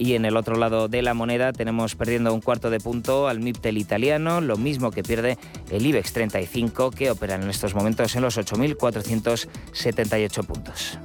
Y 0.00 0.14
en 0.14 0.24
el 0.24 0.36
otro 0.38 0.56
lado 0.56 0.88
de 0.88 1.02
la 1.02 1.12
moneda 1.12 1.52
tenemos 1.52 1.94
perdiendo 1.94 2.32
un 2.32 2.40
cuarto 2.40 2.70
de 2.70 2.80
punto 2.80 3.28
al 3.28 3.40
MIPTEL 3.40 3.76
italiano, 3.76 4.40
lo 4.40 4.56
mismo 4.56 4.90
que 4.90 5.02
pierde 5.02 5.36
el 5.70 5.84
IBEX 5.84 6.14
35, 6.14 6.90
que 6.90 7.10
opera 7.10 7.34
en 7.34 7.50
estos 7.50 7.74
momentos 7.74 8.16
en 8.16 8.22
los 8.22 8.38
8.478 8.38 10.46
puntos. 10.46 10.98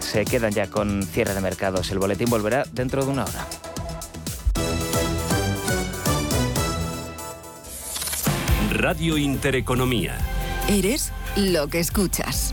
Se 0.00 0.24
quedan 0.24 0.50
ya 0.50 0.66
con 0.66 1.04
cierre 1.04 1.34
de 1.34 1.40
mercados. 1.40 1.92
El 1.92 2.00
boletín 2.00 2.28
volverá 2.28 2.64
dentro 2.72 3.04
de 3.04 3.12
una 3.12 3.22
hora. 3.22 3.46
Radio 8.72 9.16
Intereconomía. 9.16 10.18
Eres 10.68 11.12
lo 11.36 11.68
que 11.68 11.78
escuchas. 11.78 12.52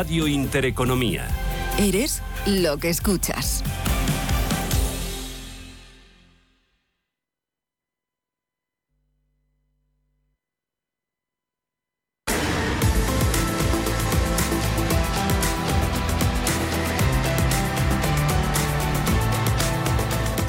Radio 0.00 0.26
Intereconomía. 0.26 1.28
Eres 1.78 2.22
lo 2.46 2.78
que 2.78 2.88
escuchas. 2.88 3.62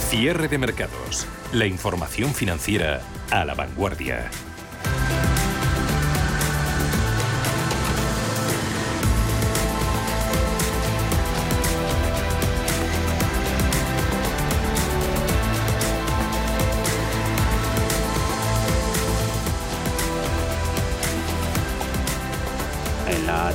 Cierre 0.08 0.48
de 0.48 0.58
mercados. 0.58 1.28
La 1.52 1.66
información 1.66 2.34
financiera 2.34 3.02
a 3.32 3.44
la 3.44 3.54
vanguardia. 3.54 4.32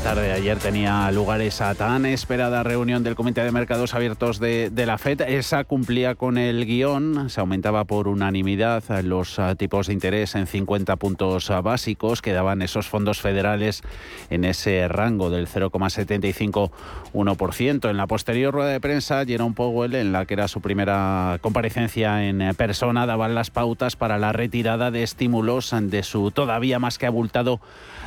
Tarde 0.07 0.29
de 0.29 0.35
ayer 0.35 0.59
tenía 0.59 1.11
lugar 1.11 1.41
esa 1.41 1.75
tan 1.75 2.07
esperada 2.07 2.63
reunión 2.63 3.03
del 3.03 3.17
Comité 3.17 3.43
de 3.43 3.51
Mercados 3.51 3.93
Abiertos 3.93 4.39
de, 4.39 4.71
la 4.87 4.99
FED. 4.99 5.23
Esa 5.23 5.65
cumplía 5.65 6.15
con 6.15 6.39
el 6.39 6.65
guion, 6.65 7.29
se 7.29 7.41
aumentaba 7.41 7.87
por 7.87 8.07
unanimidad 8.07 8.85
los 9.03 9.41
ah, 9.41 9.57
tipos 9.57 9.89
de 9.89 9.95
interés 9.95 10.37
en 10.37 10.47
50 10.47 10.95
puntos 10.95 11.51
básicos, 11.61 12.23
quedaban 12.23 12.63
esos 12.63 12.87
fondos 12.87 13.21
federales 13.21 13.83
en 14.31 14.45
ese 14.45 14.87
rango 14.87 15.29
del 15.29 15.49
0,75-1%. 15.49 17.91
En 17.91 17.97
la 17.97 18.07
posterior 18.07 18.55
rueda 18.55 18.71
de 18.71 18.81
prensa, 18.81 19.25
Jerome 19.25 19.57
Powell, 19.57 19.97
en 19.97 20.13
la 20.13 20.25
que 20.25 20.35
era 20.35 20.47
su 20.47 20.61
primera 20.61 21.39
comparecencia 21.41 22.29
en 22.29 22.55
persona, 22.55 23.07
daban 23.07 23.35
las 23.35 23.51
pautas 23.51 23.97
para 23.97 24.19
la 24.19 24.33
retirada 24.33 24.93
de 24.93 25.03
estímulos 25.03 25.75
de 25.77 26.05
su 26.05 26.31
todavía 26.31 26.79
más 26.79 26.97
que 26.97 27.07
abultado 27.07 27.61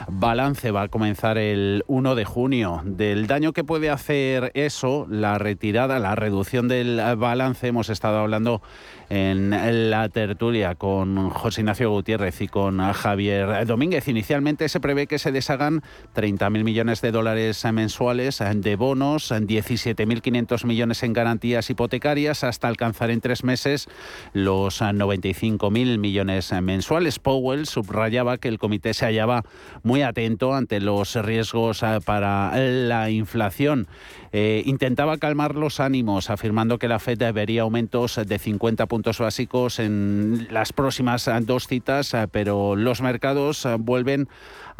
balance. 0.08 0.72
Va 0.72 0.84
a 0.84 0.88
comenzar 0.88 1.38
el 1.38 1.84
1 1.90 2.16
de 2.16 2.24
junio. 2.24 2.82
Del 2.86 3.26
daño 3.26 3.52
que 3.52 3.64
puede 3.64 3.90
hacer 3.90 4.52
eso, 4.54 5.08
la 5.10 5.40
retirada, 5.40 6.00
la 6.00 6.16
reducción 6.16 6.68
del 6.68 7.02
balance, 7.18 7.68
hemos 7.68 7.90
estado 7.90 8.20
hablando 8.20 8.62
en 9.10 9.90
la 9.90 10.08
tertulia 10.10 10.76
con 10.76 11.30
José 11.30 11.62
Ignacio 11.62 11.90
Gutiérrez 11.90 12.42
y 12.42 12.48
con 12.48 12.80
Javier 12.94 13.66
Domínguez. 13.66 14.08
Inicialmente 14.08 14.70
se 14.70 14.80
prevé 14.80 15.08
que 15.08 15.20
se 15.20 15.32
deshagan 15.32 15.82
30.000 16.16 16.64
millones 16.64 17.02
de 17.02 17.12
dólares 17.12 17.66
mensuales 17.74 18.42
de 18.56 18.76
bonos, 18.76 19.32
17.500 19.32 20.66
millones 20.66 21.04
en 21.04 21.14
garantías 21.14 21.70
hipotecarias, 21.70 22.44
hasta 22.44 22.68
alcanzar 22.68 23.10
en 23.10 23.22
tres 23.22 23.44
meses 23.44 23.88
los 24.34 24.82
95.000 24.82 25.98
millones 25.98 26.52
mensuales. 26.62 27.20
Powell 27.20 27.66
subrayaba 27.66 28.38
que 28.38 28.48
el 28.48 28.60
comité 28.60 28.94
se 28.94 29.06
hallaba 29.06 29.44
muy 29.84 30.04
atento 30.04 30.54
ante 30.54 30.80
los 30.80 31.16
riesgos 31.16 31.84
para 32.06 32.56
la 32.58 33.10
inflación. 33.10 33.88
Intentaba 34.32 35.18
calmar 35.18 35.56
los 35.56 35.80
ánimos, 35.80 36.30
afirmando 36.30 36.78
que 36.78 36.88
la 36.88 37.00
Fed 37.00 37.34
vería 37.34 37.64
aumentos 37.64 38.20
de 38.24 38.40
50 38.40 38.86
puntos 38.86 39.20
básicos 39.20 39.80
en 39.80 40.48
las 40.52 40.74
próximas 40.74 41.30
dos 41.42 41.68
citas, 41.68 42.16
pero 42.32 42.76
los 42.76 43.02
mercados 43.02 43.68
vuelven 43.80 44.28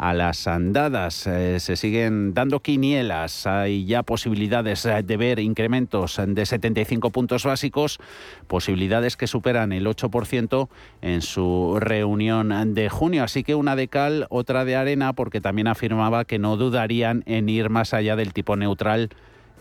a 0.00 0.14
las 0.14 0.46
andadas. 0.46 1.26
Eh, 1.26 1.60
se 1.60 1.76
siguen 1.76 2.32
dando 2.32 2.60
quinielas. 2.60 3.46
Hay 3.46 3.84
ya 3.84 4.02
posibilidades 4.02 4.86
eh, 4.86 5.02
de 5.02 5.16
ver 5.18 5.38
incrementos 5.40 6.18
de 6.26 6.46
75 6.46 7.10
puntos 7.10 7.44
básicos, 7.44 7.98
posibilidades 8.46 9.18
que 9.18 9.26
superan 9.26 9.72
el 9.72 9.86
8% 9.86 10.70
en 11.02 11.20
su 11.20 11.76
reunión 11.78 12.72
de 12.72 12.88
junio. 12.88 13.24
Así 13.24 13.44
que 13.44 13.54
una 13.54 13.76
de 13.76 13.88
cal, 13.88 14.26
otra 14.30 14.64
de 14.64 14.76
arena, 14.76 15.12
porque 15.12 15.42
también 15.42 15.68
afirmaba 15.68 16.24
que 16.24 16.38
no 16.38 16.56
dudarían 16.56 17.22
en 17.26 17.50
ir 17.50 17.68
más 17.68 17.92
allá 17.92 18.16
del 18.16 18.32
tipo 18.32 18.56
neutral 18.56 19.10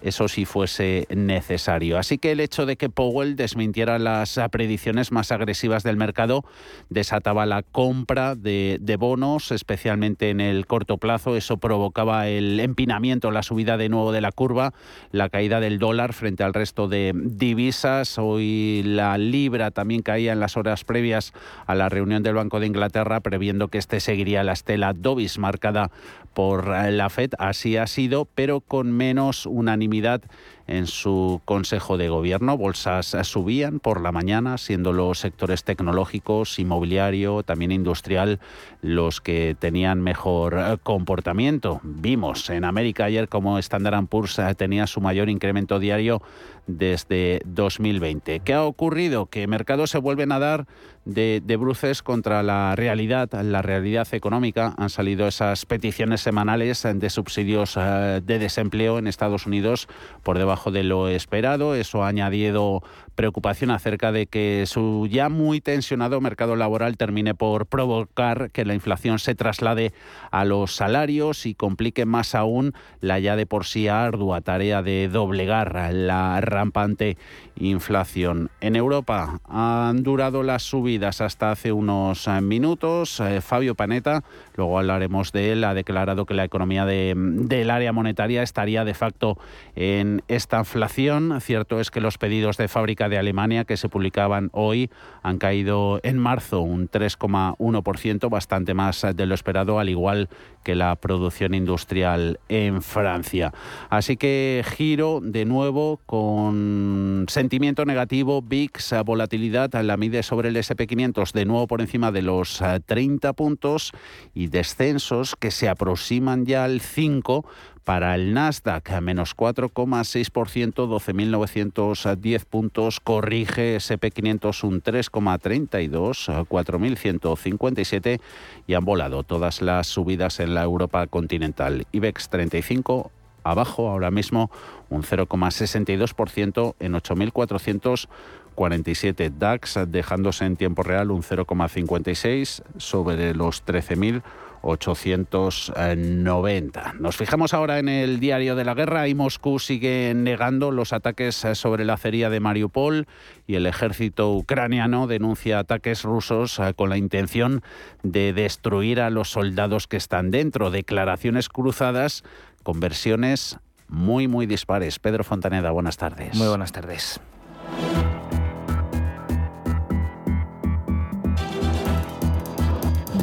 eso 0.02 0.28
si 0.28 0.46
fuese 0.46 1.08
necesario. 1.10 1.98
Así 1.98 2.18
que 2.18 2.32
el 2.32 2.40
hecho 2.40 2.66
de 2.66 2.78
que 2.78 2.90
Powell 2.90 3.36
desmintiera 3.36 4.00
las 4.00 4.40
predicciones 4.52 5.12
más 5.12 5.32
agresivas 5.32 5.84
del 5.84 5.98
mercado 5.98 6.46
desataba 6.90 7.46
la 7.46 7.64
compra 7.64 8.36
de, 8.36 8.98
bonos, 9.00 9.52
especialmente 9.52 10.30
en 10.30 10.42
el 10.42 10.66
corto 10.66 10.98
plazo. 10.98 11.36
Eso 11.36 11.58
provocaba 11.58 12.28
el 12.28 12.60
empinamiento, 12.60 13.32
la 13.32 13.44
subida 13.44 13.78
de 13.78 13.90
nuevo 13.90 14.12
de 14.12 14.22
la 14.22 14.32
curva, 14.32 14.74
la 15.12 15.30
caída 15.30 15.60
del 15.60 15.80
dólar 15.80 16.14
frente 16.14 16.44
al 16.44 16.54
resto 16.54 16.88
de 16.88 17.14
divisas. 17.16 18.18
Hoy 18.18 18.84
la 18.86 19.18
libra 19.18 19.72
también 19.72 20.02
caía 20.02 20.32
en 20.34 20.40
las 20.40 20.58
horas 20.58 20.84
previas 20.84 21.34
a 21.66 21.76
la 21.76 21.90
reunión 21.90 22.24
del 22.24 22.36
Banco 22.36 22.60
de 22.60 22.68
Inglaterra, 22.68 23.20
previendo 23.20 23.68
que 23.68 23.78
este 23.78 24.00
seguiría 24.00 24.44
la 24.44 24.54
estela 24.54 24.94
Dovis 24.94 25.38
marcada 25.38 25.92
por 26.34 26.68
la 26.68 27.10
Fed. 27.10 27.32
Así 27.38 27.76
ha 27.76 27.88
sido, 27.88 28.26
pero 28.26 28.62
con 28.62 28.92
menos 28.92 29.46
unanimidad 29.46 29.89
unanimidad 29.90 30.22
en 30.70 30.88
su 30.88 31.42
Consejo 31.46 31.98
de 31.98 32.10
Gobierno. 32.10 32.58
Bolsas 32.58 33.18
subían 33.24 33.80
por 33.80 34.02
la 34.02 34.12
mañana, 34.12 34.58
siendo 34.58 34.94
los 34.94 35.20
sectores 35.20 35.64
tecnológicos, 35.64 36.60
inmobiliario, 36.60 37.44
también 37.44 37.72
industrial, 37.72 38.40
los 38.82 39.20
que 39.20 39.56
tenían 39.60 40.02
mejor 40.02 40.80
comportamiento. 40.84 41.82
Vimos 41.84 42.50
en 42.50 42.64
América 42.64 43.06
ayer 43.06 43.28
como 43.28 43.58
Standard 43.60 44.06
Poor's 44.08 44.40
tenía 44.58 44.88
su 44.88 45.02
mayor 45.02 45.30
incremento 45.30 45.80
diario 45.80 46.22
desde 46.68 47.42
2020. 47.46 48.42
¿Qué 48.42 48.54
ha 48.54 48.64
ocurrido? 48.64 49.26
Que 49.26 49.48
mercados 49.48 49.90
se 49.90 49.98
vuelven 49.98 50.32
a 50.32 50.40
dar 50.40 50.68
de, 51.06 51.58
bruces 51.58 52.04
contra 52.04 52.44
la 52.44 52.76
realidad, 52.76 53.30
la 53.42 53.62
realidad 53.62 54.08
económica. 54.12 54.76
Han 54.78 54.90
salido 54.90 55.28
esas 55.28 55.66
peticiones 55.66 56.22
semanales 56.22 56.84
de 56.94 57.10
subsidios 57.10 57.76
eh, 57.78 58.22
de 58.24 58.40
desempleo 58.40 59.00
en 59.00 59.08
Estados 59.08 59.48
Unidos 59.48 59.88
por 60.24 60.38
debajo 60.38 60.59
de 60.66 60.84
lo 60.84 61.08
esperado. 61.08 61.76
Eso 61.76 62.04
ha 62.04 62.08
añadido 62.10 62.82
preocupación 63.20 63.70
acerca 63.70 64.14
de 64.14 64.28
que 64.28 64.64
su 64.66 65.06
ya 65.12 65.28
muy 65.28 65.60
tensionado 65.60 66.22
mercado 66.22 66.56
laboral 66.56 66.96
termine 66.96 67.36
por 67.36 67.66
provocar 67.66 68.50
que 68.52 68.64
la 68.64 68.76
inflación 68.76 69.20
se 69.20 69.36
traslade 69.36 69.92
a 70.32 70.46
los 70.46 70.74
salarios 70.74 71.46
y 71.46 71.54
complique 71.54 72.06
más 72.06 72.34
aún 72.34 72.74
la 73.02 73.20
ya 73.20 73.36
de 73.36 73.46
por 73.46 73.66
sí 73.66 73.90
ardua 73.90 74.40
tarea 74.40 74.82
de 74.84 75.10
doblegar 75.10 75.94
la 75.94 76.40
rampante 76.40 77.18
inflación. 77.58 78.52
En 78.62 78.78
Europa 78.78 79.42
han 79.50 80.02
durado 80.02 80.42
las 80.42 80.64
subidas 80.64 81.20
hasta 81.20 81.52
hace 81.52 81.74
unos 81.74 82.26
eh, 82.26 82.40
minutos. 82.40 83.20
Eh, 83.20 83.42
Fabio 83.42 83.76
Panetta, 83.76 84.24
luego 84.56 84.80
hablaremos 84.80 85.34
de 85.34 85.52
él, 85.52 85.66
ha 85.66 85.74
declarado 85.74 86.26
que 86.26 86.36
la 86.36 86.46
economía 86.46 86.86
del 86.86 87.70
área 87.70 87.92
monetaria 87.92 88.44
estaría 88.44 88.86
de 88.86 88.94
facto 88.94 89.38
en 89.76 90.24
esta 90.30 90.60
inflación. 90.60 91.42
Cierto 91.42 91.82
es 91.82 91.92
que 91.92 92.00
los 92.00 92.18
pedidos 92.18 92.56
de 92.56 92.70
fábrica 92.70 93.09
de 93.10 93.18
Alemania 93.18 93.66
que 93.66 93.78
se 93.78 93.90
publicaban 93.90 94.50
hoy 94.54 94.90
han 95.24 95.38
caído 95.38 96.00
en 96.04 96.18
marzo 96.18 96.62
un 96.62 96.90
3,1%, 96.90 98.30
bastante 98.30 98.74
más 98.74 99.06
de 99.16 99.26
lo 99.26 99.36
esperado, 99.36 99.80
al 99.80 99.90
igual 99.90 100.30
que 100.64 100.76
la 100.76 100.96
producción 100.96 101.54
industrial 101.54 102.40
en 102.50 102.82
Francia. 102.82 103.54
Así 103.90 104.18
que 104.18 104.64
giro 104.66 105.20
de 105.22 105.46
nuevo 105.46 106.00
con 106.06 107.09
sentimiento 107.30 107.86
negativo, 107.86 108.42
VIX, 108.42 108.94
volatilidad, 109.06 109.74
la 109.84 109.98
mide 109.98 110.24
sobre 110.24 110.50
el 110.50 110.56
SP500 110.56 111.32
de 111.34 111.46
nuevo 111.46 111.68
por 111.68 111.82
encima 111.82 112.12
de 112.12 112.22
los 112.22 112.62
30 112.86 113.34
puntos 113.34 113.92
y 114.34 114.48
descensos 114.48 115.36
que 115.36 115.52
se 115.52 115.70
aproximan 115.70 116.46
ya 116.46 116.64
al 116.64 116.82
5 116.82 117.46
para 117.90 118.14
el 118.14 118.34
Nasdaq, 118.36 119.02
menos 119.02 119.36
4,6%, 119.36 120.74
12.910 120.74 122.46
puntos. 122.46 123.00
Corrige 123.00 123.78
SP500 123.78 124.64
un 124.64 124.84
3,32, 124.84 126.46
4.157 126.48 128.22
y 128.68 128.74
han 128.76 128.86
volado 128.86 129.24
todas 129.24 129.64
las 129.64 129.88
subidas 129.88 130.40
en 130.40 130.54
la 130.54 130.62
Europa 130.62 131.08
continental. 131.08 131.88
IBEX 131.92 132.30
35 132.30 133.12
abajo 133.44 133.90
ahora 133.90 134.12
mismo 134.12 134.50
un 134.90 135.04
0,62% 135.04 136.76
en 136.80 136.94
8.447 136.94 139.32
DAX, 139.38 139.80
dejándose 139.88 140.46
en 140.46 140.56
tiempo 140.56 140.84
real 140.84 141.12
un 141.12 141.24
0,56 141.24 142.62
sobre 142.78 143.34
los 143.34 143.66
13.000 143.66 144.22
890. 144.62 146.96
Nos 147.00 147.18
fijamos 147.18 147.54
ahora 147.54 147.80
en 147.80 147.88
el 147.88 148.20
diario 148.20 148.56
de 148.56 148.66
la 148.66 148.74
guerra 148.74 149.08
y 149.08 149.16
Moscú 149.16 149.60
sigue 149.60 150.14
negando 150.16 150.72
los 150.72 150.92
ataques 150.94 151.48
sobre 151.54 151.86
la 151.86 151.94
acería 151.94 152.30
de 152.30 152.40
Mariupol 152.40 153.08
y 153.48 153.56
el 153.56 153.66
ejército 153.66 154.32
ucraniano 154.34 155.08
denuncia 155.08 155.60
ataques 155.60 156.04
rusos 156.04 156.62
con 156.76 156.90
la 156.90 156.98
intención 156.98 157.62
de 158.04 158.34
destruir 158.34 159.02
a 159.02 159.10
los 159.10 159.32
soldados 159.32 159.88
que 159.88 159.98
están 159.98 160.32
dentro. 160.32 160.72
Declaraciones 160.72 161.50
cruzadas 161.50 162.24
con 162.70 162.80
versiones 162.80 163.58
muy, 163.88 164.28
muy 164.28 164.46
dispares. 164.46 165.00
Pedro 165.00 165.24
Fontaneda, 165.24 165.72
buenas 165.72 165.98
tardes. 165.98 166.36
Muy 166.36 166.48
buenas 166.48 166.72
tardes. 166.72 167.20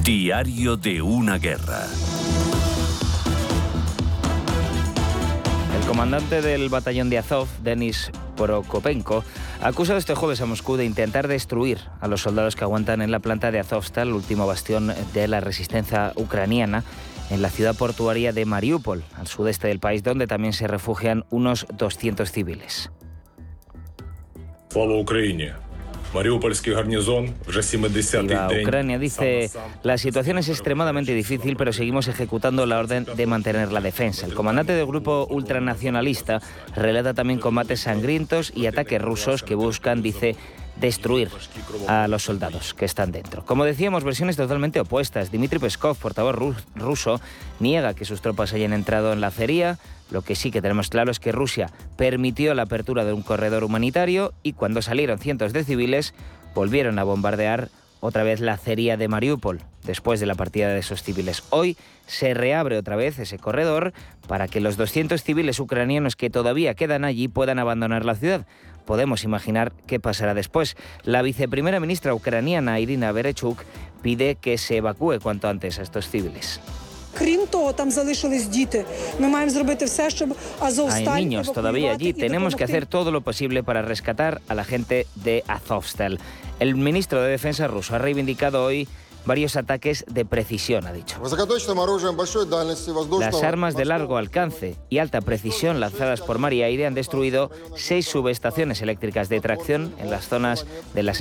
Diario 0.02 0.76
de 0.76 1.00
una 1.00 1.38
guerra. 1.38 1.86
El 5.80 5.86
comandante 5.86 6.42
del 6.42 6.68
batallón 6.68 7.08
de 7.08 7.18
Azov, 7.18 7.46
Denis 7.62 8.10
Prokopenko, 8.36 9.22
ha 9.62 9.68
acusado 9.68 10.00
este 10.00 10.16
jueves 10.16 10.40
a 10.40 10.46
Moscú 10.46 10.76
de 10.76 10.84
intentar 10.84 11.28
destruir 11.28 11.78
a 12.00 12.08
los 12.08 12.22
soldados 12.22 12.56
que 12.56 12.64
aguantan 12.64 13.00
en 13.00 13.12
la 13.12 13.20
planta 13.20 13.52
de 13.52 13.60
Azovstal, 13.60 14.08
el 14.08 14.14
último 14.14 14.44
bastión 14.44 14.92
de 15.14 15.28
la 15.28 15.38
resistencia 15.38 16.12
ucraniana, 16.16 16.82
en 17.30 17.42
la 17.42 17.50
ciudad 17.50 17.76
portuaria 17.76 18.32
de 18.32 18.44
Mariupol, 18.44 19.04
al 19.16 19.26
sudeste 19.26 19.68
del 19.68 19.80
país, 19.80 20.02
donde 20.02 20.26
también 20.26 20.52
se 20.52 20.66
refugian 20.66 21.24
unos 21.30 21.66
200 21.76 22.30
civiles. 22.30 22.90
Ucrania 28.62 28.98
dice, 28.98 29.50
la 29.82 29.98
situación 29.98 30.38
es 30.38 30.48
extremadamente 30.48 31.12
difícil, 31.12 31.56
pero 31.56 31.72
seguimos 31.72 32.08
ejecutando 32.08 32.64
la 32.64 32.78
orden 32.78 33.04
de 33.04 33.26
mantener 33.26 33.72
la 33.72 33.80
defensa. 33.80 34.24
El 34.24 34.34
comandante 34.34 34.72
del 34.72 34.86
grupo 34.86 35.26
ultranacionalista 35.28 36.40
relata 36.74 37.12
también 37.12 37.40
combates 37.40 37.80
sangrientos 37.80 38.52
y 38.54 38.66
ataques 38.66 39.02
rusos 39.02 39.42
que 39.42 39.54
buscan, 39.54 40.00
dice, 40.00 40.36
destruir 40.80 41.30
a 41.88 42.08
los 42.08 42.22
soldados 42.22 42.74
que 42.74 42.84
están 42.84 43.12
dentro. 43.12 43.44
Como 43.44 43.64
decíamos, 43.64 44.04
versiones 44.04 44.36
totalmente 44.36 44.80
opuestas. 44.80 45.30
Dmitry 45.30 45.58
Peskov, 45.58 45.96
portavoz 45.96 46.36
ruso, 46.74 47.20
niega 47.60 47.94
que 47.94 48.04
sus 48.04 48.20
tropas 48.20 48.52
hayan 48.52 48.72
entrado 48.72 49.12
en 49.12 49.20
la 49.20 49.28
acería. 49.28 49.78
Lo 50.10 50.22
que 50.22 50.36
sí 50.36 50.50
que 50.50 50.62
tenemos 50.62 50.88
claro 50.88 51.10
es 51.10 51.18
que 51.18 51.32
Rusia 51.32 51.70
permitió 51.96 52.54
la 52.54 52.62
apertura 52.62 53.04
de 53.04 53.12
un 53.12 53.22
corredor 53.22 53.64
humanitario 53.64 54.34
y 54.42 54.52
cuando 54.52 54.82
salieron 54.82 55.18
cientos 55.18 55.52
de 55.52 55.64
civiles 55.64 56.14
volvieron 56.54 56.98
a 56.98 57.04
bombardear 57.04 57.70
otra 58.00 58.22
vez 58.22 58.40
la 58.40 58.52
acería 58.52 58.96
de 58.96 59.08
Mariupol 59.08 59.62
después 59.82 60.20
de 60.20 60.26
la 60.26 60.34
partida 60.34 60.68
de 60.68 60.78
esos 60.78 61.02
civiles. 61.02 61.42
Hoy 61.50 61.76
se 62.06 62.34
reabre 62.34 62.78
otra 62.78 62.94
vez 62.94 63.18
ese 63.18 63.38
corredor 63.38 63.92
para 64.28 64.46
que 64.46 64.60
los 64.60 64.76
200 64.76 65.22
civiles 65.22 65.58
ucranianos 65.58 66.14
que 66.14 66.30
todavía 66.30 66.74
quedan 66.74 67.04
allí 67.04 67.28
puedan 67.28 67.58
abandonar 67.58 68.04
la 68.04 68.14
ciudad 68.14 68.46
podemos 68.86 69.24
imaginar 69.24 69.72
qué 69.86 70.00
pasará 70.00 70.32
después. 70.32 70.76
La 71.02 71.20
viceprimera 71.20 71.80
ministra 71.80 72.14
ucraniana 72.14 72.80
Irina 72.80 73.12
Berechuk 73.12 73.62
pide 74.00 74.36
que 74.36 74.56
se 74.56 74.78
evacúe 74.78 75.18
cuanto 75.20 75.48
antes 75.48 75.78
a 75.78 75.82
estos 75.82 76.08
civiles. 76.08 76.60
Hay 81.14 81.24
niños 81.24 81.50
todavía 81.52 81.92
allí. 81.92 82.12
Tenemos 82.12 82.54
que 82.56 82.64
hacer 82.64 82.84
todo 82.84 83.10
lo 83.10 83.22
posible 83.22 83.62
para 83.62 83.80
rescatar 83.80 84.42
a 84.48 84.54
la 84.54 84.64
gente 84.64 85.06
de 85.14 85.42
Azovstal. 85.48 86.20
El 86.60 86.74
ministro 86.76 87.22
de 87.22 87.30
Defensa 87.30 87.68
ruso 87.68 87.94
ha 87.94 87.98
reivindicado 87.98 88.62
hoy 88.62 88.86
varios 89.26 89.56
ataques 89.56 90.04
de 90.08 90.24
precisión, 90.24 90.86
ha 90.86 90.92
dicho. 90.92 91.20
Las 93.20 93.42
armas 93.42 93.76
de 93.76 93.84
largo 93.84 94.16
alcance 94.16 94.76
y 94.88 94.98
alta 94.98 95.20
precisión 95.20 95.80
lanzadas 95.80 96.20
por 96.20 96.38
mar 96.38 96.52
y 96.52 96.62
aire 96.62 96.86
han 96.86 96.94
destruido 96.94 97.50
seis 97.74 98.06
subestaciones 98.06 98.80
eléctricas 98.80 99.28
de 99.28 99.40
tracción 99.40 99.94
en 99.98 100.10
las 100.10 100.28
zonas 100.28 100.66
de 100.94 101.02
las, 101.02 101.18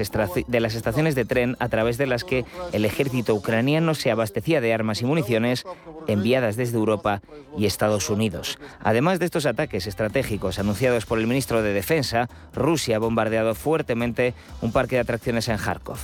de 0.48 0.60
las 0.60 0.76
estaciones 0.76 1.16
de 1.16 1.26
tren 1.26 1.58
a 1.60 1.68
través 1.70 1.98
de 1.98 2.08
las 2.08 2.24
que 2.24 2.46
el 2.72 2.86
ejército 2.86 3.34
ucraniano 3.34 3.96
se 3.96 4.12
abastecía 4.12 4.62
de 4.62 4.74
armas 4.74 5.02
y 5.02 5.06
municiones 5.06 5.64
enviadas 6.08 6.56
desde 6.56 6.78
Europa 6.78 7.22
y 7.58 7.66
Estados 7.66 8.10
Unidos. 8.10 8.60
Además 8.82 9.20
de 9.20 9.26
estos 9.26 9.46
ataques 9.46 9.88
estratégicos 9.88 10.60
anunciados 10.60 11.06
por 11.06 11.20
el 11.20 11.28
ministro 11.28 11.62
de 11.62 11.74
Defensa, 11.74 12.30
Rusia 12.54 12.98
ha 12.98 13.00
bombardeado 13.00 13.56
fuertemente 13.56 14.34
un 14.62 14.72
parque 14.72 14.96
de 14.96 15.02
atracciones 15.02 15.48
en 15.48 15.58
Kharkov 15.58 15.98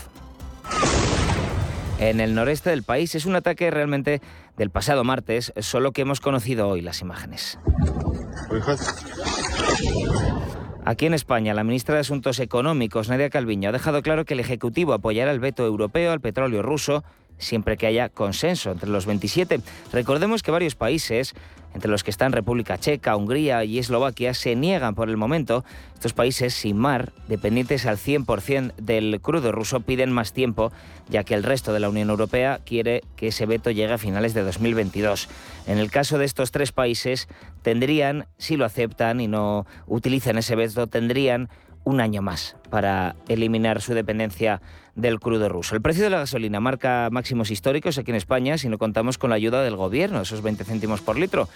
en 2.01 2.19
el 2.19 2.33
noreste 2.35 2.71
del 2.71 2.83
país. 2.83 3.15
Es 3.15 3.25
un 3.25 3.35
ataque 3.35 3.71
realmente 3.71 4.21
del 4.57 4.71
pasado 4.71 5.03
martes, 5.03 5.53
solo 5.59 5.91
que 5.91 6.01
hemos 6.01 6.19
conocido 6.19 6.67
hoy 6.67 6.81
las 6.81 7.01
imágenes. 7.01 7.57
Aquí 10.83 11.05
en 11.05 11.13
España, 11.13 11.53
la 11.53 11.63
ministra 11.63 11.95
de 11.95 12.01
Asuntos 12.01 12.39
Económicos, 12.39 13.07
Nadia 13.07 13.29
Calviño, 13.29 13.69
ha 13.69 13.71
dejado 13.71 14.01
claro 14.01 14.25
que 14.25 14.33
el 14.33 14.39
Ejecutivo 14.39 14.93
apoyará 14.93 15.31
el 15.31 15.39
veto 15.39 15.63
europeo 15.65 16.11
al 16.11 16.19
petróleo 16.19 16.63
ruso 16.63 17.03
siempre 17.37 17.77
que 17.77 17.87
haya 17.87 18.09
consenso 18.09 18.71
entre 18.71 18.89
los 18.89 19.05
27. 19.05 19.61
Recordemos 19.91 20.43
que 20.43 20.51
varios 20.51 20.75
países 20.75 21.33
entre 21.73 21.89
los 21.89 22.03
que 22.03 22.11
están 22.11 22.31
República 22.31 22.77
Checa, 22.77 23.15
Hungría 23.15 23.63
y 23.63 23.79
Eslovaquia, 23.79 24.33
se 24.33 24.55
niegan 24.55 24.95
por 24.95 25.09
el 25.09 25.17
momento. 25.17 25.63
Estos 25.93 26.13
países 26.13 26.53
sin 26.53 26.77
mar, 26.77 27.13
dependientes 27.27 27.85
al 27.85 27.97
100% 27.97 28.73
del 28.75 29.21
crudo 29.21 29.51
ruso, 29.51 29.81
piden 29.81 30.11
más 30.11 30.33
tiempo, 30.33 30.71
ya 31.09 31.23
que 31.23 31.33
el 31.33 31.43
resto 31.43 31.73
de 31.73 31.79
la 31.79 31.89
Unión 31.89 32.09
Europea 32.09 32.59
quiere 32.65 33.03
que 33.15 33.27
ese 33.27 33.45
veto 33.45 33.71
llegue 33.71 33.93
a 33.93 33.97
finales 33.97 34.33
de 34.33 34.41
2022. 34.43 35.29
En 35.67 35.77
el 35.77 35.91
caso 35.91 36.17
de 36.17 36.25
estos 36.25 36.51
tres 36.51 36.71
países, 36.71 37.27
tendrían, 37.61 38.25
si 38.37 38.57
lo 38.57 38.65
aceptan 38.65 39.21
y 39.21 39.27
no 39.27 39.65
utilizan 39.87 40.37
ese 40.37 40.55
veto, 40.55 40.87
tendrían 40.87 41.49
un 41.83 42.01
año 42.01 42.21
más 42.21 42.55
para 42.69 43.15
eliminar 43.27 43.81
su 43.81 43.93
dependencia 43.93 44.61
del 44.95 45.19
crudo 45.19 45.49
ruso. 45.49 45.75
El 45.75 45.81
precio 45.81 46.03
de 46.03 46.09
la 46.09 46.19
gasolina 46.19 46.59
marca 46.59 47.09
máximos 47.11 47.51
históricos 47.51 47.97
aquí 47.97 48.11
en 48.11 48.17
España 48.17 48.57
si 48.57 48.69
no 48.69 48.77
contamos 48.77 49.17
con 49.17 49.29
la 49.29 49.35
ayuda 49.35 49.63
del 49.63 49.75
gobierno, 49.75 50.21
esos 50.21 50.41
20 50.41 50.63
céntimos 50.63 51.01
por 51.01 51.17
litro. 51.17 51.47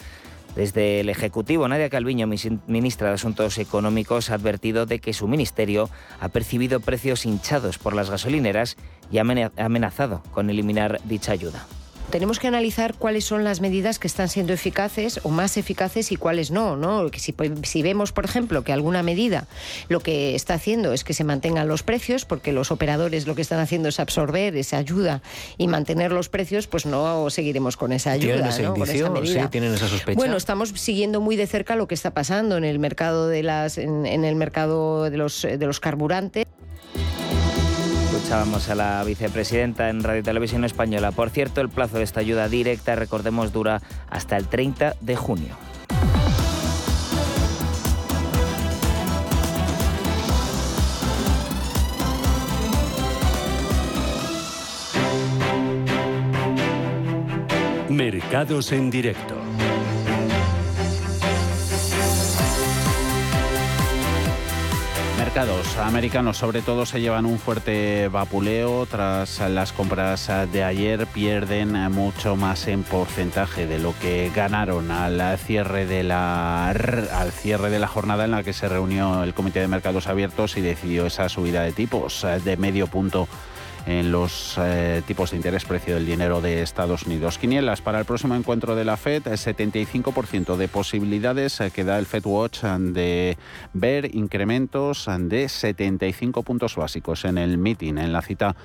Desde 0.55 1.01
el 1.01 1.09
Ejecutivo, 1.09 1.67
Nadia 1.67 1.89
Calviño, 1.89 2.27
ministra 2.27 3.09
de 3.09 3.15
Asuntos 3.15 3.57
Económicos, 3.57 4.29
ha 4.29 4.35
advertido 4.35 4.85
de 4.85 4.99
que 4.99 5.11
su 5.11 5.27
ministerio 5.27 5.89
ha 6.21 6.29
percibido 6.29 6.79
precios 6.79 7.25
hinchados 7.25 7.77
por 7.77 7.93
las 7.93 8.09
gasolineras 8.09 8.77
y 9.11 9.17
ha 9.17 9.23
amenazado 9.57 10.23
con 10.31 10.49
eliminar 10.49 11.01
dicha 11.03 11.33
ayuda 11.33 11.65
tenemos 12.09 12.39
que 12.39 12.47
analizar 12.47 12.95
cuáles 12.95 13.25
son 13.25 13.43
las 13.43 13.61
medidas 13.61 13.99
que 13.99 14.07
están 14.07 14.29
siendo 14.29 14.53
eficaces 14.53 15.19
o 15.23 15.29
más 15.29 15.57
eficaces 15.57 16.11
y 16.11 16.15
cuáles 16.15 16.51
no. 16.51 16.75
¿no? 16.75 17.09
Si, 17.15 17.35
si, 17.63 17.81
vemos, 17.81 18.11
por 18.11 18.25
ejemplo, 18.25 18.63
que 18.63 18.73
alguna 18.73 19.03
medida 19.03 19.47
lo 19.89 19.99
que 19.99 20.35
está 20.35 20.55
haciendo 20.55 20.93
es 20.93 21.03
que 21.03 21.13
se 21.13 21.23
mantengan 21.23 21.67
los 21.67 21.83
precios, 21.83 22.25
porque 22.25 22.51
los 22.51 22.71
operadores 22.71 23.27
lo 23.27 23.35
que 23.35 23.41
están 23.41 23.59
haciendo 23.59 23.89
es 23.89 23.99
absorber 23.99 24.55
esa 24.55 24.77
ayuda 24.77 25.21
y 25.57 25.67
mantener 25.67 26.11
los 26.11 26.29
precios, 26.29 26.67
pues 26.67 26.85
no 26.85 27.29
seguiremos 27.29 27.77
con 27.77 27.91
esa 27.91 28.11
ayuda. 28.11 28.35
¿Tienen 28.35 28.81
ese 28.81 28.97
indicio? 28.97 29.49
¿Tienen 29.49 29.73
esa 29.73 29.87
sospecha? 29.87 30.17
Bueno, 30.17 30.37
estamos 30.37 30.69
siguiendo 30.69 31.21
muy 31.21 31.35
de 31.35 31.47
cerca 31.47 31.75
lo 31.75 31.87
que 31.87 31.95
está 31.95 32.11
pasando 32.11 32.57
en 32.57 32.63
el 32.63 32.79
mercado 32.79 33.27
de 33.27 33.43
las, 33.43 33.77
en, 33.77 34.05
en 34.05 34.25
el 34.25 34.35
mercado 34.35 35.09
de 35.09 35.17
los, 35.17 35.41
de 35.41 35.65
los 35.65 35.79
carburantes. 35.79 36.45
Escuchábamos 38.15 38.69
a 38.69 38.75
la 38.75 39.03
vicepresidenta 39.03 39.89
en 39.89 40.01
Radio 40.01 40.23
Televisión 40.23 40.63
Española. 40.63 41.11
Por 41.11 41.31
cierto, 41.31 41.59
el 41.59 41.67
plazo 41.67 41.97
de 41.97 42.05
esta 42.05 42.21
ayuda 42.21 42.47
directa, 42.47 42.95
recordemos, 42.95 43.51
dura 43.51 43.81
hasta 44.09 44.37
el 44.37 44.47
30 44.47 44.95
de 45.01 45.15
junio. 45.17 45.57
Mercados 57.89 58.71
en 58.71 58.89
directo. 58.89 59.44
Mercados 65.35 65.77
americanos 65.79 66.37
sobre 66.37 66.61
todo 66.61 66.85
se 66.85 67.01
llevan 67.01 67.25
un 67.25 67.39
fuerte 67.39 68.07
vapuleo. 68.07 68.85
Tras 68.85 69.41
las 69.49 69.73
compras 69.73 70.31
de 70.53 70.63
ayer 70.63 71.07
pierden 71.07 71.73
mucho 71.91 72.37
más 72.37 72.69
en 72.69 72.83
porcentaje 72.83 73.67
de 73.67 73.77
lo 73.77 73.93
que 73.99 74.31
ganaron 74.33 74.91
al 74.91 75.37
cierre 75.37 75.85
de 75.87 76.03
la 76.03 76.69
al 76.69 77.31
cierre 77.33 77.69
de 77.69 77.79
la 77.79 77.87
jornada 77.87 78.23
en 78.23 78.31
la 78.31 78.43
que 78.43 78.53
se 78.53 78.69
reunió 78.69 79.23
el 79.23 79.33
Comité 79.33 79.59
de 79.59 79.67
Mercados 79.67 80.07
Abiertos 80.07 80.55
y 80.55 80.61
decidió 80.61 81.05
esa 81.05 81.27
subida 81.27 81.63
de 81.63 81.73
tipos 81.73 82.25
de 82.45 82.55
medio 82.55 82.87
punto 82.87 83.27
en 83.85 84.11
los 84.11 84.55
eh, 84.57 85.01
tipos 85.05 85.31
de 85.31 85.37
interés 85.37 85.65
precio 85.65 85.95
del 85.95 86.05
dinero 86.05 86.41
de 86.41 86.61
Estados 86.61 87.03
Unidos. 87.03 87.37
Quinielas 87.37 87.81
para 87.81 87.99
el 87.99 88.05
próximo 88.05 88.35
encuentro 88.35 88.75
de 88.75 88.85
la 88.85 88.97
Fed, 88.97 89.23
75% 89.23 90.55
de 90.55 90.67
posibilidades 90.67 91.61
eh, 91.61 91.71
que 91.71 91.83
da 91.83 91.99
el 91.99 92.05
Fed 92.05 92.25
Watch 92.25 92.63
de 92.63 93.37
ver 93.73 94.15
incrementos 94.15 95.07
de 95.19 95.49
75 95.49 96.43
puntos 96.43 96.75
básicos 96.75 97.25
en 97.25 97.37
el 97.37 97.57
meeting, 97.57 97.97
en 97.97 98.11
la 98.11 98.21
cita 98.21 98.55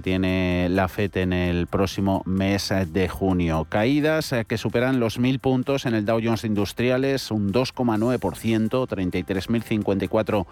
tiene 0.00 0.68
la 0.70 0.88
FED 0.88 1.16
en 1.18 1.32
el 1.32 1.66
próximo 1.66 2.22
mes 2.26 2.72
de 2.92 3.08
junio. 3.08 3.66
Caídas 3.68 4.32
eh, 4.32 4.44
que 4.44 4.58
superan 4.58 5.00
los 5.00 5.20
1.000 5.20 5.38
puntos 5.40 5.86
en 5.86 5.94
el 5.94 6.04
Dow 6.04 6.20
Jones 6.22 6.44
Industriales, 6.44 7.30
un 7.30 7.52
2,9%, 7.52 8.18
33.054 8.86 10.46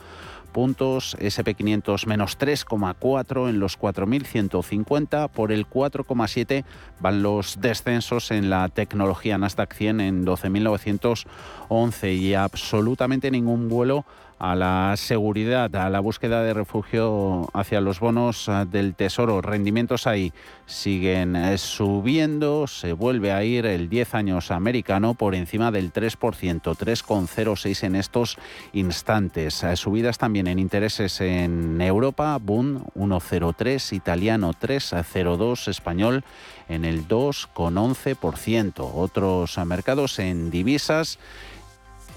puntos, 0.55 1.17
SP500 1.21 2.07
menos 2.07 2.39
3,4 2.39 3.51
en 3.51 3.59
los 3.61 3.79
4.150, 3.79 5.29
por 5.29 5.53
el 5.53 5.69
4,7 5.69 6.65
van 7.01 7.23
los 7.23 7.61
descensos 7.61 8.31
en 8.31 8.49
la 8.49 8.69
tecnología 8.69 9.37
Nasdaq 9.37 9.75
100 9.75 10.01
en 10.01 10.25
12.911 10.25 12.17
y 12.17 12.35
absolutamente 12.35 13.31
ningún 13.31 13.69
vuelo 13.69 14.07
a 14.51 14.55
la 14.55 14.95
seguridad, 14.99 15.75
a 15.75 15.89
la 15.89 16.01
búsqueda 16.01 16.43
de 16.43 16.53
refugio 16.53 17.49
hacia 17.55 17.81
los 17.81 17.99
bonos 17.99 18.51
ah, 18.51 18.67
del 18.67 18.95
Tesoro. 18.95 19.41
Rendimientos 19.41 20.07
ahí 20.07 20.35
siguen 20.67 21.35
eh, 21.35 21.57
subiendo, 21.57 22.67
se 22.67 22.93
vuelve 22.93 23.33
a 23.33 23.43
ir 23.43 23.65
el 23.65 23.89
10 23.89 24.15
años 24.15 24.51
americano 24.51 25.15
por 25.15 25.35
encima 25.35 25.71
del 25.71 25.95
3%, 25.95 26.19
3,06 26.61 27.85
en 27.85 27.97
estos 27.97 28.37
instantes. 28.75 29.65
Eh, 29.65 29.77
subidas 29.77 30.19
también 30.19 30.47
en 30.47 30.59
intereses 30.59 31.23
en 31.23 31.81
Europa, 31.81 32.37
Bund 32.39 32.83
1,03, 32.97 33.95
italiano 33.95 34.53
3,02, 34.53 35.69
español 35.69 36.23
en 36.69 36.85
el 36.85 37.09
2,11%. 37.09 38.91
Otros 38.95 39.59
mercados 39.65 40.19
en 40.19 40.51
divisas 40.51 41.19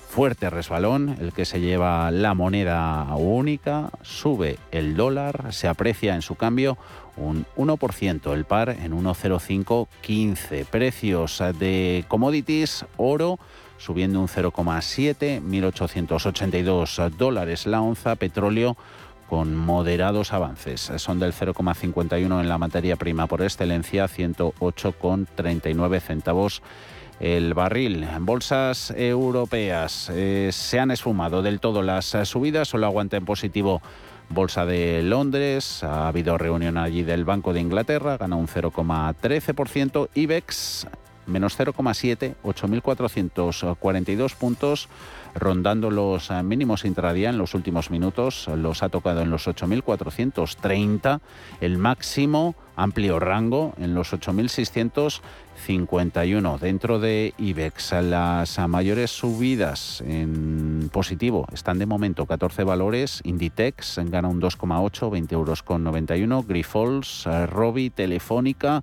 fuerte 0.07 0.49
resbalón, 0.49 1.17
el 1.19 1.33
que 1.33 1.45
se 1.45 1.59
lleva 1.59 2.09
la 2.11 2.33
moneda 2.33 3.13
única, 3.15 3.91
sube 4.01 4.57
el 4.71 4.95
dólar, 4.95 5.53
se 5.53 5.67
aprecia 5.67 6.15
en 6.15 6.21
su 6.21 6.35
cambio 6.35 6.77
un 7.17 7.45
1%, 7.57 8.33
el 8.33 8.45
par 8.45 8.69
en 8.69 8.93
1,0515. 8.93 10.65
Precios 10.65 11.43
de 11.59 12.05
commodities, 12.07 12.85
oro 12.95 13.37
subiendo 13.77 14.19
un 14.21 14.27
0,7, 14.27 15.41
1.882 15.41 17.09
dólares 17.11 17.67
la 17.67 17.81
onza, 17.81 18.15
petróleo 18.15 18.77
con 19.29 19.55
moderados 19.55 20.31
avances. 20.33 20.91
Son 20.97 21.19
del 21.19 21.33
0,51 21.33 22.39
en 22.39 22.49
la 22.49 22.57
materia 22.57 22.95
prima 22.95 23.27
por 23.27 23.41
excelencia, 23.41 24.05
108,39 24.05 25.99
centavos 25.99 26.63
el 27.19 27.53
barril. 27.53 28.07
Bolsas 28.19 28.91
europeas 28.95 30.11
eh, 30.13 30.49
se 30.51 30.79
han 30.79 30.91
esfumado 30.91 31.41
del 31.41 31.59
todo 31.59 31.81
las 31.81 32.15
subidas, 32.23 32.67
solo 32.67 32.85
aguanta 32.85 33.17
en 33.17 33.25
positivo 33.25 33.81
Bolsa 34.29 34.65
de 34.65 35.01
Londres, 35.03 35.83
ha 35.83 36.07
habido 36.07 36.37
reunión 36.37 36.77
allí 36.77 37.03
del 37.03 37.23
Banco 37.23 37.53
de 37.53 37.61
Inglaterra, 37.61 38.17
gana 38.17 38.35
un 38.35 38.47
0,13%, 38.47 40.09
IBEX 40.13 40.87
menos 41.27 41.59
0,7, 41.59 42.35
8.442 42.43 44.35
puntos, 44.35 44.89
rondando 45.35 45.91
los 45.91 46.31
mínimos 46.43 46.85
intradía 46.85 47.29
en 47.29 47.37
los 47.37 47.53
últimos 47.53 47.91
minutos, 47.91 48.47
los 48.47 48.81
ha 48.81 48.89
tocado 48.89 49.21
en 49.21 49.29
los 49.29 49.47
8.430, 49.47 51.19
el 51.61 51.77
máximo 51.77 52.55
amplio 52.77 53.19
rango 53.19 53.73
en 53.77 53.93
los 53.93 54.13
8.651. 54.13 56.59
Dentro 56.59 56.99
de 56.99 57.33
IBEX, 57.37 57.91
las 58.03 58.57
mayores 58.69 59.11
subidas 59.11 60.01
en 60.07 60.89
positivo 60.93 61.45
están 61.51 61.79
de 61.79 61.85
momento 61.85 62.25
14 62.25 62.63
valores. 62.63 63.19
Inditex 63.25 63.99
gana 64.05 64.29
un 64.29 64.39
2,8, 64.39 65.11
20 65.11 65.35
euros 65.35 65.63
con 65.63 65.83
91. 65.83 66.43
Grifols, 66.43 67.27
Robi, 67.47 67.89
Telefónica. 67.89 68.81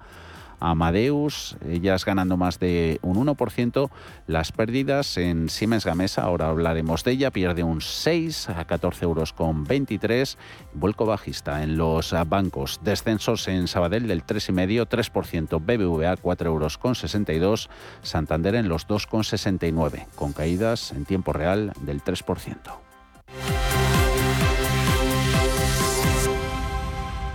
Amadeus, 0.71 1.57
ellas 1.69 2.05
ganando 2.05 2.37
más 2.37 2.59
de 2.59 2.99
un 3.03 3.17
1%. 3.27 3.91
Las 4.27 4.53
pérdidas 4.53 5.17
en 5.17 5.49
Siemens 5.49 5.85
Gamesa, 5.85 6.23
ahora 6.23 6.49
hablaremos 6.49 7.05
de 7.05 7.13
ella, 7.13 7.31
pierde 7.31 7.63
un 7.63 7.81
6 7.81 8.49
a 8.49 8.65
14 8.65 9.05
euros 9.05 9.33
con 9.33 9.65
23. 9.65 10.39
Vuelco 10.73 11.07
bajista 11.07 11.63
en 11.63 11.77
los 11.77 12.15
bancos. 12.27 12.81
Descensos 12.83 13.47
en 13.49 13.69
Sabadell 13.69 14.07
del 14.07 14.25
3,5, 14.25 14.87
3%. 14.89 15.61
BBVA 15.61 16.17
4 16.17 16.51
euros 16.51 16.79
con 16.79 16.95
62. 16.95 17.69
Santander 18.03 18.55
en 18.55 18.69
los 18.69 18.89
2,69, 18.89 20.07
con 20.15 20.33
caídas 20.33 20.93
en 20.93 21.05
tiempo 21.05 21.33
real 21.33 21.73
del 21.81 22.03
3%. 22.03 23.84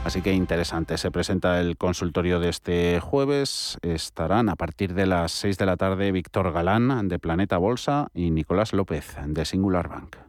Así 0.10 0.24
que 0.24 0.34
interesante. 0.34 0.98
Se 0.98 1.12
presenta 1.12 1.60
el 1.62 1.78
consultorio 1.78 2.40
de 2.40 2.50
este 2.50 3.00
jueves. 3.00 3.78
Estarán 3.84 4.50
a 4.50 4.56
partir 4.56 4.96
de 4.96 5.06
las 5.06 5.32
6 5.34 5.60
de 5.60 5.68
la 5.68 5.78
tarde 5.78 6.12
Víctor 6.12 6.52
Galán 6.52 7.08
de 7.08 7.20
Planeta 7.20 7.60
Bolsa 7.60 8.08
y 8.16 8.32
Nicolás 8.32 8.74
López 8.74 9.16
de 9.28 9.46
Singular 9.46 9.88
Bank. 9.88 10.29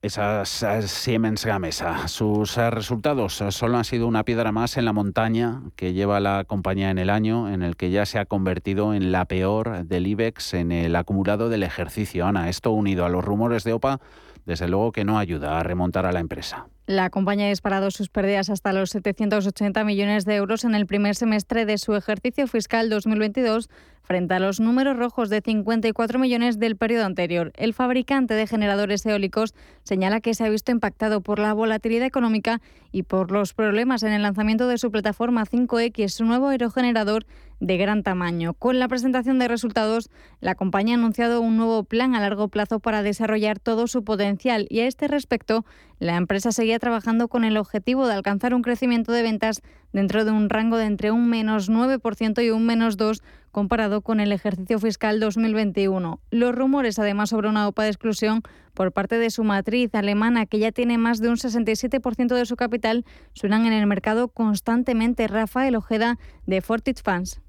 esas 0.00 0.64
Siemens 0.86 1.44
Gamesa. 1.44 2.06
Sus 2.06 2.56
eh, 2.56 2.70
resultados 2.70 3.40
eh, 3.40 3.50
solo 3.50 3.78
han 3.78 3.84
sido 3.84 4.06
una 4.06 4.24
piedra 4.24 4.52
más 4.52 4.76
en 4.76 4.84
la 4.84 4.92
montaña 4.92 5.62
que 5.74 5.92
lleva 5.92 6.20
la 6.20 6.44
compañía 6.44 6.90
en 6.90 6.98
el 6.98 7.10
año, 7.10 7.52
en 7.52 7.62
el 7.62 7.76
que 7.76 7.90
ya 7.90 8.06
se 8.06 8.20
ha 8.20 8.24
convertido 8.24 8.94
en 8.94 9.10
la 9.10 9.24
peor 9.24 9.84
del 9.86 10.06
IBEX 10.06 10.54
en 10.54 10.70
el 10.70 10.94
acumulado 10.94 11.48
del 11.48 11.64
ejercicio. 11.64 12.26
Ana, 12.26 12.48
esto 12.48 12.70
unido 12.70 13.04
a 13.04 13.08
los 13.08 13.24
rumores 13.24 13.64
de 13.64 13.72
OPA, 13.72 14.00
desde 14.46 14.68
luego 14.68 14.92
que 14.92 15.04
no 15.04 15.18
ayuda 15.18 15.58
a 15.58 15.64
remontar 15.64 16.06
a 16.06 16.12
la 16.12 16.20
empresa. 16.20 16.68
La 16.88 17.10
compañía 17.10 17.44
ha 17.44 17.50
disparado 17.50 17.90
sus 17.90 18.08
pérdidas 18.08 18.48
hasta 18.48 18.72
los 18.72 18.88
780 18.88 19.84
millones 19.84 20.24
de 20.24 20.36
euros 20.36 20.64
en 20.64 20.74
el 20.74 20.86
primer 20.86 21.14
semestre 21.14 21.66
de 21.66 21.76
su 21.76 21.94
ejercicio 21.94 22.46
fiscal 22.46 22.88
2022 22.88 23.68
frente 24.00 24.32
a 24.32 24.38
los 24.38 24.58
números 24.58 24.96
rojos 24.96 25.28
de 25.28 25.42
54 25.42 26.18
millones 26.18 26.58
del 26.58 26.78
periodo 26.78 27.04
anterior. 27.04 27.52
El 27.56 27.74
fabricante 27.74 28.32
de 28.32 28.46
generadores 28.46 29.04
eólicos 29.04 29.54
señala 29.82 30.22
que 30.22 30.32
se 30.32 30.46
ha 30.46 30.48
visto 30.48 30.72
impactado 30.72 31.20
por 31.20 31.40
la 31.40 31.52
volatilidad 31.52 32.06
económica 32.06 32.62
y 32.90 33.02
por 33.02 33.32
los 33.32 33.52
problemas 33.52 34.02
en 34.02 34.14
el 34.14 34.22
lanzamiento 34.22 34.66
de 34.66 34.78
su 34.78 34.90
plataforma 34.90 35.44
5X, 35.44 36.08
su 36.08 36.24
nuevo 36.24 36.48
aerogenerador 36.48 37.26
de 37.60 37.76
gran 37.76 38.02
tamaño. 38.02 38.54
Con 38.54 38.78
la 38.78 38.88
presentación 38.88 39.38
de 39.38 39.48
resultados, 39.48 40.10
la 40.40 40.54
compañía 40.54 40.94
ha 40.94 40.98
anunciado 40.98 41.40
un 41.40 41.56
nuevo 41.56 41.84
plan 41.84 42.14
a 42.14 42.20
largo 42.20 42.48
plazo 42.48 42.80
para 42.80 43.02
desarrollar 43.02 43.58
todo 43.58 43.86
su 43.86 44.04
potencial 44.04 44.66
y 44.70 44.80
a 44.80 44.86
este 44.86 45.08
respecto, 45.08 45.64
la 45.98 46.16
empresa 46.16 46.52
seguía 46.52 46.78
trabajando 46.78 47.28
con 47.28 47.44
el 47.44 47.56
objetivo 47.56 48.06
de 48.06 48.14
alcanzar 48.14 48.54
un 48.54 48.62
crecimiento 48.62 49.12
de 49.12 49.22
ventas 49.22 49.62
dentro 49.92 50.24
de 50.24 50.30
un 50.30 50.48
rango 50.48 50.76
de 50.76 50.84
entre 50.84 51.10
un 51.10 51.28
menos 51.28 51.70
9% 51.70 52.44
y 52.44 52.50
un 52.50 52.66
menos 52.66 52.96
2% 52.96 53.20
comparado 53.50 54.02
con 54.02 54.20
el 54.20 54.30
ejercicio 54.30 54.78
fiscal 54.78 55.18
2021. 55.18 56.20
Los 56.30 56.54
rumores, 56.54 56.98
además, 56.98 57.30
sobre 57.30 57.48
una 57.48 57.66
OPA 57.66 57.84
de 57.84 57.88
exclusión 57.88 58.42
por 58.74 58.92
parte 58.92 59.18
de 59.18 59.30
su 59.30 59.42
matriz 59.42 59.92
alemana, 59.94 60.46
que 60.46 60.60
ya 60.60 60.70
tiene 60.70 60.98
más 60.98 61.20
de 61.20 61.30
un 61.30 61.36
67% 61.36 62.34
de 62.34 62.46
su 62.46 62.54
capital, 62.54 63.04
suenan 63.32 63.66
en 63.66 63.72
el 63.72 63.86
mercado 63.86 64.28
constantemente. 64.28 65.26
Rafael 65.26 65.74
Ojeda, 65.74 66.18
de 66.46 66.60
Fortich 66.60 67.02
Fans 67.02 67.40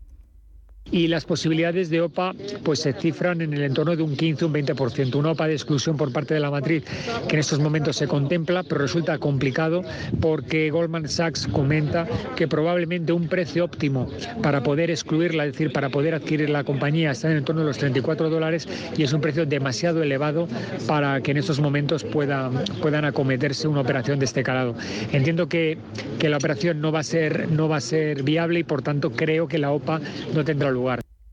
y 0.91 1.07
las 1.07 1.25
posibilidades 1.25 1.89
de 1.89 2.01
OPA 2.01 2.33
pues 2.63 2.79
se 2.79 2.93
cifran 2.93 3.41
en 3.41 3.53
el 3.53 3.63
entorno 3.63 3.95
de 3.95 4.03
un 4.03 4.15
15 4.15 4.45
un 4.45 4.53
20%. 4.53 5.15
Una 5.15 5.31
OPA 5.31 5.47
de 5.47 5.53
exclusión 5.53 5.97
por 5.97 6.11
parte 6.11 6.33
de 6.33 6.39
la 6.39 6.51
matriz 6.51 6.83
que 7.27 7.35
en 7.35 7.39
estos 7.39 7.59
momentos 7.59 7.95
se 7.95 8.07
contempla, 8.07 8.63
pero 8.63 8.81
resulta 8.81 9.17
complicado 9.17 9.83
porque 10.19 10.69
Goldman 10.71 11.07
Sachs 11.07 11.47
comenta 11.47 12.07
que 12.35 12.47
probablemente 12.47 13.13
un 13.13 13.27
precio 13.27 13.65
óptimo 13.65 14.09
para 14.41 14.63
poder 14.63 14.91
excluirla, 14.91 15.45
es 15.45 15.53
decir, 15.53 15.71
para 15.71 15.89
poder 15.89 16.15
adquirir 16.15 16.49
la 16.49 16.63
compañía 16.63 17.11
está 17.11 17.27
en 17.27 17.33
el 17.33 17.39
entorno 17.39 17.61
de 17.61 17.67
los 17.67 17.77
34 17.77 18.29
dólares 18.29 18.67
y 18.97 19.03
es 19.03 19.13
un 19.13 19.21
precio 19.21 19.45
demasiado 19.45 20.03
elevado 20.03 20.47
para 20.87 21.21
que 21.21 21.31
en 21.31 21.37
estos 21.37 21.59
momentos 21.59 22.03
pueda, 22.03 22.49
puedan 22.81 23.05
acometerse 23.05 23.67
una 23.67 23.81
operación 23.81 24.19
de 24.19 24.25
este 24.25 24.43
calado. 24.43 24.75
Entiendo 25.11 25.47
que, 25.47 25.77
que 26.19 26.29
la 26.29 26.37
operación 26.37 26.81
no 26.81 26.91
va 26.91 26.99
a 26.99 27.03
ser 27.03 27.49
no 27.49 27.67
va 27.67 27.77
a 27.77 27.81
ser 27.81 28.23
viable 28.23 28.59
y 28.59 28.63
por 28.63 28.81
tanto 28.81 29.11
creo 29.11 29.47
que 29.47 29.57
la 29.57 29.71
OPA 29.71 30.01
no 30.33 30.43
tendrá 30.43 30.71
lugar 30.71 30.78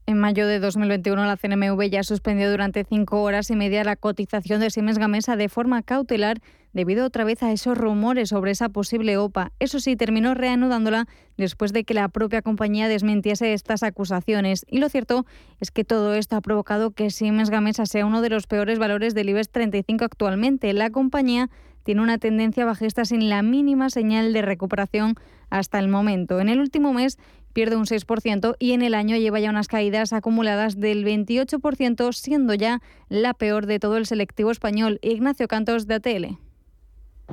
en 0.09 0.19
mayo 0.19 0.47
de 0.47 0.61
2021, 0.61 1.27
la 1.27 1.37
CNMV 1.37 1.91
ya 1.91 2.05
suspendió 2.05 2.49
durante 2.49 2.85
cinco 2.85 3.23
horas 3.23 3.51
y 3.51 3.57
media 3.57 3.83
la 3.83 3.97
cotización 3.97 4.61
de 4.61 4.71
Siemens 4.71 4.99
Gamesa 4.99 5.35
de 5.35 5.49
forma 5.49 5.83
cautelar 5.83 6.41
debido 6.73 7.05
otra 7.05 7.25
vez 7.25 7.43
a 7.43 7.51
esos 7.51 7.77
rumores 7.77 8.29
sobre 8.29 8.53
esa 8.53 8.69
posible 8.69 9.17
OPA. 9.17 9.51
Eso 9.59 9.81
sí, 9.81 9.97
terminó 9.97 10.35
reanudándola 10.35 11.09
después 11.37 11.73
de 11.73 11.83
que 11.83 11.93
la 11.93 12.09
propia 12.09 12.41
compañía 12.41 12.87
desmintiese 12.87 13.53
estas 13.53 13.83
acusaciones. 13.83 14.65
Y 14.69 14.79
lo 14.79 14.89
cierto 14.89 15.27
es 15.59 15.73
que 15.73 15.83
todo 15.83 16.15
esto 16.15 16.37
ha 16.37 16.41
provocado 16.41 16.93
que 16.93 17.11
Siemens 17.11 17.51
Gamesa 17.51 17.85
sea 17.85 18.07
uno 18.07 18.23
de 18.23 18.31
los 18.31 18.47
peores 18.47 18.79
valores 18.79 19.13
del 19.13 19.31
IBEX 19.31 19.51
35 19.51 20.05
actualmente. 20.05 20.73
La 20.73 20.91
compañía 20.91 21.51
tiene 21.83 22.03
una 22.03 22.19
tendencia 22.19 22.65
bajista 22.65 23.05
sin 23.05 23.29
la 23.29 23.43
mínima 23.43 23.91
señal 23.91 24.33
de 24.33 24.43
recuperación 24.43 25.17
hasta 25.51 25.79
el 25.79 25.89
momento. 25.89 26.41
En 26.41 26.49
el 26.49 26.61
último 26.61 26.93
mes 26.93 27.19
pierde 27.53 27.77
un 27.77 27.87
6% 27.87 28.57
y 28.59 28.73
en 28.73 28.83
el 28.83 28.95
año 28.95 29.17
lleva 29.17 29.41
ya 29.41 29.51
unas 29.51 29.69
caídas 29.69 30.13
acumuladas 30.13 30.79
del 30.79 31.05
28%, 31.05 32.13
siendo 32.13 32.55
ya 32.55 32.83
la 33.09 33.35
peor 33.35 33.67
de 33.67 33.79
todo 33.79 33.97
el 33.97 34.07
selectivo 34.07 34.51
español. 34.51 34.99
Ignacio 35.03 35.49
Cantos 35.49 35.87
de 35.87 35.95
ATL. 35.95 36.46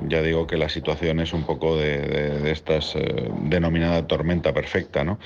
Ya 0.02 0.22
digo 0.22 0.48
que 0.48 0.56
la 0.56 0.68
situación 0.68 1.20
es 1.20 1.32
un 1.32 1.44
poco 1.44 1.76
de, 1.76 2.50
estas 2.50 2.96
eh, 2.96 3.30
denominada 3.42 4.06
tormenta 4.08 4.52
perfecta. 4.52 5.04
¿no? 5.04 5.20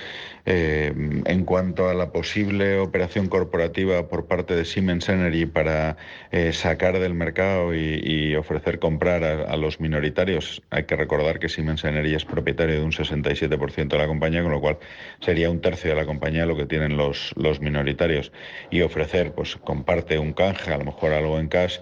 Eh, 0.44 0.92
en 1.24 1.44
cuanto 1.44 1.88
a 1.88 1.94
la 1.94 2.12
posible 2.12 2.78
operación 2.78 3.28
corporativa 3.28 4.08
por 4.08 4.26
parte 4.26 4.54
de 4.54 4.66
Siemens 4.66 5.08
Energy 5.08 5.46
para 5.46 5.96
eh, 6.32 6.52
sacar 6.52 6.98
del 6.98 7.14
mercado 7.14 7.74
y, 7.74 8.34
ofrecer 8.36 8.78
comprar 8.78 9.24
a, 9.24 9.56
los 9.56 9.80
minoritarios, 9.80 10.62
hay 10.70 10.84
que 10.84 10.96
recordar 10.96 11.38
que 11.38 11.48
Siemens 11.48 11.84
Energy 11.84 12.14
es 12.14 12.24
propietario 12.24 12.76
de 12.76 12.84
un 12.84 12.92
67% 12.92 13.88
de 13.88 13.98
la 13.98 14.06
compañía, 14.06 14.42
con 14.42 14.52
lo 14.52 14.60
cual 14.60 14.78
sería 15.20 15.50
un 15.50 15.60
tercio 15.60 15.90
de 15.90 15.96
la 15.96 16.06
compañía 16.06 16.46
lo 16.46 16.56
que 16.56 16.66
tienen 16.66 16.96
los, 16.96 17.32
los 17.36 17.60
minoritarios. 17.60 18.32
Y 18.70 18.82
ofrecer, 18.82 19.32
pues 19.32 19.56
comparte 19.56 20.18
un 20.18 20.34
canje, 20.34 20.72
a 20.72 20.78
lo 20.78 20.84
mejor 20.84 21.12
algo 21.12 21.38
en 21.40 21.48
cash, 21.48 21.78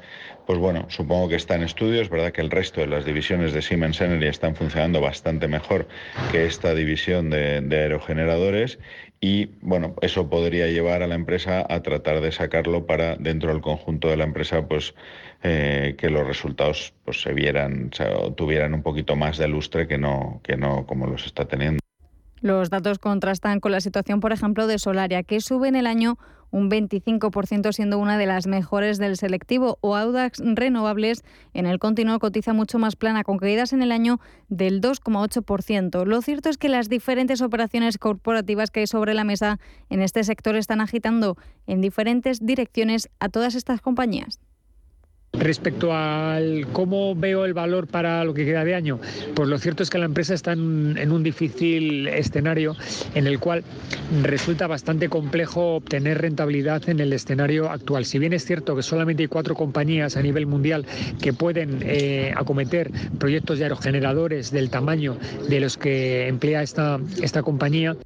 pues 0.46 0.58
bueno, 0.58 0.86
supongo 0.88 1.28
que 1.28 1.34
está 1.36 1.56
en 1.56 1.64
estudios, 1.64 2.08
¿verdad? 2.08 2.32
Que 2.32 2.40
el 2.40 2.50
resto 2.50 2.80
de 2.80 2.86
las 2.86 3.04
divisiones 3.04 3.52
de 3.52 3.62
Siemens 3.62 4.00
Energy 4.00 4.26
están 4.26 4.54
funcionando 4.54 5.00
bastante 5.00 5.48
mejor 5.48 5.88
que 6.30 6.46
esta 6.46 6.74
división 6.74 7.30
de, 7.30 7.66
aerogeneradores 7.70 8.78
y 9.20 9.46
bueno, 9.60 9.96
eso 10.02 10.30
podría 10.30 10.68
llevar 10.68 11.02
a 11.02 11.08
la 11.08 11.16
empresa 11.16 11.66
a 11.68 11.82
tratar 11.82 12.20
de 12.20 12.30
sacarlo 12.30 12.86
para 12.86 13.16
dentro 13.16 13.50
del 13.52 13.60
conjunto 13.60 14.08
de 14.08 14.16
la 14.16 14.24
empresa, 14.24 14.66
pues 14.68 14.94
eh, 15.42 15.96
que 15.98 16.10
los 16.10 16.26
resultados 16.26 16.94
pues 17.04 17.22
se 17.22 17.32
vieran, 17.32 17.90
o 18.16 18.32
tuvieran 18.32 18.72
un 18.74 18.82
poquito 18.82 19.16
más 19.16 19.38
de 19.38 19.48
lustre 19.48 19.88
que 19.88 19.98
no, 19.98 20.40
que 20.44 20.56
no 20.56 20.86
como 20.86 21.06
los 21.06 21.26
está 21.26 21.46
teniendo. 21.46 21.80
Los 22.40 22.70
datos 22.70 22.98
contrastan 22.98 23.60
con 23.60 23.72
la 23.72 23.80
situación, 23.80 24.20
por 24.20 24.32
ejemplo, 24.32 24.66
de 24.66 24.78
Solaria, 24.78 25.22
que 25.22 25.40
sube 25.40 25.68
en 25.68 25.74
el 25.74 25.86
año 25.86 26.18
un 26.50 26.70
25% 26.70 27.72
siendo 27.72 27.98
una 27.98 28.18
de 28.18 28.26
las 28.26 28.46
mejores 28.46 28.98
del 28.98 29.16
selectivo, 29.16 29.78
o 29.80 29.96
Audax 29.96 30.42
Renovables 30.44 31.24
en 31.54 31.66
el 31.66 31.78
continuo 31.78 32.18
cotiza 32.18 32.52
mucho 32.52 32.78
más 32.78 32.96
plana, 32.96 33.24
con 33.24 33.38
caídas 33.38 33.72
en 33.72 33.82
el 33.82 33.92
año 33.92 34.20
del 34.48 34.80
2,8%. 34.80 36.04
Lo 36.04 36.22
cierto 36.22 36.48
es 36.48 36.58
que 36.58 36.68
las 36.68 36.88
diferentes 36.88 37.42
operaciones 37.42 37.98
corporativas 37.98 38.70
que 38.70 38.80
hay 38.80 38.86
sobre 38.86 39.14
la 39.14 39.24
mesa 39.24 39.58
en 39.90 40.00
este 40.00 40.24
sector 40.24 40.56
están 40.56 40.80
agitando 40.80 41.36
en 41.66 41.80
diferentes 41.80 42.44
direcciones 42.44 43.08
a 43.20 43.28
todas 43.28 43.54
estas 43.54 43.80
compañías. 43.80 44.40
Respecto 45.38 45.92
al 45.92 46.66
cómo 46.72 47.14
veo 47.14 47.44
el 47.44 47.54
valor 47.54 47.86
para 47.86 48.24
lo 48.24 48.34
que 48.34 48.44
queda 48.44 48.64
de 48.64 48.74
año, 48.74 48.98
pues 49.34 49.48
lo 49.48 49.58
cierto 49.58 49.82
es 49.82 49.90
que 49.90 49.98
la 49.98 50.06
empresa 50.06 50.34
está 50.34 50.52
en, 50.52 51.12
un 51.12 51.22
difícil 51.22 52.08
escenario 52.08 52.74
en 53.14 53.26
el 53.26 53.38
cual 53.38 53.62
resulta 54.22 54.66
bastante 54.66 55.08
complejo 55.08 55.76
obtener 55.76 56.18
rentabilidad 56.20 56.88
en 56.88 57.00
el 57.00 57.12
escenario 57.12 57.70
actual. 57.70 58.04
Si 58.04 58.18
bien 58.18 58.32
es 58.32 58.44
cierto 58.44 58.74
que 58.74 58.82
solamente 58.82 59.22
hay 59.22 59.28
cuatro 59.28 59.54
compañías 59.54 60.16
a 60.16 60.22
nivel 60.22 60.46
mundial 60.46 60.86
que 61.20 61.32
pueden 61.32 61.80
eh, 61.82 62.32
acometer 62.36 62.90
proyectos 63.18 63.58
de 63.58 63.64
aerogeneradores 63.64 64.50
del 64.50 64.70
tamaño 64.70 65.18
de 65.48 65.60
los 65.60 65.76
que 65.76 66.28
emplea 66.28 66.62
esta, 66.62 66.98
esta 67.22 67.42
compañía, 67.42 67.96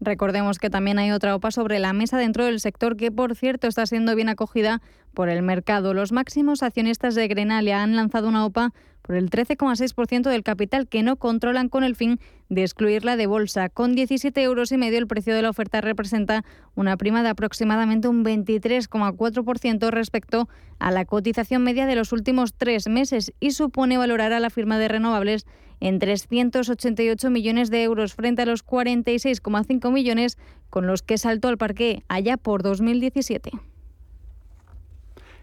Recordemos 0.00 0.58
que 0.58 0.70
también 0.70 0.98
hay 0.98 1.10
otra 1.10 1.34
OPA 1.34 1.50
sobre 1.50 1.78
la 1.80 1.92
mesa 1.92 2.18
dentro 2.18 2.44
del 2.44 2.60
sector 2.60 2.96
que, 2.96 3.10
por 3.10 3.34
cierto, 3.34 3.66
está 3.66 3.84
siendo 3.86 4.14
bien 4.14 4.28
acogida 4.28 4.80
por 5.12 5.28
el 5.28 5.42
mercado. 5.42 5.92
Los 5.92 6.12
máximos 6.12 6.62
accionistas 6.62 7.14
de 7.16 7.26
Grenalia 7.26 7.82
han 7.82 7.96
lanzado 7.96 8.28
una 8.28 8.46
OPA 8.46 8.72
por 9.02 9.16
el 9.16 9.30
13,6% 9.30 10.28
del 10.28 10.42
capital 10.42 10.86
que 10.86 11.02
no 11.02 11.16
controlan 11.16 11.68
con 11.68 11.82
el 11.82 11.96
fin 11.96 12.20
de 12.48 12.62
excluirla 12.62 13.16
de 13.16 13.26
bolsa. 13.26 13.70
Con 13.70 13.94
17 13.94 14.40
euros 14.42 14.70
y 14.70 14.76
medio 14.76 14.98
el 14.98 15.06
precio 15.06 15.34
de 15.34 15.42
la 15.42 15.50
oferta 15.50 15.80
representa 15.80 16.44
una 16.74 16.96
prima 16.96 17.22
de 17.22 17.30
aproximadamente 17.30 18.06
un 18.06 18.24
23,4% 18.24 19.90
respecto 19.90 20.48
a 20.78 20.90
la 20.90 21.06
cotización 21.06 21.64
media 21.64 21.86
de 21.86 21.96
los 21.96 22.12
últimos 22.12 22.54
tres 22.54 22.88
meses 22.88 23.32
y 23.40 23.52
supone 23.52 23.98
valorar 23.98 24.32
a 24.32 24.40
la 24.40 24.50
firma 24.50 24.78
de 24.78 24.88
renovables 24.88 25.46
en 25.80 25.98
388 25.98 27.30
millones 27.30 27.70
de 27.70 27.82
euros 27.82 28.14
frente 28.14 28.42
a 28.42 28.46
los 28.46 28.64
46,5 28.64 29.92
millones 29.92 30.38
con 30.70 30.86
los 30.86 31.02
que 31.02 31.18
saltó 31.18 31.48
al 31.48 31.58
parque 31.58 32.02
allá 32.08 32.36
por 32.36 32.62
2017. 32.62 33.50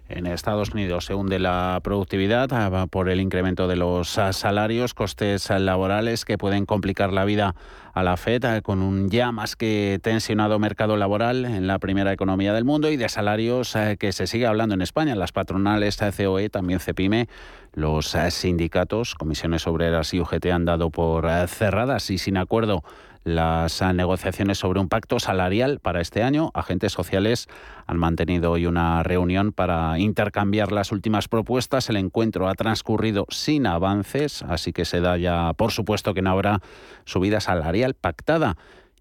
En 0.08 0.28
Estados 0.28 0.70
Unidos 0.70 1.06
se 1.06 1.16
hunde 1.16 1.40
la 1.40 1.80
productividad 1.84 2.54
ah, 2.54 2.86
por 2.88 3.10
el 3.10 3.20
incremento 3.20 3.68
de 3.68 3.76
los 3.76 4.20
ah, 4.20 4.34
salarios, 4.34 4.94
costes 4.94 5.50
laborales 5.50 6.26
que 6.26 6.38
pueden 6.38 6.68
complicar 6.68 7.12
la 7.12 7.26
vida 7.26 7.56
a 7.92 8.04
la 8.04 8.16
FED 8.16 8.46
ah, 8.46 8.62
con 8.62 8.84
un 8.84 9.10
ya 9.10 9.32
más 9.32 9.56
que 9.56 10.00
tensionado 10.04 10.60
mercado 10.60 10.96
laboral 10.96 11.46
en 11.46 11.66
la 11.66 11.80
primera 11.80 12.14
economía 12.14 12.54
del 12.54 12.66
mundo 12.66 12.92
y 12.92 12.98
de 12.98 13.10
salarios 13.10 13.76
que 13.98 14.12
se 14.12 14.28
sigue 14.28 14.46
hablando 14.46 14.76
en 14.76 14.84
España. 14.84 15.16
Las 15.16 15.32
patronales 15.32 15.98
COE, 15.98 16.50
también 16.50 16.80
CEPIME, 16.80 17.28
los 17.74 18.16
sindicatos, 18.30 19.16
comisiones 19.16 19.66
obreras 19.66 20.14
y 20.14 20.20
UGT 20.20 20.46
han 20.54 20.66
dado 20.66 20.92
por 20.92 21.28
cerradas 21.48 22.12
y 22.12 22.20
sin 22.20 22.38
acuerdo 22.38 22.84
las 23.26 23.82
negociaciones 23.82 24.60
sobre 24.60 24.80
un 24.80 24.88
pacto 24.88 25.20
salarial 25.20 25.80
para 25.80 26.00
este 26.00 26.22
año. 26.22 26.52
Agentes 26.54 26.94
sociales 26.94 27.48
han 27.88 27.98
mantenido 27.98 28.52
hoy 28.52 28.68
una 28.68 29.02
reunión 29.02 29.52
para 29.52 29.98
intercambiar 29.98 30.72
las 30.72 30.92
últimas 30.92 31.28
propuestas. 31.28 31.90
El 31.90 31.98
encuentro 31.98 32.48
ha 32.48 32.54
transcurrido 32.54 33.26
sin 33.30 33.66
avances, 33.66 34.44
así 34.44 34.72
que 34.72 34.86
se 34.86 35.02
da 35.02 35.18
ya 35.18 35.54
por 35.54 35.72
supuesto 35.72 36.14
que 36.14 36.22
no 36.22 36.30
habrá 36.30 36.62
subida 37.04 37.42
salarial 37.42 37.96
pactada. 37.96 38.58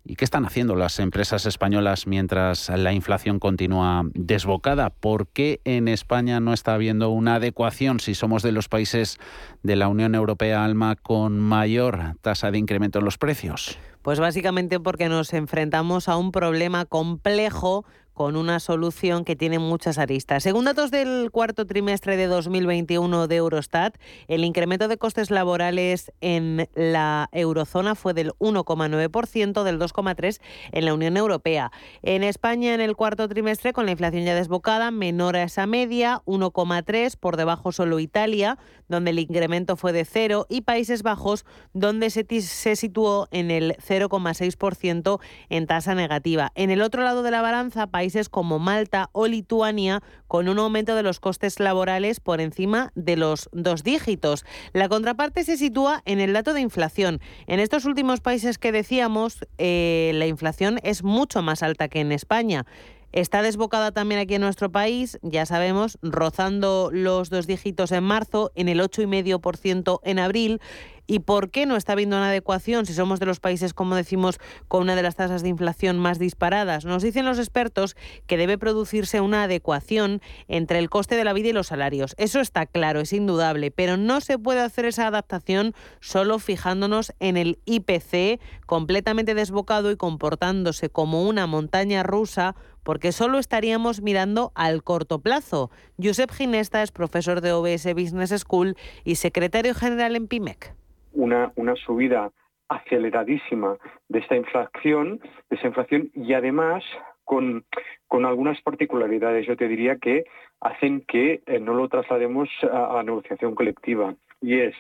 ¿Y 0.06 0.16
qué 0.16 0.26
están 0.26 0.44
haciendo 0.44 0.76
las 0.76 0.98
empresas 0.98 1.46
españolas 1.46 2.06
mientras 2.06 2.68
la 2.68 2.92
inflación 2.92 3.38
continúa 3.38 4.02
desbocada? 4.12 4.90
¿Por 4.90 5.28
qué 5.28 5.62
en 5.64 5.88
España 5.88 6.40
no 6.40 6.52
está 6.52 6.74
habiendo 6.74 7.08
una 7.08 7.36
adecuación 7.36 8.00
si 8.00 8.14
somos 8.14 8.42
de 8.42 8.52
los 8.52 8.68
países 8.68 9.18
de 9.62 9.76
la 9.76 9.88
Unión 9.88 10.14
Europea, 10.14 10.62
Alma, 10.62 10.94
con 10.96 11.38
mayor 11.38 12.16
tasa 12.20 12.50
de 12.50 12.58
incremento 12.58 12.98
en 12.98 13.06
los 13.06 13.16
precios? 13.16 13.78
Pues 14.02 14.20
básicamente 14.20 14.78
porque 14.78 15.08
nos 15.08 15.32
enfrentamos 15.32 16.10
a 16.10 16.18
un 16.18 16.32
problema 16.32 16.84
complejo 16.84 17.86
con 18.14 18.36
una 18.36 18.60
solución 18.60 19.24
que 19.24 19.36
tiene 19.36 19.58
muchas 19.58 19.98
aristas. 19.98 20.44
Según 20.44 20.64
datos 20.64 20.90
del 20.92 21.30
cuarto 21.32 21.66
trimestre 21.66 22.16
de 22.16 22.28
2021 22.28 23.26
de 23.26 23.36
Eurostat, 23.36 23.98
el 24.28 24.44
incremento 24.44 24.88
de 24.88 24.96
costes 24.96 25.32
laborales 25.32 26.12
en 26.20 26.68
la 26.74 27.28
eurozona 27.32 27.96
fue 27.96 28.14
del 28.14 28.32
1,9%, 28.38 29.64
del 29.64 29.78
2,3% 29.80 30.40
en 30.70 30.84
la 30.84 30.94
Unión 30.94 31.16
Europea. 31.16 31.72
En 32.02 32.22
España, 32.22 32.72
en 32.72 32.80
el 32.80 32.94
cuarto 32.94 33.28
trimestre, 33.28 33.72
con 33.72 33.84
la 33.84 33.92
inflación 33.92 34.24
ya 34.24 34.34
desbocada, 34.34 34.92
menor 34.92 35.36
a 35.36 35.42
esa 35.42 35.66
media, 35.66 36.22
1,3%, 36.24 37.16
por 37.18 37.36
debajo 37.36 37.72
solo 37.72 37.98
Italia, 37.98 38.58
donde 38.88 39.10
el 39.10 39.18
incremento 39.18 39.76
fue 39.76 39.92
de 39.92 40.04
0, 40.04 40.46
y 40.48 40.60
Países 40.60 41.02
Bajos, 41.02 41.44
donde 41.72 42.10
se, 42.10 42.24
se 42.42 42.76
situó 42.76 43.26
en 43.32 43.50
el 43.50 43.76
0,6% 43.78 45.20
en 45.48 45.66
tasa 45.66 45.94
negativa. 45.96 46.52
En 46.54 46.70
el 46.70 46.80
otro 46.80 47.02
lado 47.02 47.22
de 47.24 47.32
la 47.32 47.42
balanza, 47.42 47.88
países 47.88 48.03
como 48.30 48.58
Malta 48.58 49.08
o 49.12 49.26
Lituania 49.26 50.02
con 50.28 50.48
un 50.48 50.58
aumento 50.58 50.94
de 50.94 51.02
los 51.02 51.20
costes 51.20 51.58
laborales 51.58 52.20
por 52.20 52.40
encima 52.40 52.92
de 52.94 53.16
los 53.16 53.48
dos 53.52 53.82
dígitos. 53.82 54.44
La 54.72 54.88
contraparte 54.88 55.42
se 55.44 55.56
sitúa 55.56 56.02
en 56.04 56.20
el 56.20 56.32
dato 56.32 56.52
de 56.52 56.60
inflación. 56.60 57.20
En 57.46 57.60
estos 57.60 57.86
últimos 57.86 58.20
países 58.20 58.58
que 58.58 58.72
decíamos, 58.72 59.46
eh, 59.58 60.12
la 60.14 60.26
inflación 60.26 60.80
es 60.82 61.02
mucho 61.02 61.40
más 61.42 61.62
alta 61.62 61.88
que 61.88 62.00
en 62.00 62.12
España. 62.12 62.66
Está 63.14 63.42
desbocada 63.42 63.92
también 63.92 64.20
aquí 64.20 64.34
en 64.34 64.40
nuestro 64.40 64.72
país, 64.72 65.20
ya 65.22 65.46
sabemos, 65.46 65.98
rozando 66.02 66.90
los 66.92 67.30
dos 67.30 67.46
dígitos 67.46 67.92
en 67.92 68.02
marzo, 68.02 68.50
en 68.56 68.68
el 68.68 68.80
8,5% 68.80 70.00
en 70.02 70.18
abril 70.18 70.60
¿Y 71.06 71.20
por 71.20 71.50
qué 71.50 71.66
no 71.66 71.76
está 71.76 71.92
habiendo 71.92 72.16
una 72.16 72.28
adecuación 72.28 72.86
si 72.86 72.94
somos 72.94 73.20
de 73.20 73.26
los 73.26 73.40
países, 73.40 73.74
como 73.74 73.94
decimos, 73.94 74.38
con 74.68 74.82
una 74.82 74.96
de 74.96 75.02
las 75.02 75.16
tasas 75.16 75.42
de 75.42 75.50
inflación 75.50 75.98
más 75.98 76.18
disparadas? 76.18 76.86
Nos 76.86 77.02
dicen 77.02 77.26
los 77.26 77.38
expertos 77.38 77.96
que 78.26 78.38
debe 78.38 78.56
producirse 78.56 79.20
una 79.20 79.42
adecuación 79.42 80.22
entre 80.48 80.78
el 80.78 80.88
coste 80.88 81.16
de 81.16 81.24
la 81.24 81.34
vida 81.34 81.48
y 81.48 81.52
los 81.52 81.66
salarios. 81.66 82.14
Eso 82.16 82.40
está 82.40 82.64
claro, 82.64 83.00
es 83.00 83.12
indudable, 83.12 83.70
pero 83.70 83.96
no 83.98 84.20
se 84.22 84.38
puede 84.38 84.60
hacer 84.60 84.86
esa 84.86 85.06
adaptación 85.06 85.74
solo 86.00 86.38
fijándonos 86.38 87.12
en 87.20 87.36
el 87.36 87.58
IPC 87.66 88.40
completamente 88.66 89.34
desbocado 89.34 89.90
y 89.90 89.96
comportándose 89.96 90.88
como 90.88 91.24
una 91.24 91.46
montaña 91.46 92.02
rusa 92.02 92.54
porque 92.82 93.12
solo 93.12 93.38
estaríamos 93.38 94.02
mirando 94.02 94.52
al 94.54 94.82
corto 94.82 95.18
plazo. 95.18 95.70
Josep 96.02 96.30
Ginesta 96.30 96.82
es 96.82 96.92
profesor 96.92 97.40
de 97.40 97.52
OBS 97.52 97.92
Business 97.94 98.30
School 98.38 98.76
y 99.04 99.16
secretario 99.16 99.74
general 99.74 100.16
en 100.16 100.28
PIMEC 100.28 100.74
una, 101.14 101.52
una 101.56 101.74
subida 101.76 102.30
aceleradísima 102.68 103.76
de 104.08 104.18
esta 104.18 104.36
inflación, 104.36 105.20
de 105.50 105.56
esa 105.56 105.68
inflación 105.68 106.10
y 106.14 106.32
además 106.34 106.84
con, 107.24 107.64
con 108.06 108.26
algunas 108.26 108.60
particularidades, 108.62 109.46
yo 109.46 109.56
te 109.56 109.68
diría 109.68 109.96
que 109.96 110.24
hacen 110.60 111.02
que 111.06 111.42
eh, 111.46 111.58
no 111.58 111.74
lo 111.74 111.88
traslademos 111.88 112.48
a, 112.70 113.02
negociación 113.02 113.54
colectiva. 113.54 114.14
Y 114.40 114.60
es 114.60 114.74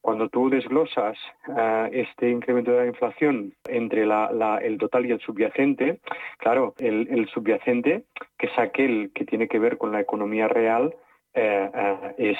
cuando 0.00 0.30
tú 0.30 0.48
desglosas 0.48 1.18
uh, 1.46 1.86
este 1.92 2.30
incremento 2.30 2.70
de 2.70 2.78
la 2.78 2.86
inflación 2.86 3.52
entre 3.68 4.06
la, 4.06 4.32
la, 4.32 4.56
el 4.58 4.78
total 4.78 5.04
y 5.04 5.10
el 5.10 5.20
subyacente, 5.20 6.00
claro, 6.38 6.74
el, 6.78 7.28
subyacente, 7.28 8.04
que 8.38 8.46
es 8.46 8.58
aquel 8.58 9.10
que 9.14 9.26
tiene 9.26 9.48
que 9.48 9.58
ver 9.58 9.76
con 9.76 9.92
la 9.92 10.00
economía 10.00 10.48
real, 10.48 10.94
uh, 11.34 12.08
es, 12.16 12.38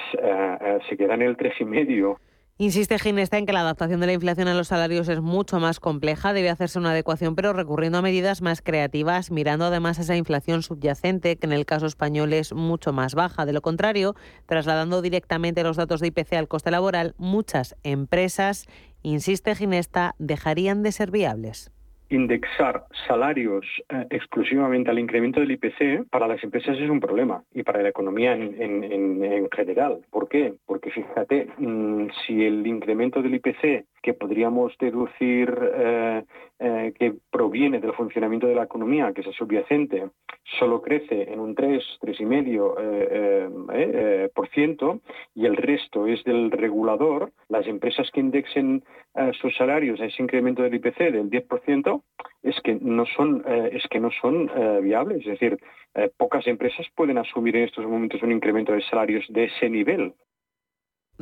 se 0.88 0.96
queda 0.96 1.14
en 1.14 1.22
el 1.22 1.36
tres 1.36 1.60
y 1.60 1.66
medio. 1.66 2.18
Insiste 2.62 2.96
Ginesta 3.00 3.38
en 3.38 3.46
que 3.46 3.52
la 3.52 3.62
adaptación 3.62 3.98
de 3.98 4.06
la 4.06 4.12
inflación 4.12 4.46
a 4.46 4.54
los 4.54 4.68
salarios 4.68 5.08
es 5.08 5.20
mucho 5.20 5.58
más 5.58 5.80
compleja, 5.80 6.32
debe 6.32 6.48
hacerse 6.48 6.78
una 6.78 6.92
adecuación, 6.92 7.34
pero 7.34 7.52
recurriendo 7.52 7.98
a 7.98 8.02
medidas 8.02 8.40
más 8.40 8.62
creativas, 8.62 9.32
mirando 9.32 9.64
además 9.64 9.98
esa 9.98 10.14
inflación 10.14 10.62
subyacente, 10.62 11.34
que 11.34 11.46
en 11.46 11.52
el 11.52 11.66
caso 11.66 11.86
español 11.86 12.32
es 12.32 12.52
mucho 12.52 12.92
más 12.92 13.16
baja. 13.16 13.46
De 13.46 13.52
lo 13.52 13.62
contrario, 13.62 14.14
trasladando 14.46 15.02
directamente 15.02 15.64
los 15.64 15.76
datos 15.76 15.98
de 15.98 16.06
IPC 16.06 16.34
al 16.34 16.46
coste 16.46 16.70
laboral, 16.70 17.16
muchas 17.18 17.74
empresas, 17.82 18.66
insiste 19.02 19.56
Ginesta, 19.56 20.14
dejarían 20.20 20.84
de 20.84 20.92
ser 20.92 21.10
viables 21.10 21.72
indexar 22.12 22.84
salarios 23.08 23.64
eh, 23.88 24.06
exclusivamente 24.10 24.90
al 24.90 24.98
incremento 24.98 25.40
del 25.40 25.52
IPC 25.52 26.08
para 26.10 26.28
las 26.28 26.42
empresas 26.44 26.78
es 26.78 26.90
un 26.90 27.00
problema 27.00 27.42
y 27.54 27.62
para 27.62 27.82
la 27.82 27.88
economía 27.88 28.34
en, 28.34 28.60
en, 28.60 29.48
general. 29.50 30.00
¿Por 30.10 30.28
qué? 30.28 30.54
Porque 30.66 30.90
fíjate, 30.90 31.48
mm, 31.58 32.08
si 32.26 32.44
el 32.44 32.66
incremento 32.66 33.22
del 33.22 33.34
IPC 33.34 33.84
que 34.02 34.14
podríamos 34.14 34.76
deducir 34.78 35.56
eh, 35.74 36.24
eh, 36.58 36.92
que 36.98 37.14
proviene 37.30 37.78
del 37.80 37.92
funcionamiento 37.92 38.48
de 38.48 38.56
la 38.56 38.64
economía, 38.64 39.12
que 39.12 39.20
es 39.20 39.36
subyacente, 39.36 40.10
solo 40.58 40.82
crece 40.82 41.32
en 41.32 41.38
un 41.38 41.54
3, 41.54 41.82
3,5% 42.02 43.70
eh, 43.72 44.28
por 44.34 44.48
ciento 44.48 45.00
y 45.34 45.46
el 45.46 45.56
resto 45.56 46.06
es 46.06 46.24
del 46.24 46.50
regulador, 46.50 47.32
las 47.48 47.66
empresas 47.66 48.10
que 48.10 48.20
indexen 48.20 48.82
sus 49.40 49.54
salarios 49.56 50.00
a 50.00 50.06
ese 50.06 50.22
incremento 50.22 50.62
del 50.62 50.74
IPC 50.74 51.12
del 51.12 51.30
10%, 51.30 52.02
es 52.42 52.58
que 52.62 52.78
no 52.80 53.04
son, 53.04 53.44
es 53.46 53.86
que 53.88 54.00
no 54.00 54.10
son 54.10 54.50
viables. 54.82 55.18
Es 55.18 55.38
decir, 55.38 55.58
pocas 56.16 56.46
empresas 56.46 56.86
pueden 56.94 57.18
asumir 57.18 57.56
en 57.56 57.64
estos 57.64 57.84
momentos 57.84 58.22
un 58.22 58.32
incremento 58.32 58.72
de 58.72 58.80
salarios 58.82 59.26
de 59.28 59.44
ese 59.44 59.68
nivel. 59.68 60.14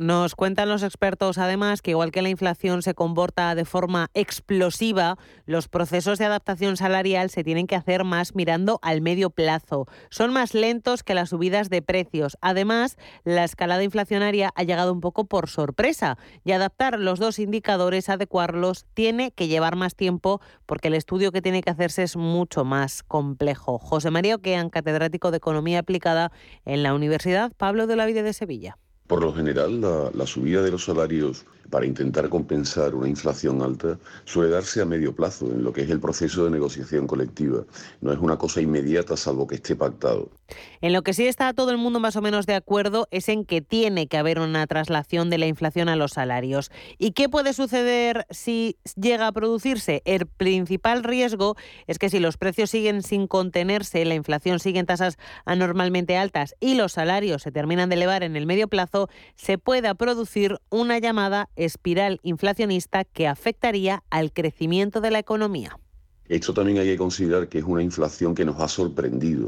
Nos 0.01 0.33
cuentan 0.33 0.67
los 0.67 0.81
expertos 0.81 1.37
además 1.37 1.83
que 1.83 1.91
igual 1.91 2.09
que 2.11 2.23
la 2.23 2.29
inflación 2.29 2.81
se 2.81 2.95
comporta 2.95 3.53
de 3.53 3.65
forma 3.65 4.09
explosiva, 4.15 5.19
los 5.45 5.67
procesos 5.67 6.17
de 6.17 6.25
adaptación 6.25 6.75
salarial 6.75 7.29
se 7.29 7.43
tienen 7.43 7.67
que 7.67 7.75
hacer 7.75 8.03
más 8.03 8.33
mirando 8.33 8.79
al 8.81 9.01
medio 9.01 9.29
plazo. 9.29 9.85
Son 10.09 10.33
más 10.33 10.55
lentos 10.55 11.03
que 11.03 11.13
las 11.13 11.29
subidas 11.29 11.69
de 11.69 11.83
precios. 11.83 12.35
Además, 12.41 12.97
la 13.25 13.43
escalada 13.43 13.83
inflacionaria 13.83 14.49
ha 14.55 14.63
llegado 14.63 14.91
un 14.91 15.01
poco 15.01 15.25
por 15.25 15.47
sorpresa 15.49 16.17
y 16.43 16.53
adaptar 16.53 16.97
los 16.97 17.19
dos 17.19 17.37
indicadores, 17.37 18.09
adecuarlos, 18.09 18.87
tiene 18.95 19.29
que 19.29 19.49
llevar 19.49 19.75
más 19.75 19.95
tiempo 19.95 20.41
porque 20.65 20.87
el 20.87 20.95
estudio 20.95 21.31
que 21.31 21.43
tiene 21.43 21.61
que 21.61 21.69
hacerse 21.69 22.01
es 22.01 22.17
mucho 22.17 22.65
más 22.65 23.03
complejo. 23.03 23.77
José 23.77 24.09
María 24.09 24.33
Oquean, 24.33 24.71
catedrático 24.71 25.29
de 25.29 25.37
Economía 25.37 25.77
Aplicada 25.77 26.31
en 26.65 26.81
la 26.81 26.95
Universidad 26.95 27.51
Pablo 27.55 27.85
de 27.85 27.97
la 27.97 28.07
Vida 28.07 28.23
de 28.23 28.33
Sevilla. 28.33 28.79
Por 29.11 29.23
lo 29.23 29.33
general, 29.33 29.81
la, 29.81 30.25
subida 30.25 30.61
de 30.61 30.71
los 30.71 30.85
salarios 30.85 31.45
para 31.69 31.85
intentar 31.85 32.29
compensar 32.29 32.95
una 32.95 33.09
inflación 33.09 33.61
alta 33.61 33.99
suele 34.23 34.51
darse 34.51 34.81
a 34.81 34.85
medio 34.85 35.13
plazo 35.13 35.47
en 35.47 35.65
lo 35.65 35.73
que 35.73 35.81
es 35.81 35.89
el 35.89 35.99
proceso 35.99 36.45
de 36.45 36.51
negociación 36.51 37.07
colectiva. 37.07 37.65
No 37.99 38.13
es 38.13 38.19
una 38.19 38.37
cosa 38.37 38.61
inmediata 38.61 39.17
salvo 39.17 39.45
que 39.47 39.55
esté 39.55 39.75
pactado. 39.75 40.29
En 40.81 40.93
lo 40.93 41.01
que 41.01 41.13
sí 41.13 41.27
está 41.27 41.53
todo 41.53 41.71
el 41.71 41.77
mundo 41.77 41.99
más 41.99 42.15
o 42.15 42.21
menos 42.21 42.45
de 42.45 42.55
acuerdo 42.55 43.07
es 43.11 43.29
en 43.29 43.45
que 43.45 43.61
tiene 43.61 44.07
que 44.07 44.17
haber 44.17 44.39
una 44.39 44.65
traslación 44.67 45.29
de 45.29 45.37
la 45.37 45.47
inflación 45.47 45.89
a 45.89 45.95
los 45.95 46.11
salarios. 46.11 46.71
¿Y 46.97 47.11
qué 47.11 47.29
puede 47.29 47.53
suceder 47.53 48.25
si 48.29 48.77
llega 48.95 49.27
a 49.27 49.31
producirse? 49.31 50.01
El 50.05 50.25
principal 50.25 51.03
riesgo 51.03 51.55
es 51.87 51.99
que 51.99 52.09
si 52.09 52.19
los 52.19 52.37
precios 52.37 52.69
siguen 52.69 53.03
sin 53.03 53.27
contenerse, 53.27 54.05
la 54.05 54.15
inflación 54.15 54.59
sigue 54.59 54.79
en 54.79 54.85
tasas 54.85 55.17
anormalmente 55.45 56.17
altas 56.17 56.55
y 56.59 56.75
los 56.75 56.93
salarios 56.93 57.43
se 57.43 57.51
terminan 57.51 57.89
de 57.89 57.95
elevar 57.95 58.23
en 58.23 58.35
el 58.35 58.45
medio 58.45 58.67
plazo, 58.67 59.09
se 59.35 59.57
pueda 59.57 59.95
producir 59.95 60.59
una 60.69 60.99
llamada 60.99 61.49
espiral 61.55 62.19
inflacionista 62.23 63.03
que 63.03 63.27
afectaría 63.27 64.03
al 64.09 64.33
crecimiento 64.33 65.01
de 65.01 65.11
la 65.11 65.19
economía. 65.19 65.77
Esto 66.27 66.53
también 66.53 66.77
hay 66.77 66.87
que 66.87 66.97
considerar 66.97 67.49
que 67.49 67.59
es 67.59 67.65
una 67.65 67.83
inflación 67.83 68.33
que 68.33 68.45
nos 68.45 68.59
ha 68.61 68.67
sorprendido. 68.69 69.45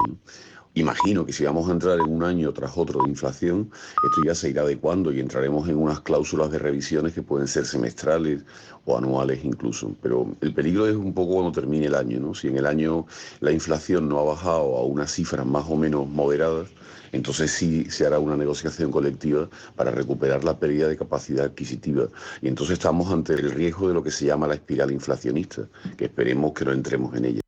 Imagino 0.76 1.24
que 1.24 1.34
si 1.34 1.46
vamos 1.46 1.70
a 1.70 1.72
entrar 1.72 2.00
en 2.00 2.08
un 2.08 2.24
año 2.24 2.52
tras 2.52 2.78
otro 2.78 3.04
de 3.04 3.08
inflación, 3.10 3.70
esto 4.02 4.22
ya 4.22 4.34
se 4.34 4.50
irá 4.50 4.64
adecuando 4.64 5.12
y 5.12 5.20
entraremos 5.20 5.70
en 5.70 5.78
unas 5.78 6.02
cláusulas 6.02 6.50
de 6.50 6.58
revisiones 6.58 7.14
que 7.14 7.22
pueden 7.22 7.48
ser 7.48 7.68
semestrales 7.68 8.44
o 8.86 8.98
anuales 8.98 9.46
incluso. 9.46 9.96
Pero 10.02 10.36
el 10.42 10.52
peligro 10.52 10.88
es 10.88 10.96
un 10.96 11.14
poco 11.14 11.34
cuando 11.34 11.52
termine 11.52 11.86
el 11.86 11.94
año. 11.96 12.20
¿no? 12.20 12.34
Si 12.34 12.48
en 12.48 12.58
el 12.58 12.66
año 12.66 13.06
la 13.40 13.52
inflación 13.52 14.10
no 14.10 14.20
ha 14.20 14.24
bajado 14.24 14.76
a 14.78 14.84
unas 14.86 15.12
cifras 15.12 15.46
más 15.46 15.66
o 15.70 15.76
menos 15.76 16.08
moderadas, 16.10 16.70
entonces 17.12 17.52
sí 17.52 17.86
se 17.92 18.08
hará 18.08 18.18
una 18.18 18.36
negociación 18.36 18.90
colectiva 18.92 19.48
para 19.76 19.92
recuperar 19.92 20.44
la 20.44 20.58
pérdida 20.58 20.88
de 20.88 20.98
capacidad 20.98 21.46
adquisitiva. 21.46 22.08
Y 22.42 22.48
entonces 22.48 22.74
estamos 22.74 23.12
ante 23.12 23.34
el 23.34 23.52
riesgo 23.52 23.90
de 23.90 23.94
lo 23.94 24.02
que 24.02 24.10
se 24.10 24.26
llama 24.26 24.48
la 24.48 24.56
espiral 24.56 24.92
inflacionista, 24.92 25.70
que 25.96 26.06
esperemos 26.06 26.54
que 26.54 26.66
no 26.66 26.72
entremos 26.72 27.16
en 27.16 27.26
ella. 27.26 27.44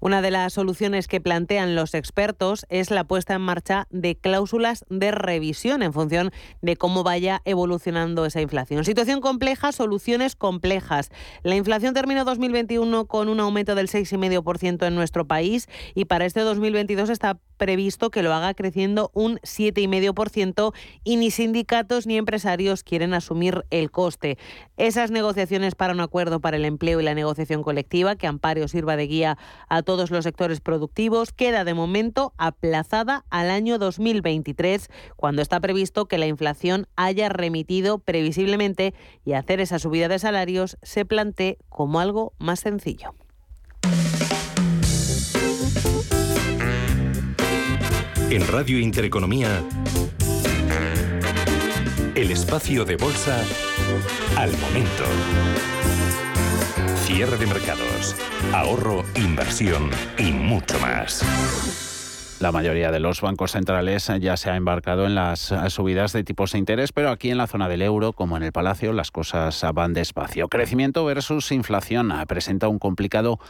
Una 0.00 0.22
de 0.22 0.30
las 0.30 0.54
soluciones 0.54 1.08
que 1.08 1.20
plantean 1.20 1.74
los 1.74 1.92
expertos 1.94 2.64
es 2.70 2.90
la 2.90 3.04
puesta 3.04 3.34
en 3.34 3.42
marcha 3.42 3.86
de 3.90 4.16
cláusulas 4.16 4.86
de 4.88 5.10
revisión 5.10 5.82
en 5.82 5.92
función 5.92 6.30
de 6.62 6.76
cómo 6.76 7.02
vaya 7.04 7.42
evolucionando 7.44 8.24
esa 8.24 8.40
inflación. 8.40 8.84
Situación 8.86 9.20
compleja, 9.20 9.72
soluciones 9.72 10.36
complejas. 10.36 11.10
La 11.42 11.54
inflación 11.54 11.92
terminó 11.92 12.24
2021 12.24 13.06
con 13.06 13.28
un 13.28 13.40
aumento 13.40 13.74
del 13.74 13.88
6,5% 13.88 14.86
en 14.86 14.94
nuestro 14.94 15.26
país 15.26 15.68
y 15.94 16.06
para 16.06 16.24
este 16.24 16.40
2022 16.40 17.10
está 17.10 17.38
previsto 17.60 18.10
que 18.10 18.22
lo 18.22 18.32
haga 18.32 18.54
creciendo 18.54 19.10
un 19.12 19.36
7,5% 19.40 20.72
y 21.04 21.16
ni 21.18 21.30
sindicatos 21.30 22.06
ni 22.06 22.16
empresarios 22.16 22.82
quieren 22.82 23.12
asumir 23.12 23.66
el 23.68 23.90
coste. 23.90 24.38
Esas 24.78 25.10
negociaciones 25.10 25.74
para 25.74 25.92
un 25.92 26.00
acuerdo 26.00 26.40
para 26.40 26.56
el 26.56 26.64
empleo 26.64 27.00
y 27.00 27.04
la 27.04 27.14
negociación 27.14 27.62
colectiva, 27.62 28.16
que 28.16 28.26
ampare 28.26 28.64
o 28.64 28.68
sirva 28.68 28.96
de 28.96 29.06
guía 29.06 29.38
a 29.68 29.82
todos 29.82 30.10
los 30.10 30.24
sectores 30.24 30.62
productivos, 30.62 31.32
queda 31.32 31.64
de 31.64 31.74
momento 31.74 32.32
aplazada 32.38 33.26
al 33.28 33.50
año 33.50 33.78
2023, 33.78 34.88
cuando 35.16 35.42
está 35.42 35.60
previsto 35.60 36.06
que 36.06 36.16
la 36.16 36.26
inflación 36.26 36.86
haya 36.96 37.28
remitido 37.28 37.98
previsiblemente 37.98 38.94
y 39.22 39.34
hacer 39.34 39.60
esa 39.60 39.78
subida 39.78 40.08
de 40.08 40.18
salarios 40.18 40.78
se 40.80 41.04
plantee 41.04 41.58
como 41.68 42.00
algo 42.00 42.32
más 42.38 42.60
sencillo. 42.60 43.14
En 48.30 48.46
Radio 48.46 48.78
Intereconomía, 48.78 49.60
el 52.14 52.30
espacio 52.30 52.84
de 52.84 52.94
bolsa 52.94 53.42
al 54.36 54.52
momento. 54.58 55.02
Cierre 56.94 57.36
de 57.38 57.46
mercados, 57.46 58.14
ahorro, 58.52 59.04
inversión 59.16 59.90
y 60.16 60.30
mucho 60.30 60.78
más. 60.78 61.24
La 62.38 62.52
mayoría 62.52 62.92
de 62.92 63.00
los 63.00 63.20
bancos 63.20 63.50
centrales 63.50 64.08
ya 64.20 64.36
se 64.36 64.48
ha 64.48 64.54
embarcado 64.54 65.06
en 65.06 65.16
las 65.16 65.52
subidas 65.66 66.12
de 66.12 66.22
tipos 66.22 66.52
de 66.52 66.58
interés, 66.58 66.92
pero 66.92 67.10
aquí 67.10 67.30
en 67.30 67.36
la 67.36 67.48
zona 67.48 67.68
del 67.68 67.82
euro, 67.82 68.12
como 68.12 68.36
en 68.36 68.44
el 68.44 68.52
Palacio, 68.52 68.92
las 68.92 69.10
cosas 69.10 69.62
van 69.74 69.92
despacio. 69.92 70.48
Crecimiento 70.48 71.04
versus 71.04 71.50
inflación 71.50 72.12
presenta 72.28 72.68
un 72.68 72.78
complicado 72.78 73.40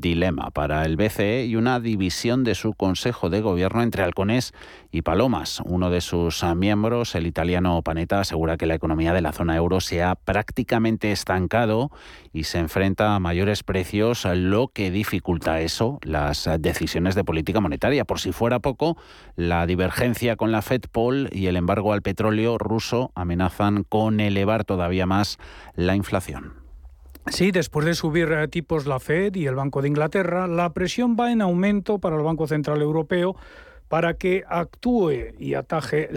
dilema 0.00 0.50
para 0.50 0.84
el 0.84 0.96
BCE 0.96 1.46
y 1.46 1.56
una 1.56 1.80
división 1.80 2.44
de 2.44 2.54
su 2.54 2.72
Consejo 2.74 3.30
de 3.30 3.40
Gobierno 3.40 3.82
entre 3.82 4.02
halcones 4.02 4.52
y 4.90 5.02
palomas. 5.02 5.60
Uno 5.64 5.90
de 5.90 6.00
sus 6.00 6.44
miembros, 6.56 7.14
el 7.14 7.26
italiano 7.26 7.80
Panetta, 7.82 8.20
asegura 8.20 8.56
que 8.56 8.66
la 8.66 8.74
economía 8.74 9.12
de 9.12 9.20
la 9.20 9.32
zona 9.32 9.56
euro 9.56 9.80
se 9.80 10.02
ha 10.02 10.14
prácticamente 10.14 11.12
estancado 11.12 11.90
y 12.32 12.44
se 12.44 12.58
enfrenta 12.58 13.14
a 13.14 13.20
mayores 13.20 13.62
precios, 13.62 14.24
lo 14.24 14.68
que 14.68 14.90
dificulta 14.90 15.60
eso, 15.60 15.98
las 16.02 16.48
decisiones 16.58 17.14
de 17.14 17.24
política 17.24 17.60
monetaria. 17.60 18.04
Por 18.04 18.20
si 18.20 18.32
fuera 18.32 18.60
poco, 18.60 18.96
la 19.36 19.66
divergencia 19.66 20.36
con 20.36 20.52
la 20.52 20.62
Fed 20.62 20.82
Paul 20.90 21.28
y 21.32 21.46
el 21.46 21.56
embargo 21.56 21.92
al 21.92 22.02
petróleo 22.02 22.58
ruso 22.58 23.12
amenazan 23.14 23.84
con 23.84 24.20
elevar 24.20 24.64
todavía 24.64 25.06
más 25.06 25.38
la 25.74 25.96
inflación. 25.96 26.63
Sí, 27.26 27.50
después 27.50 27.86
de 27.86 27.94
subir 27.94 28.30
eh, 28.32 28.48
tipos 28.48 28.86
la 28.86 29.00
Fed 29.00 29.34
y 29.34 29.46
el 29.46 29.54
Banco 29.54 29.80
de 29.80 29.88
Inglaterra, 29.88 30.46
la 30.46 30.72
presión 30.72 31.16
va 31.18 31.32
en 31.32 31.40
aumento 31.40 31.98
para 31.98 32.16
el 32.16 32.22
Banco 32.22 32.46
Central 32.46 32.82
Europeo 32.82 33.34
para 33.88 34.14
que 34.14 34.44
actúe 34.46 35.34
y 35.38 35.54
ataje, 35.54 36.10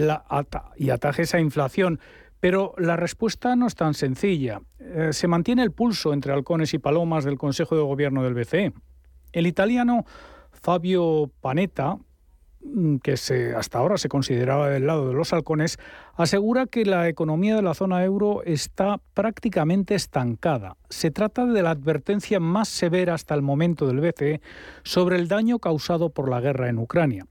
y 0.76 0.90
ataje 0.90 1.22
esa 1.22 1.40
inflación. 1.40 2.00
Pero 2.40 2.74
la 2.78 2.96
respuesta 2.96 3.56
no 3.56 3.66
es 3.66 3.74
tan 3.74 3.94
sencilla. 3.94 4.60
Eh, 4.78 5.10
se 5.12 5.28
mantiene 5.28 5.62
el 5.62 5.72
pulso 5.72 6.12
entre 6.12 6.32
halcones 6.32 6.72
y 6.74 6.78
palomas 6.78 7.24
del 7.24 7.38
Consejo 7.38 7.74
de 7.74 7.82
Gobierno 7.82 8.22
del 8.22 8.34
BCE. 8.34 8.72
El 9.32 9.46
italiano 9.46 10.04
Fabio 10.52 11.30
Panetta, 11.40 11.98
que 13.02 13.16
se, 13.16 13.54
hasta 13.54 13.78
ahora 13.78 13.98
se 13.98 14.08
consideraba 14.08 14.68
del 14.68 14.86
lado 14.86 15.08
de 15.08 15.14
los 15.14 15.32
halcones, 15.32 15.78
asegura 16.16 16.66
que 16.66 16.84
la 16.84 17.08
economía 17.08 17.56
de 17.56 17.62
la 17.62 17.74
zona 17.74 18.04
euro 18.04 18.42
está 18.44 19.00
prácticamente 19.14 19.94
estancada. 19.94 20.76
Se 20.88 21.10
trata 21.10 21.46
de 21.46 21.62
la 21.62 21.70
advertencia 21.70 22.40
más 22.40 22.68
severa 22.68 23.14
hasta 23.14 23.34
el 23.34 23.42
momento 23.42 23.86
del 23.86 24.00
BCE 24.00 24.40
sobre 24.82 25.16
el 25.16 25.28
daño 25.28 25.58
causado 25.58 26.10
por 26.10 26.28
la 26.28 26.40
guerra 26.40 26.68
en 26.68 26.78
Ucrania. 26.78 27.26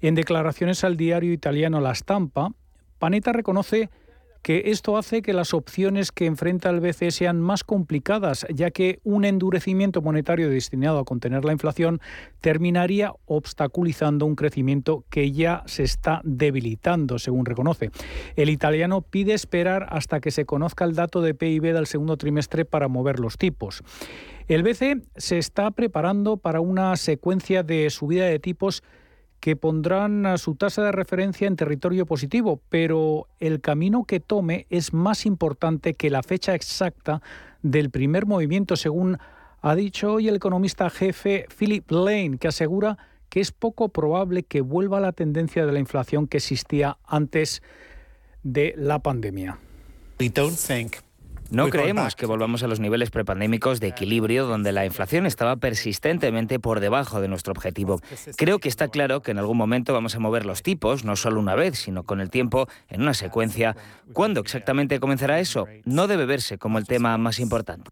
En 0.00 0.14
declaraciones 0.14 0.84
al 0.84 0.96
diario 0.96 1.32
italiano 1.32 1.80
La 1.80 1.94
Stampa, 1.94 2.50
Panetta 2.98 3.32
reconoce 3.32 3.90
que 4.44 4.64
esto 4.66 4.98
hace 4.98 5.22
que 5.22 5.32
las 5.32 5.54
opciones 5.54 6.12
que 6.12 6.26
enfrenta 6.26 6.68
el 6.68 6.80
BCE 6.80 7.10
sean 7.10 7.40
más 7.40 7.64
complicadas, 7.64 8.46
ya 8.54 8.70
que 8.70 9.00
un 9.02 9.24
endurecimiento 9.24 10.02
monetario 10.02 10.50
destinado 10.50 10.98
a 10.98 11.06
contener 11.06 11.46
la 11.46 11.52
inflación 11.52 12.02
terminaría 12.42 13.14
obstaculizando 13.24 14.26
un 14.26 14.36
crecimiento 14.36 15.06
que 15.08 15.32
ya 15.32 15.62
se 15.64 15.82
está 15.82 16.20
debilitando, 16.24 17.18
según 17.18 17.46
reconoce. 17.46 17.90
El 18.36 18.50
italiano 18.50 19.00
pide 19.00 19.32
esperar 19.32 19.86
hasta 19.88 20.20
que 20.20 20.30
se 20.30 20.44
conozca 20.44 20.84
el 20.84 20.94
dato 20.94 21.22
de 21.22 21.34
PIB 21.34 21.72
del 21.72 21.86
segundo 21.86 22.18
trimestre 22.18 22.66
para 22.66 22.86
mover 22.86 23.20
los 23.20 23.38
tipos. 23.38 23.82
El 24.46 24.62
BCE 24.62 25.00
se 25.16 25.38
está 25.38 25.70
preparando 25.70 26.36
para 26.36 26.60
una 26.60 26.94
secuencia 26.96 27.62
de 27.62 27.88
subida 27.88 28.26
de 28.26 28.38
tipos 28.40 28.82
que 29.44 29.56
pondrán 29.56 30.38
su 30.38 30.54
tasa 30.54 30.82
de 30.84 30.90
referencia 30.90 31.46
en 31.46 31.54
territorio 31.54 32.06
positivo, 32.06 32.62
pero 32.70 33.28
el 33.40 33.60
camino 33.60 34.04
que 34.04 34.18
tome 34.18 34.66
es 34.70 34.94
más 34.94 35.26
importante 35.26 35.92
que 35.92 36.08
la 36.08 36.22
fecha 36.22 36.54
exacta 36.54 37.20
del 37.60 37.90
primer 37.90 38.24
movimiento, 38.24 38.74
según 38.74 39.18
ha 39.60 39.74
dicho 39.74 40.14
hoy 40.14 40.28
el 40.28 40.36
economista 40.36 40.88
jefe 40.88 41.44
Philip 41.58 41.90
Lane, 41.90 42.38
que 42.38 42.48
asegura 42.48 42.96
que 43.28 43.40
es 43.40 43.52
poco 43.52 43.90
probable 43.90 44.44
que 44.44 44.62
vuelva 44.62 44.98
la 44.98 45.12
tendencia 45.12 45.66
de 45.66 45.72
la 45.72 45.78
inflación 45.78 46.26
que 46.26 46.38
existía 46.38 46.96
antes 47.04 47.62
de 48.44 48.72
la 48.78 49.00
pandemia. 49.00 49.58
No 51.50 51.68
creemos 51.68 52.16
que 52.16 52.26
volvamos 52.26 52.62
a 52.62 52.66
los 52.66 52.80
niveles 52.80 53.10
prepandémicos 53.10 53.80
de 53.80 53.88
equilibrio 53.88 54.46
donde 54.46 54.72
la 54.72 54.84
inflación 54.84 55.26
estaba 55.26 55.56
persistentemente 55.56 56.58
por 56.58 56.80
debajo 56.80 57.20
de 57.20 57.28
nuestro 57.28 57.52
objetivo. 57.52 58.00
Creo 58.36 58.58
que 58.58 58.68
está 58.68 58.88
claro 58.88 59.22
que 59.22 59.30
en 59.30 59.38
algún 59.38 59.56
momento 59.56 59.92
vamos 59.92 60.14
a 60.16 60.18
mover 60.18 60.46
los 60.46 60.62
tipos, 60.62 61.04
no 61.04 61.16
solo 61.16 61.40
una 61.40 61.54
vez, 61.54 61.78
sino 61.78 62.02
con 62.02 62.20
el 62.20 62.30
tiempo, 62.30 62.68
en 62.88 63.02
una 63.02 63.14
secuencia. 63.14 63.76
¿Cuándo 64.12 64.40
exactamente 64.40 65.00
comenzará 65.00 65.40
eso? 65.40 65.66
No 65.84 66.06
debe 66.06 66.26
verse 66.26 66.58
como 66.58 66.78
el 66.78 66.86
tema 66.86 67.16
más 67.18 67.38
importante. 67.38 67.88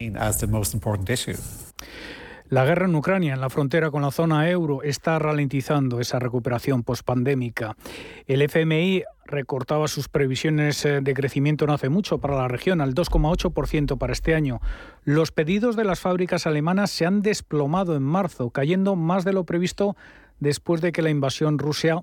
La 2.53 2.67
guerra 2.67 2.85
en 2.85 2.95
Ucrania, 2.95 3.33
en 3.33 3.41
la 3.41 3.49
frontera 3.49 3.91
con 3.91 4.03
la 4.03 4.11
zona 4.11 4.51
euro, 4.51 4.83
está 4.83 5.19
ralentizando 5.19 6.01
esa 6.01 6.19
recuperación 6.19 6.83
pospandémica. 6.83 7.79
El 8.27 8.43
FMI 8.43 9.05
recortaba 9.25 9.89
sus 9.89 10.11
previsiones 10.11 10.85
eh, 10.85 11.01
de 11.01 11.15
crecimiento 11.15 11.67
no 11.67 11.73
hace 11.73 11.89
mucho 11.89 12.19
para 12.19 12.37
la 12.37 12.49
región, 12.49 12.83
al 12.83 12.93
2,8% 12.93 13.97
para 13.97 14.13
este 14.13 14.35
año. 14.35 14.61
Los 15.03 15.33
pedidos 15.33 15.77
de 15.77 15.85
las 15.85 16.01
fábricas 16.01 16.47
alemanas 16.47 16.91
se 16.91 17.07
han 17.07 17.23
desplomado 17.23 17.97
en 17.97 18.03
marzo, 18.03 18.51
cayendo 18.51 18.97
más 18.97 19.25
de 19.25 19.33
lo 19.33 19.45
previsto 19.45 19.97
después 20.39 20.83
de 20.83 20.93
que 20.93 21.01
la 21.01 21.09
invasión 21.09 21.59
rusa 21.59 22.03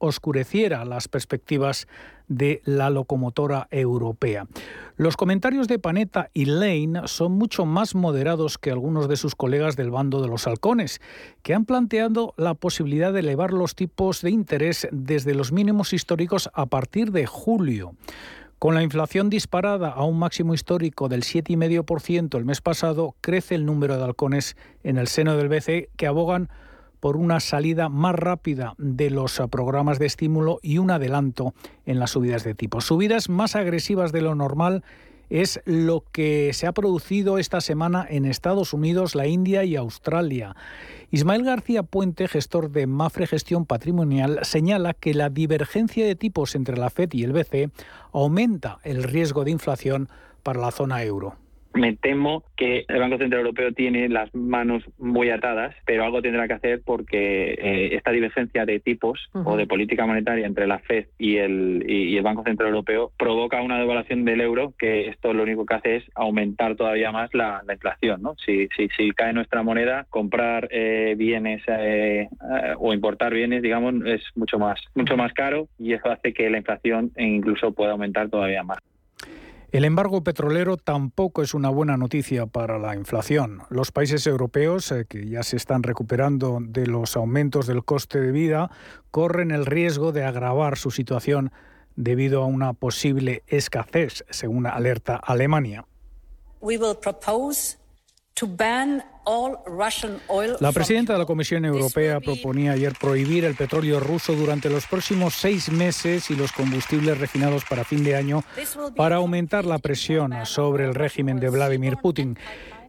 oscureciera 0.00 0.84
las 0.84 1.06
perspectivas 1.06 1.86
de 2.26 2.62
la 2.64 2.90
locomotora 2.90 3.68
europea. 3.70 4.46
Los 4.96 5.16
comentarios 5.16 5.68
de 5.68 5.78
Panetta 5.78 6.30
y 6.32 6.46
Lane 6.46 7.02
son 7.06 7.32
mucho 7.32 7.66
más 7.66 7.94
moderados 7.94 8.58
que 8.58 8.70
algunos 8.70 9.08
de 9.08 9.16
sus 9.16 9.34
colegas 9.34 9.76
del 9.76 9.90
bando 9.90 10.22
de 10.22 10.28
los 10.28 10.46
halcones, 10.46 11.00
que 11.42 11.54
han 11.54 11.64
planteado 11.64 12.34
la 12.36 12.54
posibilidad 12.54 13.12
de 13.12 13.20
elevar 13.20 13.52
los 13.52 13.74
tipos 13.74 14.22
de 14.22 14.30
interés 14.30 14.88
desde 14.90 15.34
los 15.34 15.52
mínimos 15.52 15.92
históricos 15.92 16.50
a 16.54 16.66
partir 16.66 17.12
de 17.12 17.26
julio. 17.26 17.94
Con 18.60 18.74
la 18.74 18.82
inflación 18.82 19.30
disparada 19.30 19.88
a 19.88 20.04
un 20.04 20.18
máximo 20.18 20.52
histórico 20.52 21.08
del 21.08 21.22
7,5% 21.22 22.36
el 22.36 22.44
mes 22.44 22.60
pasado, 22.60 23.16
crece 23.22 23.54
el 23.54 23.64
número 23.64 23.96
de 23.96 24.04
halcones 24.04 24.54
en 24.82 24.98
el 24.98 25.08
seno 25.08 25.36
del 25.36 25.48
BCE 25.48 25.88
que 25.96 26.06
abogan 26.06 26.50
por 27.00 27.16
una 27.16 27.40
salida 27.40 27.88
más 27.88 28.14
rápida 28.14 28.74
de 28.78 29.10
los 29.10 29.40
programas 29.50 29.98
de 29.98 30.06
estímulo 30.06 30.60
y 30.62 30.78
un 30.78 30.90
adelanto 30.90 31.54
en 31.86 31.98
las 31.98 32.10
subidas 32.10 32.44
de 32.44 32.54
tipo. 32.54 32.80
Subidas 32.80 33.28
más 33.28 33.56
agresivas 33.56 34.12
de 34.12 34.22
lo 34.22 34.34
normal 34.34 34.84
es 35.30 35.60
lo 35.64 36.04
que 36.12 36.52
se 36.52 36.66
ha 36.66 36.72
producido 36.72 37.38
esta 37.38 37.60
semana 37.60 38.04
en 38.08 38.24
Estados 38.24 38.72
Unidos, 38.74 39.14
la 39.14 39.28
India 39.28 39.64
y 39.64 39.76
Australia. 39.76 40.56
Ismael 41.12 41.44
García 41.44 41.84
Puente, 41.84 42.28
gestor 42.28 42.70
de 42.70 42.86
Mafre 42.86 43.26
Gestión 43.26 43.64
Patrimonial, 43.64 44.40
señala 44.42 44.92
que 44.92 45.14
la 45.14 45.30
divergencia 45.30 46.04
de 46.04 46.16
tipos 46.16 46.54
entre 46.56 46.76
la 46.76 46.90
FED 46.90 47.10
y 47.12 47.22
el 47.22 47.32
BCE 47.32 47.70
aumenta 48.12 48.78
el 48.82 49.04
riesgo 49.04 49.44
de 49.44 49.52
inflación 49.52 50.08
para 50.42 50.60
la 50.60 50.72
zona 50.72 51.02
euro 51.04 51.36
me 51.74 51.96
temo 51.96 52.44
que 52.56 52.84
el 52.88 52.98
Banco 52.98 53.18
Central 53.18 53.42
Europeo 53.42 53.72
tiene 53.72 54.08
las 54.08 54.34
manos 54.34 54.82
muy 54.98 55.30
atadas, 55.30 55.74
pero 55.86 56.04
algo 56.04 56.22
tendrá 56.22 56.48
que 56.48 56.54
hacer 56.54 56.82
porque 56.84 57.52
eh, 57.52 57.94
esta 57.94 58.10
divergencia 58.10 58.64
de 58.66 58.80
tipos 58.80 59.30
o 59.32 59.56
de 59.56 59.66
política 59.66 60.06
monetaria 60.06 60.46
entre 60.46 60.66
la 60.66 60.78
Fed 60.80 61.06
y 61.18 61.36
el, 61.36 61.84
y, 61.86 62.16
el 62.16 62.22
Banco 62.22 62.42
Central 62.42 62.70
Europeo 62.70 63.12
provoca 63.16 63.62
una 63.62 63.78
devaluación 63.78 64.24
del 64.24 64.40
euro 64.40 64.74
que 64.78 65.08
esto 65.08 65.32
lo 65.32 65.44
único 65.44 65.64
que 65.64 65.74
hace 65.74 65.96
es 65.96 66.04
aumentar 66.14 66.76
todavía 66.76 67.12
más 67.12 67.32
la, 67.34 67.62
inflación. 67.70 68.20
¿no? 68.22 68.34
Si, 68.44 68.68
si, 68.76 68.88
si, 68.96 69.10
cae 69.12 69.32
nuestra 69.32 69.62
moneda, 69.62 70.06
comprar 70.10 70.68
eh, 70.70 71.14
bienes 71.16 71.62
eh, 71.68 72.28
o 72.78 72.92
importar 72.92 73.32
bienes, 73.32 73.62
digamos, 73.62 73.94
es 74.06 74.22
mucho 74.34 74.58
más, 74.58 74.80
mucho 74.94 75.16
más 75.16 75.32
caro 75.32 75.68
y 75.78 75.92
eso 75.92 76.10
hace 76.10 76.32
que 76.32 76.50
la 76.50 76.58
inflación 76.58 77.12
incluso 77.16 77.72
pueda 77.72 77.92
aumentar 77.92 78.28
todavía 78.28 78.62
más. 78.62 78.78
El 79.72 79.84
embargo 79.84 80.24
petrolero 80.24 80.76
tampoco 80.76 81.42
es 81.42 81.54
una 81.54 81.68
buena 81.68 81.96
noticia 81.96 82.46
para 82.46 82.76
la 82.80 82.96
inflación. 82.96 83.62
Los 83.68 83.92
países 83.92 84.26
europeos, 84.26 84.90
eh, 84.90 85.06
que 85.08 85.28
ya 85.28 85.44
se 85.44 85.56
están 85.56 85.84
recuperando 85.84 86.58
de 86.60 86.88
los 86.88 87.16
aumentos 87.16 87.68
del 87.68 87.84
coste 87.84 88.20
de 88.20 88.32
vida, 88.32 88.72
corren 89.12 89.52
el 89.52 89.66
riesgo 89.66 90.10
de 90.10 90.24
agravar 90.24 90.76
su 90.76 90.90
situación 90.90 91.52
debido 91.94 92.42
a 92.42 92.46
una 92.46 92.72
posible 92.72 93.44
escasez, 93.46 94.24
según 94.30 94.66
alerta 94.66 95.14
Alemania. 95.14 95.86
La 100.60 100.72
presidenta 100.72 101.12
de 101.12 101.18
la 101.18 101.26
Comisión 101.26 101.64
Europea 101.64 102.20
proponía 102.20 102.72
ayer 102.72 102.94
prohibir 102.98 103.44
el 103.44 103.54
petróleo 103.54 104.00
ruso 104.00 104.34
durante 104.34 104.70
los 104.70 104.86
próximos 104.86 105.34
seis 105.34 105.70
meses 105.70 106.30
y 106.30 106.36
los 106.36 106.52
combustibles 106.52 107.18
refinados 107.18 107.64
para 107.64 107.84
fin 107.84 108.02
de 108.02 108.16
año 108.16 108.42
para 108.96 109.16
aumentar 109.16 109.64
la 109.64 109.78
presión 109.78 110.32
sobre 110.46 110.84
el 110.84 110.94
régimen 110.94 111.38
de 111.38 111.50
Vladimir 111.50 111.96
Putin. 111.98 112.38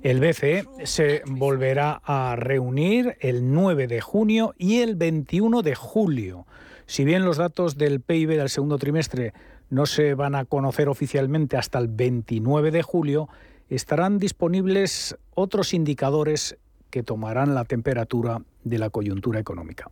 El 0.04 0.20
BCE 0.20 0.66
se 0.84 1.22
volverá 1.28 2.02
a 2.04 2.36
reunir 2.36 3.18
el 3.20 3.52
9 3.52 3.88
de 3.88 4.02
junio 4.02 4.56
y 4.58 4.80
el 4.80 4.96
21 4.96 5.62
de 5.62 5.76
julio. 5.76 6.48
Si 6.88 7.06
bien 7.06 7.24
los 7.24 7.38
datos 7.38 7.78
del 7.78 8.02
PIB 8.02 8.30
del 8.30 8.50
segundo 8.50 8.78
trimestre 8.80 9.34
no 9.70 9.86
se 9.86 10.16
van 10.16 10.36
a 10.36 10.46
conocer 10.46 10.90
oficialmente 10.90 11.56
hasta 11.56 11.78
el 11.78 11.88
29 11.88 12.72
de 12.72 12.82
julio, 12.82 13.30
estarán 13.76 14.20
disponibles 14.20 15.18
otros 15.34 15.74
indicadores 15.74 16.58
que 16.90 17.04
tomarán 17.04 17.56
la 17.56 17.66
temperatura 17.66 18.42
de 18.64 18.78
la 18.78 18.90
coyuntura 18.90 19.40
económica. 19.40 19.90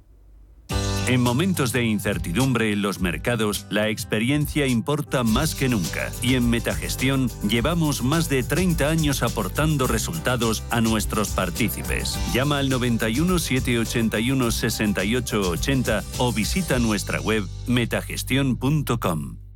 En 1.07 1.21
momentos 1.21 1.71
de 1.71 1.85
incertidumbre 1.85 2.71
en 2.71 2.83
los 2.83 2.99
mercados, 2.99 3.65
la 3.71 3.89
experiencia 3.89 4.67
importa 4.67 5.23
más 5.23 5.55
que 5.55 5.67
nunca 5.67 6.11
y 6.21 6.35
en 6.35 6.47
Metagestión 6.51 7.31
llevamos 7.49 8.03
más 8.03 8.29
de 8.29 8.43
30 8.43 8.87
años 8.87 9.23
aportando 9.23 9.87
resultados 9.87 10.63
a 10.69 10.81
nuestros 10.81 11.29
partícipes. 11.29 12.19
Llama 12.31 12.59
al 12.59 12.69
91 12.69 13.39
781 13.39 14.51
68 14.51 15.49
80 15.49 16.03
o 16.19 16.31
visita 16.31 16.77
nuestra 16.77 17.19
web 17.21 17.47
metagestión.com. 17.65 19.48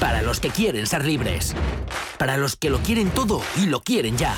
Para 0.00 0.22
los 0.22 0.40
que 0.40 0.48
quieren 0.48 0.86
ser 0.86 1.04
libres. 1.04 1.54
Para 2.18 2.38
los 2.38 2.56
que 2.56 2.70
lo 2.70 2.78
quieren 2.78 3.10
todo 3.10 3.42
y 3.56 3.66
lo 3.66 3.82
quieren 3.82 4.16
ya. 4.16 4.34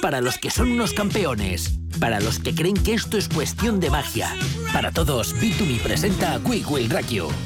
Para 0.00 0.22
los 0.22 0.38
que 0.38 0.50
son 0.50 0.72
unos 0.72 0.94
campeones. 0.94 1.78
Para 2.00 2.20
los 2.20 2.38
que 2.38 2.54
creen 2.54 2.74
que 2.74 2.94
esto 2.94 3.18
es 3.18 3.28
cuestión 3.28 3.80
de 3.80 3.90
magia. 3.90 4.34
Para 4.72 4.90
todos, 4.90 5.36
B2B 5.36 5.82
presenta 5.82 6.34
a 6.34 6.40
Quick 6.40 6.70
Will 6.70 6.90
Rock 6.90 7.02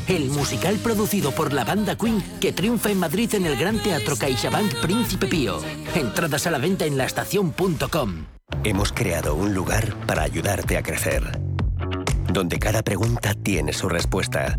el 0.06 0.26
musical 0.30 0.76
producido 0.76 1.32
por 1.32 1.52
la 1.52 1.64
banda 1.64 1.96
Queen 1.96 2.22
que 2.40 2.52
triunfa 2.52 2.90
en 2.90 3.00
Madrid 3.00 3.34
en 3.34 3.46
el 3.46 3.56
Gran 3.56 3.82
Teatro 3.82 4.16
CaixaBank 4.16 4.80
Príncipe 4.80 5.26
Pío. 5.26 5.60
Entradas 5.96 6.46
a 6.46 6.52
la 6.52 6.58
venta 6.58 6.86
en 6.86 6.96
laestacion.com. 6.96 8.26
Hemos 8.62 8.92
creado 8.92 9.34
un 9.34 9.52
lugar 9.52 9.96
para 10.06 10.22
ayudarte 10.22 10.76
a 10.76 10.82
crecer. 10.82 11.40
Donde 12.32 12.58
cada 12.60 12.82
pregunta 12.82 13.34
tiene 13.34 13.72
su 13.72 13.88
respuesta 13.88 14.58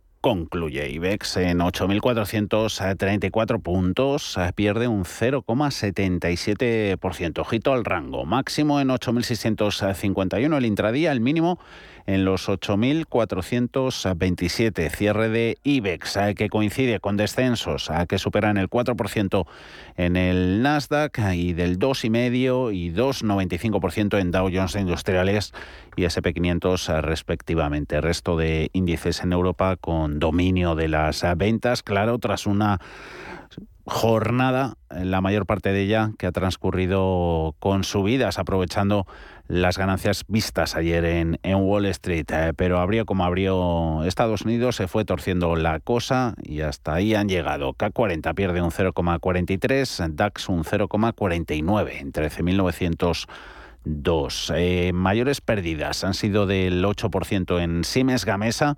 Concluye 0.21 0.87
IBEX 0.87 1.35
en 1.37 1.61
8.434 1.61 3.59
puntos, 3.59 4.37
eh, 4.37 4.51
pierde 4.53 4.87
un 4.87 5.03
0,77%. 5.03 7.41
Ojito 7.41 7.73
al 7.73 7.83
rango, 7.83 8.23
máximo 8.25 8.79
en 8.79 8.89
8.651 8.89 10.57
el 10.57 10.65
intradía, 10.67 11.11
el 11.11 11.21
mínimo 11.21 11.57
en 12.05 12.25
los 12.25 12.49
8.427. 12.49 14.89
Cierre 14.89 15.29
de 15.29 15.57
IBEX, 15.63 16.19
que 16.35 16.49
coincide 16.49 16.99
con 16.99 17.15
descensos 17.17 17.89
eh, 17.89 18.05
que 18.07 18.19
superan 18.19 18.57
el 18.57 18.69
4% 18.69 19.47
en 19.97 20.15
el 20.15 20.61
Nasdaq 20.61 21.17
y 21.33 21.53
del 21.53 21.79
2,5% 21.79 22.71
y 22.73 22.91
2,95% 22.91 24.19
en 24.19 24.31
Dow 24.31 24.49
Jones 24.53 24.75
Industriales 24.75 25.53
y 25.95 26.03
SP500 26.03 26.89
eh, 26.89 27.01
respectivamente. 27.01 27.99
resto 28.01 28.37
de 28.37 28.69
índices 28.73 29.23
en 29.23 29.33
Europa 29.33 29.77
con 29.77 30.19
dominio 30.19 30.75
de 30.75 30.87
las 30.87 31.25
ventas, 31.37 31.81
claro, 31.83 32.19
tras 32.19 32.45
una 32.45 32.79
jornada, 33.85 34.75
la 34.89 35.21
mayor 35.21 35.45
parte 35.45 35.71
de 35.71 35.81
ella 35.81 36.11
que 36.17 36.25
ha 36.27 36.31
transcurrido 36.31 37.55
con 37.59 37.83
subidas, 37.83 38.39
aprovechando 38.39 39.05
las 39.47 39.77
ganancias 39.77 40.23
vistas 40.27 40.75
ayer 40.75 41.05
en, 41.05 41.37
Wall 41.43 41.85
Street. 41.87 42.25
Eh, 42.31 42.53
pero 42.55 42.79
abrió 42.79 43.05
como 43.05 43.25
abrió 43.25 44.03
Estados 44.05 44.43
Unidos, 44.43 44.77
se 44.77 44.87
fue 44.87 45.03
torciendo 45.03 45.55
la 45.55 45.79
cosa 45.79 46.35
y 46.41 46.61
hasta 46.61 46.93
ahí 46.93 47.15
han 47.15 47.27
llegado. 47.27 47.73
K40 47.73 48.33
pierde 48.33 48.61
un 48.61 48.71
0,43, 48.71 50.13
DAX 50.13 50.47
un 50.47 50.63
0,49 50.63 51.99
en 51.99 52.13
13.902. 52.13 54.53
Eh, 54.55 54.91
mayores 54.93 55.41
pérdidas 55.41 56.03
han 56.03 56.13
sido 56.13 56.45
del 56.45 56.85
8% 56.85 57.61
en 57.61 57.83
Siemens 57.83 58.25
Gamesa 58.25 58.77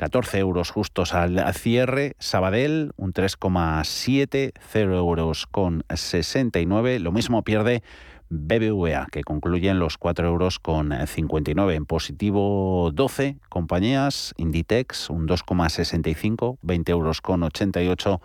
14 0.00 0.38
euros 0.38 0.70
justos 0.70 1.12
al 1.12 1.52
cierre. 1.52 2.16
Sabadell, 2.18 2.92
un 2.96 3.12
3,7, 3.12 4.52
0 4.58 4.96
euros 4.96 5.46
con 5.46 5.84
69. 5.94 7.00
Lo 7.00 7.12
mismo 7.12 7.42
pierde 7.42 7.82
BBVA, 8.30 9.08
que 9.12 9.22
concluye 9.22 9.68
en 9.68 9.78
los 9.78 9.98
4 9.98 10.26
euros 10.26 10.58
con 10.58 10.94
59. 11.06 11.74
En 11.74 11.84
positivo 11.84 12.90
12 12.94 13.36
compañías. 13.50 14.32
Inditex, 14.38 15.10
un 15.10 15.28
2,65, 15.28 16.56
20 16.62 16.92
euros 16.92 17.20
con 17.20 17.42
88. 17.42 18.22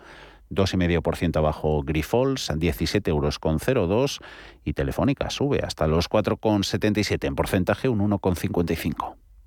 2,5% 0.48 1.36
abajo 1.36 1.82
Grifols, 1.82 2.52
17 2.56 3.10
euros 3.10 3.38
con 3.38 3.58
02 3.58 4.20
y 4.64 4.72
Telefónica 4.72 5.28
sube 5.28 5.60
hasta 5.62 5.88
los 5.88 6.08
4,77 6.08 7.26
en 7.26 7.34
porcentaje, 7.34 7.90
un 7.90 7.98
1,55. 7.98 9.25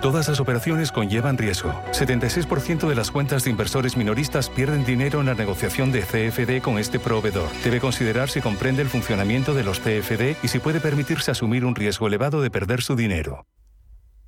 Todas 0.00 0.28
las 0.28 0.40
operaciones 0.40 0.92
conllevan 0.92 1.36
riesgo. 1.36 1.74
76% 1.92 2.88
de 2.88 2.94
las 2.94 3.10
cuentas 3.10 3.44
de 3.44 3.50
inversores 3.50 3.98
minoristas 3.98 4.48
pierden 4.48 4.82
dinero 4.86 5.20
en 5.20 5.26
la 5.26 5.34
negociación 5.34 5.92
de 5.92 6.00
CFD 6.00 6.62
con 6.62 6.78
este 6.78 6.98
proveedor. 6.98 7.50
Debe 7.62 7.80
considerar 7.80 8.30
si 8.30 8.40
comprende 8.40 8.80
el 8.80 8.88
funcionamiento 8.88 9.52
de 9.52 9.62
los 9.62 9.78
CFD 9.80 10.36
y 10.42 10.48
si 10.48 10.58
puede 10.58 10.80
permitirse 10.80 11.30
asumir 11.30 11.66
un 11.66 11.74
riesgo 11.74 12.06
elevado 12.06 12.40
de 12.40 12.50
perder 12.50 12.80
su 12.80 12.96
dinero. 12.96 13.44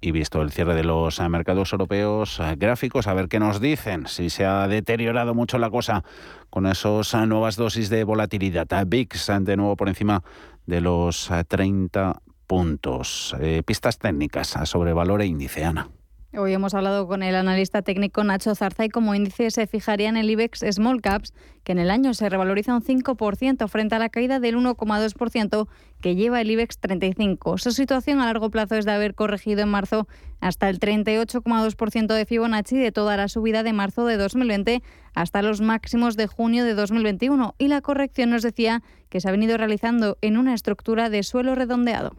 Y 0.02 0.10
visto 0.10 0.42
el 0.42 0.50
cierre 0.50 0.74
de 0.74 0.84
los 0.84 1.18
eh, 1.20 1.28
mercados 1.30 1.72
europeos 1.72 2.38
eh, 2.38 2.54
gráficos, 2.58 3.06
a 3.06 3.14
ver 3.14 3.28
qué 3.28 3.40
nos 3.40 3.58
dicen, 3.58 4.06
si 4.08 4.28
se 4.28 4.44
ha 4.44 4.68
deteriorado 4.68 5.32
mucho 5.32 5.56
la 5.56 5.70
cosa 5.70 6.04
con 6.50 6.66
esas 6.66 7.14
eh, 7.14 7.24
nuevas 7.26 7.56
dosis 7.56 7.88
de 7.88 8.04
volatilidad. 8.04 8.66
VIX 8.86 9.30
de 9.40 9.56
nuevo 9.56 9.76
por 9.76 9.88
encima 9.88 10.22
de 10.66 10.82
los 10.82 11.30
30 11.48 12.20
puntos. 12.52 13.34
Eh, 13.40 13.62
pistas 13.64 13.96
técnicas 13.96 14.48
sobre 14.64 14.92
valor 14.92 15.22
e 15.22 15.26
índice, 15.26 15.64
Ana. 15.64 15.88
Hoy 16.36 16.52
hemos 16.52 16.74
hablado 16.74 17.08
con 17.08 17.22
el 17.22 17.34
analista 17.34 17.80
técnico 17.80 18.24
Nacho 18.24 18.54
Zarza 18.54 18.84
y 18.84 18.90
como 18.90 19.14
índice 19.14 19.50
se 19.50 19.66
fijaría 19.66 20.10
en 20.10 20.18
el 20.18 20.28
IBEX 20.28 20.60
Small 20.70 21.00
Caps, 21.00 21.32
que 21.64 21.72
en 21.72 21.78
el 21.78 21.90
año 21.90 22.12
se 22.12 22.28
revaloriza 22.28 22.74
un 22.74 22.82
5% 22.82 23.68
frente 23.68 23.94
a 23.94 23.98
la 23.98 24.10
caída 24.10 24.38
del 24.38 24.58
1,2% 24.58 25.66
que 26.02 26.14
lleva 26.14 26.42
el 26.42 26.50
IBEX 26.50 26.76
35. 26.76 27.56
Su 27.56 27.70
situación 27.70 28.20
a 28.20 28.26
largo 28.26 28.50
plazo 28.50 28.74
es 28.74 28.84
de 28.84 28.92
haber 28.92 29.14
corregido 29.14 29.62
en 29.62 29.70
marzo 29.70 30.06
hasta 30.40 30.68
el 30.68 30.78
38,2% 30.78 32.14
de 32.14 32.26
Fibonacci 32.26 32.76
de 32.76 32.92
toda 32.92 33.16
la 33.16 33.28
subida 33.28 33.62
de 33.62 33.72
marzo 33.72 34.04
de 34.04 34.18
2020 34.18 34.82
hasta 35.14 35.40
los 35.40 35.62
máximos 35.62 36.18
de 36.18 36.26
junio 36.26 36.66
de 36.66 36.74
2021 36.74 37.54
y 37.56 37.68
la 37.68 37.80
corrección 37.80 38.28
nos 38.28 38.42
decía 38.42 38.82
que 39.08 39.22
se 39.22 39.28
ha 39.30 39.32
venido 39.32 39.56
realizando 39.56 40.18
en 40.20 40.36
una 40.36 40.52
estructura 40.52 41.08
de 41.08 41.22
suelo 41.22 41.54
redondeado 41.54 42.14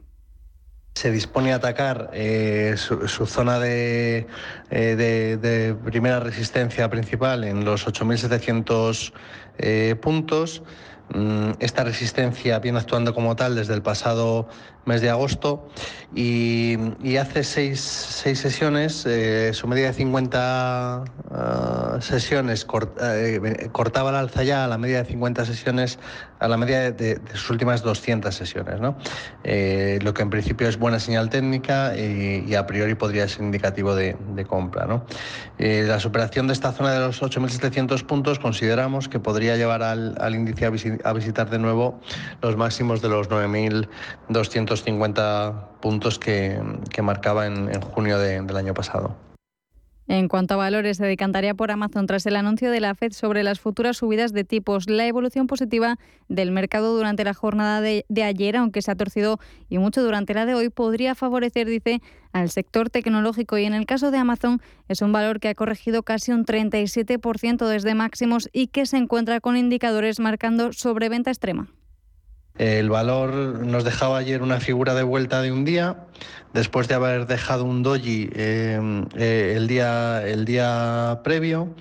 se 0.95 1.11
dispone 1.11 1.53
a 1.53 1.57
atacar 1.57 2.11
eh, 2.13 2.75
su, 2.77 3.25
zona 3.25 3.59
de, 3.59 4.27
eh, 4.69 4.95
de, 4.95 5.75
primera 5.83 6.19
resistencia 6.19 6.89
principal 6.89 7.43
en 7.43 7.65
los 7.65 7.87
8.700 7.87 9.13
eh, 9.57 9.95
puntos. 9.99 10.61
Mm, 11.13 11.51
esta 11.59 11.83
resistencia 11.83 12.59
viene 12.59 12.79
actuando 12.79 13.13
como 13.13 13.35
tal 13.35 13.55
desde 13.55 13.73
el 13.73 13.81
pasado 13.81 14.47
mes 14.85 15.01
de 15.01 15.09
agosto 15.09 15.67
y, 16.15 17.17
hace 17.17 17.43
seis, 17.43 17.79
sesiones, 17.79 19.05
eh, 19.07 19.51
su 19.53 19.67
media 19.67 19.87
de 19.87 19.93
50 19.93 21.03
ah, 21.31 21.97
sesiones 22.01 22.67
eh, 23.01 23.69
cortaba 23.71 24.11
la 24.11 24.19
alza 24.19 24.43
ya 24.43 24.65
a 24.65 24.67
la 24.67 24.77
media 24.77 25.01
de 25.01 25.09
50 25.09 25.45
sesiones, 25.45 25.97
a 26.39 26.47
la 26.47 26.57
media 26.57 26.91
de, 26.91 27.19
sus 27.33 27.49
últimas 27.49 27.81
200 27.81 28.33
sesiones, 28.33 28.79
¿no? 28.79 28.95
Eh, 29.43 29.97
lo 30.03 30.13
que 30.13 30.21
en 30.21 30.29
principio 30.29 30.67
es 30.67 30.77
buena 30.77 30.99
señal 30.99 31.29
técnica 31.29 31.97
y, 31.97 32.53
a 32.53 32.67
priori 32.67 32.93
podría 32.93 33.27
ser 33.27 33.41
indicativo 33.41 33.95
de, 33.95 34.15
compra. 34.47 34.85
¿no? 34.85 35.05
la 35.57 35.99
superación 35.99 36.47
de 36.47 36.53
esta 36.53 36.71
zona 36.73 36.91
de 36.91 36.99
los 36.99 37.21
8.700 37.21 38.03
puntos 38.05 38.37
consideramos 38.37 39.07
que 39.07 39.19
podría 39.19 39.55
llevar 39.55 39.81
al, 39.81 40.35
índice 40.35 40.65
a, 40.65 41.13
visitar 41.13 41.49
de 41.49 41.57
nuevo 41.57 41.99
los 42.41 42.57
máximos 42.57 43.01
de 43.01 43.09
los 43.09 43.29
9.200 43.29 44.72
50 44.81 45.77
puntos 45.81 46.17
que, 46.17 46.59
marcaba 47.03 47.45
en, 47.45 47.79
junio 47.81 48.17
del 48.17 48.57
año 48.57 48.73
pasado. 48.73 49.15
En 50.07 50.27
cuanto 50.27 50.55
a 50.55 50.57
valores, 50.57 50.97
se 50.97 51.05
decantaría 51.05 51.53
por 51.53 51.71
Amazon 51.71 52.07
tras 52.07 52.25
el 52.25 52.35
anuncio 52.35 52.69
de 52.71 52.81
la 52.81 52.93
Fed 52.93 53.13
sobre 53.13 53.41
las 53.41 53.61
futuras 53.61 53.97
subidas 53.97 54.33
de 54.33 54.43
tipos. 54.43 54.89
La 54.89 55.07
evolución 55.07 55.47
positiva 55.47 55.97
del 56.27 56.51
mercado 56.51 56.93
durante 56.95 57.23
la 57.23 57.33
jornada 57.33 57.79
de, 57.79 58.05
de, 58.09 58.23
ayer, 58.23 58.57
aunque 58.57 58.81
se 58.81 58.91
ha 58.91 58.95
torcido 58.95 59.39
y 59.69 59.77
mucho 59.77 60.03
durante 60.03 60.33
la 60.33 60.45
de 60.45 60.55
hoy, 60.55 60.69
podría 60.69 61.15
favorecer, 61.15 61.67
dice, 61.67 62.01
al 62.33 62.49
sector 62.49 62.89
tecnológico. 62.89 63.57
Y 63.57 63.63
en 63.63 63.73
el 63.73 63.85
caso 63.85 64.11
de 64.11 64.17
Amazon, 64.17 64.61
es 64.89 65.01
un 65.01 65.13
valor 65.13 65.39
que 65.39 65.47
ha 65.47 65.55
corregido 65.55 66.03
casi 66.03 66.33
un 66.33 66.45
37% 66.45 67.65
desde 67.65 67.95
máximos 67.95 68.49
y 68.51 68.67
que 68.67 68.85
se 68.85 68.97
encuentra 68.97 69.39
con 69.39 69.55
indicadores 69.55 70.19
marcando 70.19 70.73
sobreventa 70.73 71.31
extrema. 71.31 71.69
El 72.57 72.89
valor 72.89 73.33
nos 73.65 73.83
dejaba 73.83 74.19
ayer 74.19 74.43
una 74.43 74.59
figura 74.59 74.93
de 74.93 75.01
vuelta 75.01 75.41
de 75.41 75.51
un 75.51 75.65
día, 75.65 76.05
después 76.53 76.87
de 76.87 76.93
haber 76.93 77.25
dejado 77.25 77.65
un 77.65 77.81
doji 77.81 78.29
em, 78.35 79.07
eh, 79.15 79.55
el, 79.57 79.67
día, 79.67 80.21
el 80.27 80.45
día 80.45 81.21
previo 81.23 81.73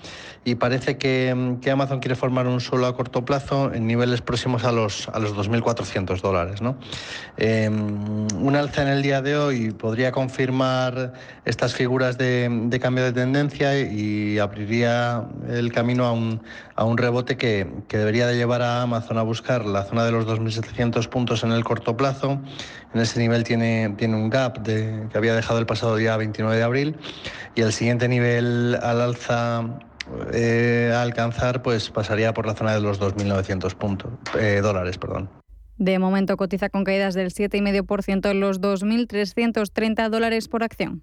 y 0.44 0.56
parece 0.56 0.98
que, 0.98 1.30
Amazon 1.70 2.00
quiere 2.00 2.16
formar 2.16 2.46
un 2.46 2.60
suelo 2.60 2.86
a 2.86 2.96
corto 2.96 3.24
plazo 3.24 3.72
en 3.72 3.86
niveles 3.86 4.22
próximos 4.22 4.64
a 4.64 4.72
los, 4.72 5.08
a 5.10 5.18
los 5.18 5.34
2.400 5.36 6.20
dólares. 6.20 6.62
¿no? 6.62 6.76
Em, 7.36 8.26
un 8.34 8.56
alza 8.56 8.82
en 8.82 8.88
el 8.88 9.02
día 9.02 9.22
de 9.22 9.36
hoy 9.36 9.70
podría 9.70 10.10
confirmar 10.10 11.12
estas 11.44 11.74
figuras 11.74 12.18
de, 12.18 12.78
cambio 12.80 13.04
de 13.04 13.12
tendencia 13.12 13.78
y 13.78 14.38
abriría 14.38 15.24
el 15.48 15.70
camino 15.72 16.06
a 16.06 16.12
un, 16.12 16.42
a 16.82 16.84
un 16.84 16.98
rebote 16.98 17.36
que, 17.36 17.66
que, 17.88 17.96
debería 17.96 18.26
de 18.26 18.36
llevar 18.36 18.62
a 18.62 18.82
Amazon 18.82 19.16
a 19.16 19.22
buscar 19.22 19.64
la 19.64 19.84
zona 19.84 20.04
de 20.04 20.12
los 20.12 20.26
2.700 20.26 20.72
8.700 20.72 21.08
puntos 21.08 21.44
en 21.44 21.52
el 21.52 21.64
corto 21.64 21.96
plazo. 21.96 22.40
En 22.94 23.00
ese 23.00 23.20
nivel 23.20 23.44
tiene, 23.44 23.94
tiene 23.96 24.16
un 24.16 24.30
gap 24.30 24.58
de, 24.62 25.08
que 25.10 25.18
había 25.18 25.34
dejado 25.34 25.58
el 25.58 25.66
pasado 25.66 25.96
día 25.96 26.16
29 26.16 26.56
de 26.56 26.62
abril 26.62 26.96
y 27.54 27.62
el 27.62 27.72
siguiente 27.72 28.08
nivel 28.08 28.78
al 28.82 29.00
alza 29.00 29.80
eh, 30.32 30.92
a 30.94 31.02
alcanzar 31.02 31.62
pues 31.62 31.90
pasaría 31.90 32.34
por 32.34 32.46
la 32.46 32.54
zona 32.54 32.74
de 32.74 32.80
los 32.80 33.00
2.900 33.00 33.74
puntos 33.74 34.12
eh, 34.38 34.60
dólares, 34.62 34.98
perdón. 34.98 35.30
De 35.78 35.98
momento 35.98 36.36
cotiza 36.36 36.68
con 36.68 36.84
caídas 36.84 37.14
del 37.14 37.32
7,5% 37.32 38.30
en 38.30 38.40
los 38.40 38.60
2.330 38.60 40.10
dólares 40.10 40.48
por 40.48 40.62
acción. 40.62 41.02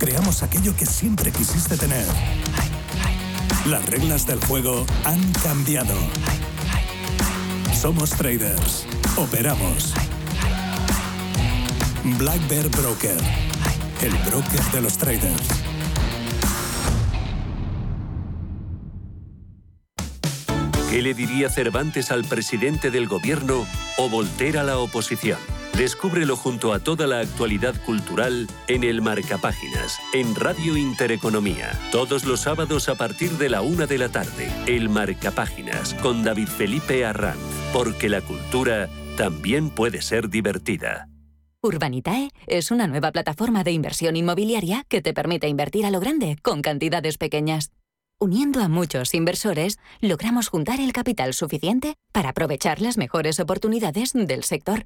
creamos 0.00 0.42
aquello 0.42 0.74
que 0.74 0.86
siempre 0.86 1.30
quisiste 1.30 1.76
tener. 1.76 2.06
Las 3.66 3.84
reglas 3.84 4.26
del 4.26 4.42
juego 4.46 4.86
han 5.04 5.20
cambiado. 5.34 5.94
Somos 7.78 8.10
traders. 8.10 8.86
Operamos. 9.16 9.92
Black 12.18 12.48
Bear 12.48 12.68
Broker. 12.70 13.18
El 14.00 14.14
broker 14.26 14.62
de 14.72 14.80
los 14.80 14.96
traders. 14.96 15.48
¿Qué 20.88 21.02
le 21.02 21.12
diría 21.12 21.50
Cervantes 21.50 22.10
al 22.10 22.24
presidente 22.24 22.90
del 22.90 23.06
gobierno 23.06 23.66
o 23.98 24.08
Voltaire 24.08 24.60
a 24.60 24.64
la 24.64 24.78
oposición? 24.78 25.59
Descúbrelo 25.80 26.36
junto 26.36 26.74
a 26.74 26.80
toda 26.80 27.06
la 27.06 27.20
actualidad 27.20 27.74
cultural 27.86 28.46
en 28.68 28.84
el 28.84 29.00
Marcapáginas, 29.00 29.98
en 30.12 30.34
Radio 30.34 30.76
Intereconomía. 30.76 31.70
Todos 31.90 32.26
los 32.26 32.40
sábados 32.40 32.90
a 32.90 32.96
partir 32.96 33.30
de 33.38 33.48
la 33.48 33.62
una 33.62 33.86
de 33.86 33.96
la 33.96 34.10
tarde. 34.10 34.52
El 34.66 34.90
Marcapáginas 34.90 35.94
con 35.94 36.22
David 36.22 36.48
Felipe 36.48 37.06
Arranz. 37.06 37.40
Porque 37.72 38.10
la 38.10 38.20
cultura 38.20 38.90
también 39.16 39.70
puede 39.70 40.02
ser 40.02 40.28
divertida. 40.28 41.08
Urbanitae 41.62 42.28
es 42.46 42.70
una 42.70 42.86
nueva 42.86 43.10
plataforma 43.10 43.64
de 43.64 43.72
inversión 43.72 44.16
inmobiliaria 44.16 44.84
que 44.86 45.00
te 45.00 45.14
permite 45.14 45.48
invertir 45.48 45.86
a 45.86 45.90
lo 45.90 45.98
grande 45.98 46.36
con 46.42 46.60
cantidades 46.60 47.16
pequeñas. 47.16 47.72
Uniendo 48.18 48.60
a 48.60 48.68
muchos 48.68 49.14
inversores, 49.14 49.78
logramos 50.02 50.48
juntar 50.48 50.78
el 50.78 50.92
capital 50.92 51.32
suficiente 51.32 51.94
para 52.12 52.28
aprovechar 52.28 52.82
las 52.82 52.98
mejores 52.98 53.40
oportunidades 53.40 54.12
del 54.12 54.44
sector. 54.44 54.84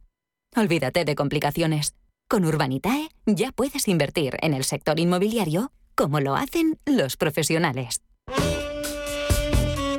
Olvídate 0.57 1.05
de 1.05 1.15
complicaciones. 1.17 1.95
Con 2.29 2.45
Urbanitae 2.45 3.09
ya 3.27 3.51
puedes 3.51 3.89
invertir 3.89 4.37
en 4.41 4.55
el 4.55 4.65
sector 4.65 5.01
inmobiliario 5.01 5.73
como 5.97 6.21
lo 6.21 6.37
hacen 6.37 6.79
los 6.87 7.17
profesionales. 7.17 8.03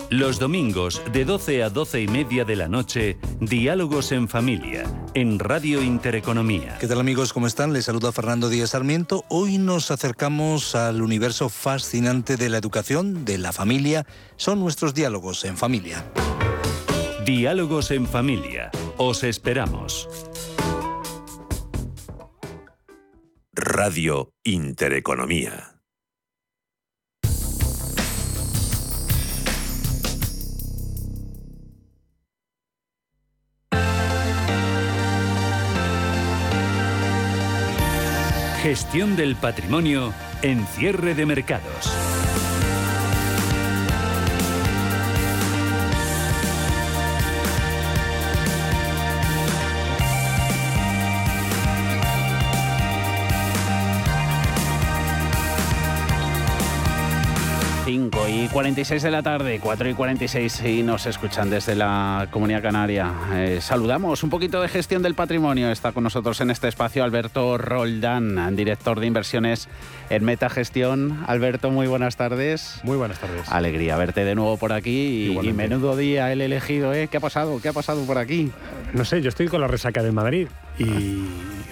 Los 0.10 0.39
domingos 0.39 1.01
de 1.12 1.26
12 1.26 1.64
a 1.64 1.70
12 1.70 2.03
y 2.03 2.08
media 2.08 2.45
de 2.45 2.56
la 2.56 2.70
noche, 2.70 3.18
Diálogos 3.41 4.14
en 4.14 4.30
Familia, 4.30 4.84
en 5.14 5.39
Radio 5.39 5.82
Intereconomía. 5.82 6.78
¿Qué 6.80 6.88
tal 6.88 6.99
amigos? 6.99 7.34
¿Cómo 7.34 7.47
están? 7.47 7.74
Les 7.74 7.86
saluda 7.86 8.14
Fernando 8.14 8.47
Díaz 8.47 8.70
Sarmiento. 8.70 9.26
Hoy 9.30 9.58
nos 9.58 9.91
acercamos 9.91 10.76
al 10.76 11.01
universo 11.01 11.49
fascinante 11.49 12.38
de 12.38 12.49
la 12.49 12.60
educación, 12.60 13.26
de 13.26 13.39
la 13.39 13.51
familia. 13.51 14.06
Son 14.38 14.60
nuestros 14.60 14.93
diálogos 14.93 15.43
en 15.43 15.58
familia. 15.58 16.06
Diálogos 17.26 17.89
en 17.89 18.05
Familia. 18.05 18.69
Os 18.97 19.23
esperamos. 19.23 20.07
Radio 23.51 24.32
Intereconomía. 24.43 25.82
Gestión 38.61 39.15
del 39.15 39.36
patrimonio 39.36 40.13
en 40.43 40.67
cierre 40.67 41.15
de 41.15 41.26
mercados. 41.26 42.14
Y 58.45 58.47
46 58.47 59.01
de 59.01 59.11
la 59.11 59.23
tarde, 59.23 59.59
4 59.59 59.89
y 59.89 59.93
46 59.95 60.61
y 60.65 60.83
nos 60.83 61.07
escuchan 61.07 61.49
desde 61.49 61.73
la 61.73 62.27
Comunidad 62.29 62.61
Canaria. 62.61 63.11
Eh, 63.33 63.57
saludamos 63.59 64.23
un 64.23 64.29
poquito 64.29 64.61
de 64.61 64.67
gestión 64.67 65.01
del 65.01 65.15
patrimonio. 65.15 65.71
Está 65.71 65.93
con 65.93 66.03
nosotros 66.03 66.39
en 66.41 66.51
este 66.51 66.67
espacio 66.67 67.03
Alberto 67.03 67.57
Roldán, 67.57 68.55
director 68.55 68.99
de 68.99 69.07
inversiones 69.07 69.67
en 70.11 70.23
Metagestión. 70.23 71.23
Alberto, 71.27 71.71
muy 71.71 71.87
buenas 71.87 72.17
tardes. 72.17 72.81
Muy 72.83 72.97
buenas 72.97 73.19
tardes. 73.19 73.49
Alegría 73.51 73.97
verte 73.97 74.23
de 74.23 74.35
nuevo 74.35 74.57
por 74.57 74.73
aquí 74.73 75.31
y, 75.41 75.47
y 75.47 75.53
menudo 75.53 75.97
día 75.97 76.31
el 76.31 76.41
elegido, 76.41 76.93
¿eh? 76.93 77.07
¿Qué 77.07 77.17
ha 77.17 77.21
pasado? 77.21 77.59
¿Qué 77.61 77.69
ha 77.69 77.73
pasado 77.73 78.05
por 78.05 78.19
aquí? 78.19 78.51
No 78.93 79.05
sé, 79.05 79.21
yo 79.23 79.29
estoy 79.29 79.47
con 79.47 79.61
la 79.61 79.67
resaca 79.67 80.03
del 80.03 80.13
Madrid 80.13 80.47
y 80.78 81.26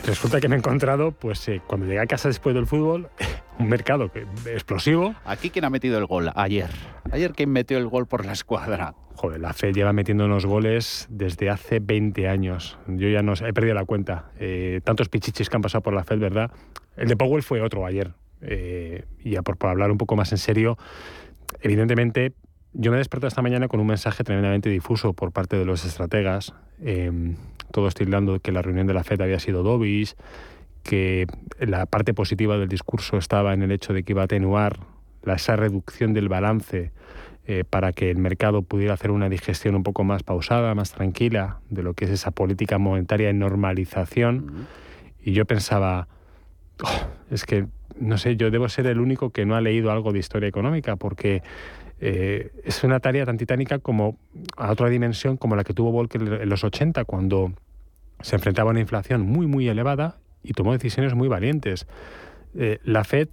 resulta 0.05 0.39
que 0.39 0.47
me 0.47 0.55
he 0.55 0.57
encontrado, 0.59 1.11
pues 1.11 1.47
eh, 1.49 1.61
cuando 1.65 1.85
llegué 1.85 1.99
a 1.99 2.05
casa 2.05 2.27
después 2.29 2.55
del 2.55 2.67
fútbol, 2.67 3.09
un 3.59 3.67
mercado 3.67 4.11
explosivo. 4.45 5.15
Aquí 5.25 5.49
quién 5.49 5.65
ha 5.65 5.69
metido 5.69 5.97
el 5.97 6.05
gol 6.05 6.31
ayer. 6.35 6.69
Ayer 7.11 7.33
quién 7.33 7.49
metió 7.51 7.77
el 7.77 7.87
gol 7.87 8.07
por 8.07 8.25
la 8.25 8.31
escuadra. 8.31 8.95
Joder, 9.15 9.39
la 9.39 9.53
FED 9.53 9.73
lleva 9.73 9.93
metiendo 9.93 10.25
unos 10.25 10.45
goles 10.45 11.07
desde 11.09 11.49
hace 11.49 11.79
20 11.79 12.27
años. 12.27 12.77
Yo 12.87 13.09
ya 13.09 13.21
no 13.21 13.35
sé, 13.35 13.47
he 13.47 13.53
perdido 13.53 13.75
la 13.75 13.85
cuenta. 13.85 14.31
Eh, 14.39 14.81
tantos 14.83 15.09
pichichis 15.09 15.49
que 15.49 15.55
han 15.55 15.61
pasado 15.61 15.81
por 15.81 15.93
la 15.93 16.03
FED, 16.03 16.19
¿verdad? 16.19 16.51
El 16.95 17.07
de 17.07 17.15
Powell 17.15 17.43
fue 17.43 17.61
otro 17.61 17.85
ayer. 17.85 18.13
Eh, 18.41 19.05
y 19.19 19.31
ya 19.31 19.41
por, 19.41 19.57
por 19.57 19.69
hablar 19.69 19.91
un 19.91 19.97
poco 19.97 20.15
más 20.15 20.31
en 20.31 20.37
serio, 20.37 20.77
evidentemente 21.61 22.33
yo 22.73 22.91
me 22.91 22.97
he 22.97 22.99
despertado 22.99 23.27
esta 23.27 23.41
mañana 23.41 23.67
con 23.67 23.79
un 23.79 23.87
mensaje 23.87 24.23
tremendamente 24.23 24.69
difuso 24.69 25.13
por 25.13 25.31
parte 25.31 25.57
de 25.57 25.65
los 25.65 25.85
estrategas, 25.85 26.53
eh, 26.81 27.35
todos 27.73 27.95
tildando 27.95 28.39
que 28.39 28.51
la 28.51 28.61
reunión 28.61 28.87
de 28.87 28.93
la 28.93 29.03
FED 29.03 29.21
había 29.21 29.39
sido 29.39 29.63
dovish, 29.63 30.15
que 30.83 31.27
la 31.59 31.85
parte 31.87 32.13
positiva 32.13 32.57
del 32.57 32.69
discurso 32.69 33.17
estaba 33.17 33.53
en 33.53 33.63
el 33.63 33.71
hecho 33.71 33.93
de 33.93 34.03
que 34.03 34.13
iba 34.13 34.21
a 34.21 34.25
atenuar 34.25 34.79
la, 35.23 35.33
esa 35.33 35.55
reducción 35.55 36.13
del 36.13 36.29
balance 36.29 36.91
eh, 37.47 37.63
para 37.67 37.91
que 37.91 38.11
el 38.11 38.17
mercado 38.17 38.61
pudiera 38.61 38.93
hacer 38.93 39.09
una 39.11 39.27
digestión 39.27 39.75
un 39.75 39.83
poco 39.83 40.03
más 40.03 40.21
pausada, 40.23 40.75
más 40.75 40.91
tranquila 40.91 41.59
de 41.69 41.81
lo 41.83 41.93
que 41.95 42.05
es 42.05 42.11
esa 42.11 42.31
política 42.31 42.77
monetaria 42.77 43.27
de 43.27 43.33
normalización. 43.33 44.67
Y 45.23 45.31
yo 45.31 45.45
pensaba, 45.45 46.07
oh, 46.83 47.07
es 47.31 47.45
que, 47.45 47.65
no 47.99 48.17
sé, 48.19 48.35
yo 48.35 48.51
debo 48.51 48.69
ser 48.69 48.85
el 48.85 48.99
único 48.99 49.31
que 49.31 49.45
no 49.45 49.55
ha 49.55 49.61
leído 49.61 49.91
algo 49.91 50.13
de 50.13 50.19
historia 50.19 50.47
económica, 50.47 50.95
porque 50.95 51.41
eh, 52.05 52.51
es 52.65 52.83
una 52.83 52.99
tarea 52.99 53.25
tan 53.25 53.37
titánica 53.37 53.79
como 53.79 54.17
a 54.57 54.69
otra 54.69 54.89
dimensión 54.89 55.37
como 55.37 55.55
la 55.55 55.63
que 55.63 55.73
tuvo 55.73 55.89
Volcker 55.93 56.21
en 56.21 56.49
los 56.49 56.65
80, 56.65 57.05
cuando 57.05 57.53
se 58.19 58.35
enfrentaba 58.35 58.69
a 58.69 58.71
una 58.71 58.81
inflación 58.81 59.21
muy, 59.21 59.47
muy 59.47 59.69
elevada 59.69 60.17
y 60.43 60.51
tomó 60.51 60.73
decisiones 60.73 61.13
muy 61.13 61.29
valientes. 61.29 61.87
Eh, 62.55 62.79
la 62.83 63.05
Fed, 63.05 63.29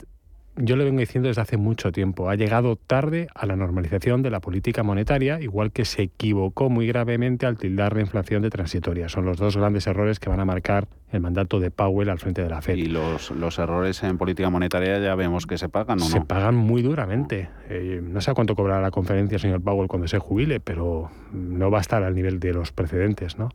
yo 0.56 0.76
lo 0.76 0.84
vengo 0.84 1.00
diciendo 1.00 1.28
desde 1.28 1.42
hace 1.42 1.56
mucho 1.56 1.92
tiempo, 1.92 2.28
ha 2.28 2.34
llegado 2.34 2.76
tarde 2.76 3.28
a 3.34 3.46
la 3.46 3.56
normalización 3.56 4.22
de 4.22 4.30
la 4.30 4.40
política 4.40 4.82
monetaria, 4.82 5.40
igual 5.40 5.72
que 5.72 5.84
se 5.84 6.02
equivocó 6.02 6.68
muy 6.68 6.86
gravemente 6.86 7.46
al 7.46 7.56
tildar 7.56 7.94
la 7.94 8.02
inflación 8.02 8.42
de 8.42 8.50
transitoria. 8.50 9.08
Son 9.08 9.24
los 9.24 9.38
dos 9.38 9.56
grandes 9.56 9.86
errores 9.86 10.20
que 10.20 10.28
van 10.28 10.40
a 10.40 10.44
marcar 10.44 10.88
el 11.12 11.20
mandato 11.20 11.60
de 11.60 11.70
Powell 11.70 12.10
al 12.10 12.18
frente 12.18 12.42
de 12.42 12.48
la 12.48 12.62
Fed. 12.62 12.76
Y 12.76 12.86
los, 12.86 13.30
los 13.30 13.58
errores 13.58 14.02
en 14.02 14.18
política 14.18 14.50
monetaria 14.50 14.98
ya 14.98 15.14
vemos 15.14 15.46
que 15.46 15.58
se 15.58 15.68
pagan, 15.68 15.98
¿o 16.00 16.04
no? 16.04 16.10
Se 16.10 16.20
pagan 16.20 16.56
muy 16.56 16.82
duramente. 16.82 17.48
Eh, 17.68 18.00
no 18.02 18.20
sé 18.20 18.30
a 18.30 18.34
cuánto 18.34 18.54
cobrará 18.54 18.80
la 18.80 18.90
conferencia, 18.90 19.38
señor 19.38 19.62
Powell, 19.62 19.88
cuando 19.88 20.08
se 20.08 20.18
jubile, 20.18 20.60
pero 20.60 21.10
no 21.32 21.70
va 21.70 21.78
a 21.78 21.80
estar 21.80 22.02
al 22.02 22.14
nivel 22.14 22.40
de 22.40 22.52
los 22.52 22.72
precedentes, 22.72 23.38
¿no? 23.38 23.50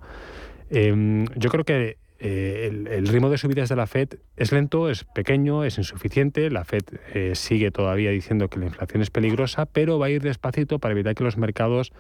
Eh, 0.70 1.26
yo 1.36 1.50
creo 1.50 1.64
que 1.64 1.98
eh, 2.28 2.86
el, 2.90 3.08
ritmo 3.08 3.30
de 3.30 3.38
subidas 3.38 3.70
de 3.70 3.76
la 3.76 3.86
Fed 3.86 4.16
es 4.36 4.52
lento, 4.52 4.90
es 4.90 5.04
pequeño, 5.04 5.64
es 5.64 5.78
insuficiente. 5.78 6.50
La 6.50 6.64
Fed 6.66 6.82
eh, 7.14 7.34
sigue 7.36 7.70
todavía 7.70 8.10
diciendo 8.10 8.48
que 8.48 8.58
la 8.58 8.66
inflación 8.66 9.04
es 9.04 9.12
peligrosa, 9.12 9.68
pero 9.68 10.00
va 10.00 10.08
a 10.08 10.10
ir 10.10 10.24
despacito 10.24 10.80
para 10.80 10.94
evitar 10.94 11.14
que 11.14 11.24
los 11.24 11.38
mercados... 11.38 11.94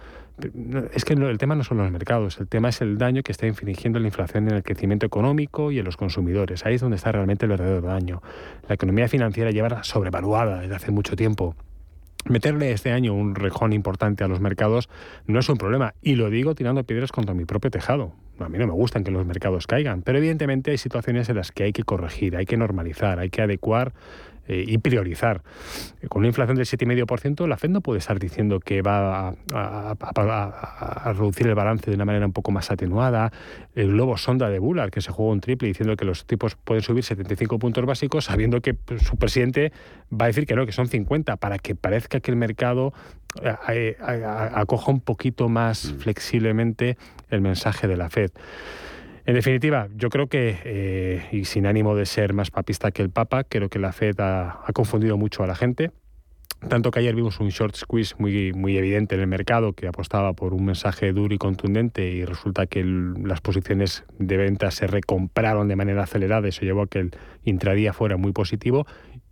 Es 0.95 1.05
que 1.05 1.13
el 1.13 1.37
tema 1.37 1.53
no 1.53 1.63
son 1.63 1.77
los 1.77 1.91
mercados, 1.91 2.39
el 2.39 2.47
tema 2.47 2.69
es 2.69 2.81
el 2.81 2.97
daño 2.97 3.21
que 3.21 3.31
está 3.31 3.45
infligiendo 3.45 3.99
la 3.99 4.07
inflación 4.07 4.49
en 4.49 4.55
el 4.55 4.63
crecimiento 4.63 5.05
económico 5.05 5.71
y 5.71 5.77
en 5.77 5.85
los 5.85 5.95
consumidores. 5.95 6.65
Ahí 6.65 6.73
es 6.73 6.81
donde 6.81 6.97
está 6.97 7.11
realmente 7.11 7.45
el 7.45 7.51
verdadero 7.51 7.81
daño. 7.81 8.23
La 8.67 8.73
economía 8.73 9.07
financiera 9.07 9.51
lleva 9.51 9.83
sobrevaluada 9.83 10.61
desde 10.61 10.75
hace 10.75 10.91
mucho 10.91 11.15
tiempo. 11.15 11.55
Meterle 12.27 12.71
este 12.71 12.91
año 12.91 13.13
un 13.13 13.35
rejón 13.35 13.73
importante 13.73 14.23
a 14.23 14.27
los 14.27 14.39
mercados 14.39 14.89
no 15.27 15.39
es 15.39 15.47
un 15.49 15.57
problema, 15.57 15.93
y 16.01 16.15
lo 16.15 16.31
digo 16.31 16.55
tirando 16.55 16.83
piedras 16.83 17.11
contra 17.11 17.35
mi 17.35 17.45
propio 17.45 17.69
tejado. 17.69 18.13
A 18.39 18.49
mí 18.49 18.57
no 18.57 18.67
me 18.67 18.73
gustan 18.73 19.03
que 19.03 19.11
los 19.11 19.25
mercados 19.25 19.67
caigan, 19.67 20.01
pero 20.01 20.17
evidentemente 20.17 20.71
hay 20.71 20.77
situaciones 20.77 21.29
en 21.29 21.37
las 21.37 21.51
que 21.51 21.63
hay 21.63 21.73
que 21.73 21.83
corregir, 21.83 22.35
hay 22.35 22.45
que 22.45 22.57
normalizar, 22.57 23.19
hay 23.19 23.29
que 23.29 23.41
adecuar 23.41 23.93
eh, 24.47 24.63
y 24.67 24.77
priorizar. 24.77 25.41
Con 26.07 26.19
una 26.19 26.27
inflación 26.27 26.55
del 26.55 26.67
7,5%, 26.67 27.47
la 27.47 27.57
Fed 27.57 27.69
no 27.69 27.81
puede 27.81 27.97
estar 27.97 28.19
diciendo 28.19 28.59
que 28.59 28.83
va 28.83 29.29
a, 29.51 31.13
reducir 31.13 31.47
el 31.47 31.55
balance 31.55 31.89
de 31.89 31.95
una 31.95 32.05
manera 32.05 32.27
un 32.27 32.31
poco 32.31 32.51
más 32.51 32.69
atenuada. 32.69 33.31
El 33.73 33.93
globo 33.93 34.17
sonda 34.17 34.47
de 34.51 34.59
Bullard, 34.59 34.91
que 34.91 35.01
se 35.01 35.11
juega 35.11 35.31
un 35.31 35.39
triple 35.41 35.67
diciendo 35.67 35.95
que 35.95 36.05
los 36.05 36.27
tipos 36.27 36.55
pueden 36.57 36.83
subir 36.83 37.03
75 37.03 37.57
puntos 37.57 37.83
básicos, 37.87 38.25
sabiendo 38.25 38.61
que 38.61 38.75
pues, 38.75 39.01
su 39.01 39.17
presidente 39.17 39.71
va 40.13 40.25
a 40.25 40.27
decir 40.27 40.45
que 40.45 40.55
no, 40.55 40.67
que 40.67 40.73
son 40.73 40.87
50, 40.87 41.37
para 41.37 41.57
que 41.57 41.73
parezca 41.73 42.19
que 42.19 42.29
el 42.29 42.37
mercado 42.37 42.93
eh, 43.67 43.97
acoja 44.53 44.91
un 44.91 45.01
poquito 45.01 45.49
más 45.49 45.91
mm. 45.91 45.97
flexiblemente 45.97 46.97
el 47.29 47.41
mensaje 47.41 47.87
de 47.87 47.97
la 47.97 48.09
Fed. 48.09 48.31
En 49.25 49.33
definitiva, 49.33 49.87
yo 49.95 50.09
creo 50.09 50.27
que, 50.27 50.59
eh, 50.63 51.27
y 51.31 51.45
sin 51.45 51.65
ánimo 51.65 51.95
de 51.95 52.05
ser 52.05 52.33
más 52.33 52.51
papista 52.51 52.91
que 52.91 53.01
el 53.01 53.09
Papa, 53.09 53.43
creo 53.43 53.69
que 53.69 53.79
la 53.79 53.91
Fed 53.91 54.19
ha, 54.19 54.63
confundido 54.73 55.17
mucho 55.17 55.43
a 55.43 55.47
la 55.47 55.55
gente. 55.55 55.91
Tanto 56.69 56.91
que 56.91 56.99
ayer 56.99 57.15
vimos 57.15 57.39
un 57.39 57.49
short 57.49 57.75
squeeze 57.75 58.15
muy, 58.19 58.53
muy 58.53 58.77
evidente 58.77 59.15
en 59.15 59.21
el 59.21 59.27
mercado 59.27 59.73
que 59.73 59.87
apostaba 59.87 60.33
por 60.33 60.53
un 60.53 60.65
mensaje 60.65 61.11
duro 61.11 61.33
y 61.33 61.37
contundente 61.37 62.07
y 62.07 62.23
resulta 62.23 62.65
que 62.65 62.83
las 62.83 63.41
posiciones 63.41 64.03
de 64.19 64.37
venta 64.37 64.71
se 64.71 64.87
recompraron 64.87 65.67
de 65.67 65.75
manera 65.75 66.03
acelerada 66.03 66.47
eso 66.47 66.61
llevó 66.61 66.83
a 66.83 66.87
que 66.87 66.99
el 66.99 67.11
intradía 67.43 67.93
fuera 67.93 68.17
muy 68.17 68.31
positivo 68.31 68.87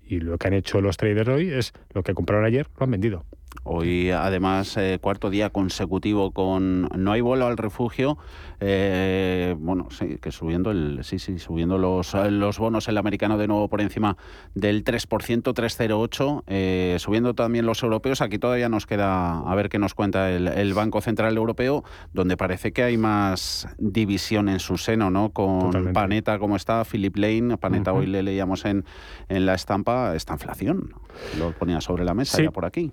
y 0.05 0.19
lo 0.19 0.37
que 0.37 0.47
han 0.47 0.53
hecho 0.53 0.81
los 0.81 0.97
traders 0.97 1.29
hoy 1.29 1.49
es 1.49 1.73
lo 1.93 2.03
que 2.03 2.13
compraron 2.13 2.45
ayer 2.45 2.67
lo 2.77 2.83
han 2.83 2.91
vendido. 2.91 3.25
Hoy, 3.63 4.11
además, 4.11 4.75
eh, 4.77 4.99
cuarto 5.01 5.29
día 5.29 5.49
consecutivo 5.49 6.31
con 6.31 6.89
no 6.95 7.11
hay 7.11 7.21
vuelo 7.21 7.45
al 7.45 7.57
refugio. 7.57 8.17
Eh, 8.59 9.55
bueno, 9.57 9.87
sí, 9.89 10.17
que 10.21 10.31
subiendo 10.31 10.71
el, 10.71 10.99
sí, 11.03 11.19
sí, 11.19 11.39
subiendo 11.39 11.77
los, 11.77 12.13
los 12.13 12.59
bonos, 12.59 12.87
el 12.87 12.97
americano 12.97 13.37
de 13.37 13.47
nuevo 13.47 13.69
por 13.69 13.81
encima 13.81 14.17
del 14.53 14.83
3%, 14.83 15.07
3,08. 15.43 16.43
Eh, 16.47 16.97
subiendo 16.99 17.33
también 17.35 17.65
los 17.65 17.83
europeos. 17.83 18.21
Aquí 18.21 18.37
todavía 18.37 18.69
nos 18.69 18.85
queda 18.85 19.39
a 19.39 19.55
ver 19.55 19.69
qué 19.69 19.79
nos 19.79 19.93
cuenta 19.93 20.31
el, 20.31 20.73
Banco 20.73 21.01
Central 21.01 21.37
Europeo, 21.37 21.83
donde 22.13 22.35
parece 22.35 22.73
que 22.73 22.83
hay 22.83 22.97
más 22.97 23.67
división 23.77 24.49
en 24.49 24.59
su 24.59 24.77
seno, 24.77 25.11
¿no? 25.11 25.29
Con 25.29 25.93
Paneta, 25.93 26.39
como 26.39 26.55
está, 26.55 26.83
Philip 26.83 27.15
Lane. 27.15 27.57
Paneta 27.57 27.93
hoy 27.93 28.07
le 28.07 28.23
leíamos 28.23 28.65
en, 28.65 28.85
en 29.29 29.45
la 29.45 29.53
estampa 29.53 30.15
esta 30.15 30.33
inflación. 30.33 30.93
Lo 31.37 31.51
ponía 31.51 31.79
sobre 31.79 32.03
la 32.03 32.13
mesa 32.13 32.41
ya 32.41 32.51
por 32.51 32.65
aquí. 32.65 32.91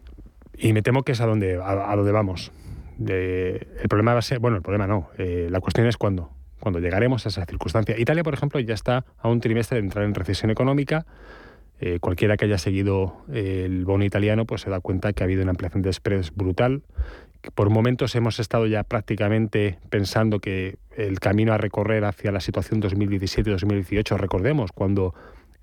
Y 0.60 0.74
me 0.74 0.82
temo 0.82 1.02
que 1.02 1.12
es 1.12 1.20
a 1.20 1.26
donde, 1.26 1.58
a, 1.62 1.96
donde 1.96 2.12
vamos. 2.12 2.52
el 2.98 3.88
problema 3.88 4.12
va 4.12 4.18
a 4.18 4.22
ser, 4.22 4.40
bueno, 4.40 4.58
el 4.58 4.62
problema 4.62 4.86
no, 4.86 5.08
eh, 5.16 5.48
la 5.50 5.60
cuestión 5.60 5.86
es 5.86 5.96
cuándo, 5.96 6.30
cuando 6.60 6.80
llegaremos 6.80 7.24
a 7.24 7.30
esa 7.30 7.46
circunstancia. 7.46 7.98
Italia, 7.98 8.22
por 8.22 8.34
ejemplo, 8.34 8.60
ya 8.60 8.74
está 8.74 9.06
a 9.18 9.28
un 9.28 9.40
trimestre 9.40 9.78
de 9.78 9.84
entrar 9.84 10.04
en 10.04 10.14
recesión 10.14 10.50
económica. 10.50 11.06
Eh, 11.80 11.98
cualquiera 11.98 12.36
que 12.36 12.44
haya 12.44 12.58
seguido 12.58 13.24
el 13.32 13.86
bono 13.86 14.04
italiano 14.04 14.44
pues 14.44 14.60
se 14.60 14.68
da 14.68 14.80
cuenta 14.80 15.14
que 15.14 15.22
ha 15.22 15.24
habido 15.24 15.40
una 15.40 15.52
ampliación 15.52 15.80
de 15.80 15.90
spreads 15.90 16.34
brutal. 16.34 16.82
por 17.54 17.70
momentos 17.70 18.14
hemos 18.14 18.38
estado 18.38 18.66
ya 18.66 18.84
prácticamente 18.84 19.78
pensando 19.88 20.40
que 20.40 20.76
el 20.94 21.20
camino 21.20 21.54
a 21.54 21.56
recorrer 21.56 22.04
hacia 22.04 22.32
la 22.32 22.40
situación 22.40 22.82
2017-2018, 22.82 24.18
recordemos, 24.18 24.72
cuando 24.72 25.14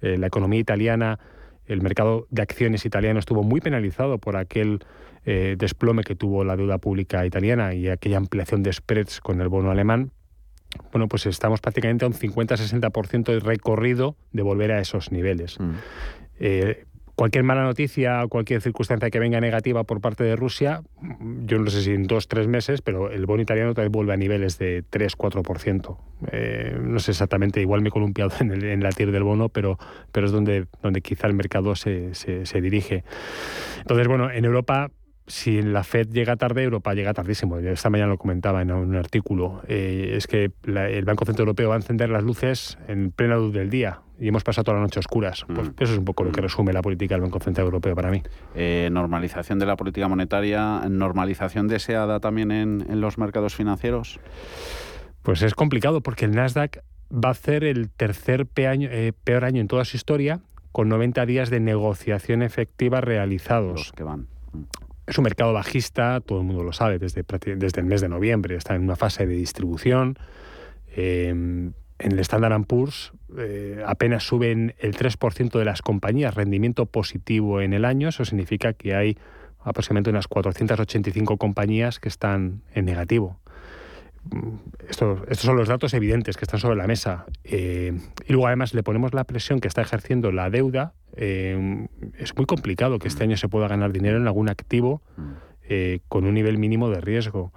eh, 0.02 0.18
la 0.18 0.26
economía 0.26 0.60
italiana 0.60 1.20
el 1.68 1.82
mercado 1.82 2.28
de 2.30 2.42
acciones 2.42 2.86
italiano 2.86 3.20
estuvo 3.20 3.44
muy 3.44 3.62
penalizado 3.62 4.18
por 4.18 4.38
aquel 4.38 4.80
eh, 5.26 5.56
desplome 5.58 6.04
que 6.04 6.16
tuvo 6.16 6.44
la 6.44 6.56
deuda 6.56 6.78
pública 6.78 7.26
italiana 7.26 7.74
y 7.74 7.90
aquella 7.90 8.18
ampliación 8.18 8.64
de 8.64 8.72
spreads 8.74 9.20
con 9.20 9.42
el 9.42 9.50
bono 9.50 9.72
alemán. 9.72 10.12
Bueno, 10.92 11.08
pues 11.08 11.26
estamos 11.26 11.60
prácticamente 11.60 12.06
a 12.06 12.08
un 12.08 12.14
50-60% 12.14 13.26
de 13.26 13.40
recorrido 13.40 14.16
de 14.32 14.42
volver 14.42 14.72
a 14.72 14.80
esos 14.80 15.12
niveles. 15.12 15.60
Mm. 15.60 15.72
Eh, 16.40 16.86
cualquier 17.18 17.44
mala 17.44 17.64
noticia 17.64 18.24
o 18.24 18.30
cualquier 18.30 18.62
circunstancia 18.62 19.10
que 19.10 19.18
venga 19.18 19.42
negativa 19.42 19.84
por 19.84 20.02
parte 20.02 20.24
de 20.24 20.36
Rusia, 20.36 20.84
yo 21.46 21.58
no 21.58 21.70
sé 21.72 21.82
si 21.82 21.92
en 21.92 22.04
dos, 22.04 22.28
tres 22.28 22.48
meses, 22.48 22.84
pero 22.84 23.10
el 23.10 23.26
bono 23.26 23.42
italiano 23.42 23.74
también 23.74 23.92
vuelve 23.92 24.14
a 24.14 24.18
niveles 24.18 24.60
de 24.60 24.86
3-4%. 24.86 25.98
Eh, 26.32 26.78
no 26.80 27.00
sé 27.00 27.12
exactamente, 27.12 27.60
igual 27.60 27.82
me 27.82 27.90
he 27.90 27.92
columpiado 27.92 28.32
en 28.40 28.84
la 28.84 28.92
TIR 28.92 29.12
del 29.12 29.24
bono, 29.24 29.50
pero, 29.50 29.80
pero 30.12 30.28
es 30.28 30.32
donde, 30.32 30.68
donde 30.84 31.02
quizá 31.02 31.26
el 31.26 31.34
mercado 31.34 31.76
se, 31.76 32.14
se, 32.14 32.62
dirige. 32.62 33.04
Entonces, 33.80 34.08
bueno, 34.08 34.30
en 34.30 34.46
Europa 34.46 34.92
si 35.26 35.62
la 35.62 35.84
Fed 35.84 36.10
llega 36.10 36.36
tarde, 36.36 36.64
Europa 36.64 36.94
llega 36.94 37.14
tardísimo. 37.14 37.58
Esta 37.58 37.90
mañana 37.90 38.12
lo 38.12 38.18
comentaba 38.18 38.62
en 38.62 38.72
un 38.72 38.96
artículo. 38.96 39.62
Eh, 39.68 40.14
es 40.16 40.28
que 40.28 40.52
el 40.66 41.04
Banco 41.04 41.26
Central 41.26 41.48
Europeo 41.48 41.70
va 41.70 41.76
a 41.76 41.80
encender 41.80 42.10
las 42.10 42.24
luces 42.24 42.78
en 42.88 43.12
plena 43.12 43.36
luz 43.36 43.54
del 43.54 43.70
día 43.72 44.02
y 44.20 44.28
hemos 44.28 44.44
pasado 44.44 44.66
toda 44.66 44.78
la 44.78 44.84
noche 44.84 45.00
oscuras. 45.00 45.46
Pues 45.48 45.70
mm. 45.70 45.74
eso 45.80 45.94
es 45.94 46.00
un 46.00 46.06
poco 46.06 46.24
lo 46.24 46.32
que 46.32 46.42
mm. 46.42 46.44
resume 46.44 46.74
la 46.74 46.82
política 46.82 47.16
del 47.16 47.22
Banco 47.22 47.40
Central 47.40 47.66
Europeo 47.66 47.96
para 47.96 48.10
mí. 48.10 48.24
Eh, 48.56 48.90
normalización 48.92 49.60
de 49.60 49.66
la 49.66 49.76
política 49.76 50.08
monetaria, 50.08 50.82
normalización 50.90 51.68
deseada 51.68 52.20
también 52.20 52.52
en, 52.52 53.02
los 53.02 53.18
mercados 53.18 53.56
financieros. 53.56 54.20
Pues 55.22 55.42
es 55.42 55.54
complicado 55.54 56.02
porque 56.02 56.26
el 56.26 56.32
Nasdaq 56.32 56.80
va 57.14 57.30
a 57.30 57.32
hacer 57.32 57.64
el 57.64 57.90
tercer 57.90 58.48
eh, 58.56 59.14
peor 59.24 59.46
año 59.46 59.62
en 59.62 59.68
toda 59.68 59.86
su 59.86 59.98
historia 59.98 60.42
con 60.72 60.90
90 60.90 61.26
días 61.26 61.50
de 61.50 61.60
negociación 61.60 62.42
efectiva 62.42 63.02
realizados. 63.02 63.92
que 63.96 64.04
van. 64.04 64.28
Mm. 64.54 64.64
Es 65.06 65.18
un 65.18 65.24
mercado 65.24 65.54
bajista, 65.54 66.20
todo 66.20 66.42
el 66.42 66.46
mundo 66.46 66.64
lo 66.64 66.74
sabe, 66.74 67.00
desde, 67.00 67.24
desde 67.56 67.80
el 67.80 67.86
mes 67.86 68.02
de 68.02 68.10
noviembre 68.10 68.56
está 68.56 68.76
en 68.76 68.84
una 68.84 68.98
fase 68.98 69.26
de 69.26 69.36
distribución. 69.36 70.18
Eh, 70.98 71.30
en 72.00 72.12
el 72.12 72.20
Standard 72.20 72.66
Poor's 72.66 73.14
eh, 73.38 73.84
apenas 73.86 74.24
suben 74.24 74.74
el 74.80 74.96
3% 74.96 75.60
de 75.60 75.66
las 75.66 75.82
compañías 75.82 76.36
rendimiento 76.36 76.86
positivo 76.86 77.62
en 77.62 77.74
el 77.74 77.86
año. 77.86 78.10
Eso 78.10 78.24
significa 78.26 78.74
que 78.74 78.96
hay 78.96 79.18
aproximadamente 79.60 80.10
unas 80.10 80.28
485 80.28 81.38
compañías 81.38 82.00
que 82.00 82.08
están 82.08 82.62
en 82.74 82.86
negativo. 82.86 83.40
Mm, 84.24 84.56
estos 84.90 85.40
son 85.40 85.58
los 85.58 85.68
datos 85.68 85.94
evidentes 85.94 86.38
que 86.38 86.46
están 86.46 86.60
sobre 86.60 86.78
la 86.78 86.88
mesa. 86.88 87.26
Eh, 87.44 88.00
y 88.26 88.32
luego 88.32 88.48
además 88.48 88.74
le 88.74 88.84
ponemos 88.84 89.14
la 89.14 89.26
presión 89.26 89.60
que 89.60 89.68
está 89.68 89.82
ejerciendo 89.82 90.32
la 90.32 90.50
deuda. 90.50 90.94
Eh, 91.16 91.88
es 92.18 92.36
muy 92.38 92.46
complicado 92.46 93.00
que 93.00 93.10
este 93.10 93.24
año 93.24 93.36
se 93.36 93.50
pueda 93.50 93.68
ganar 93.68 93.92
dinero 93.92 94.18
en 94.18 94.28
algún 94.28 94.50
activo 94.50 95.02
con 96.08 96.26
un 96.26 96.34
nivel 96.34 96.58
mínimo 96.58 96.90
de 96.90 97.02
riesgo 97.02 97.52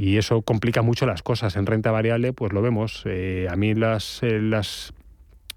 y 0.00 0.16
eso 0.16 0.40
complica 0.40 0.80
mucho 0.80 1.04
las 1.04 1.22
cosas. 1.22 1.56
En 1.56 1.66
renta 1.66 1.90
variable, 1.90 2.32
pues 2.32 2.54
lo 2.54 2.62
vemos. 2.62 3.02
Eh, 3.04 3.48
a 3.50 3.56
mí 3.56 3.74
las, 3.74 4.22
eh, 4.22 4.40
las, 4.40 4.94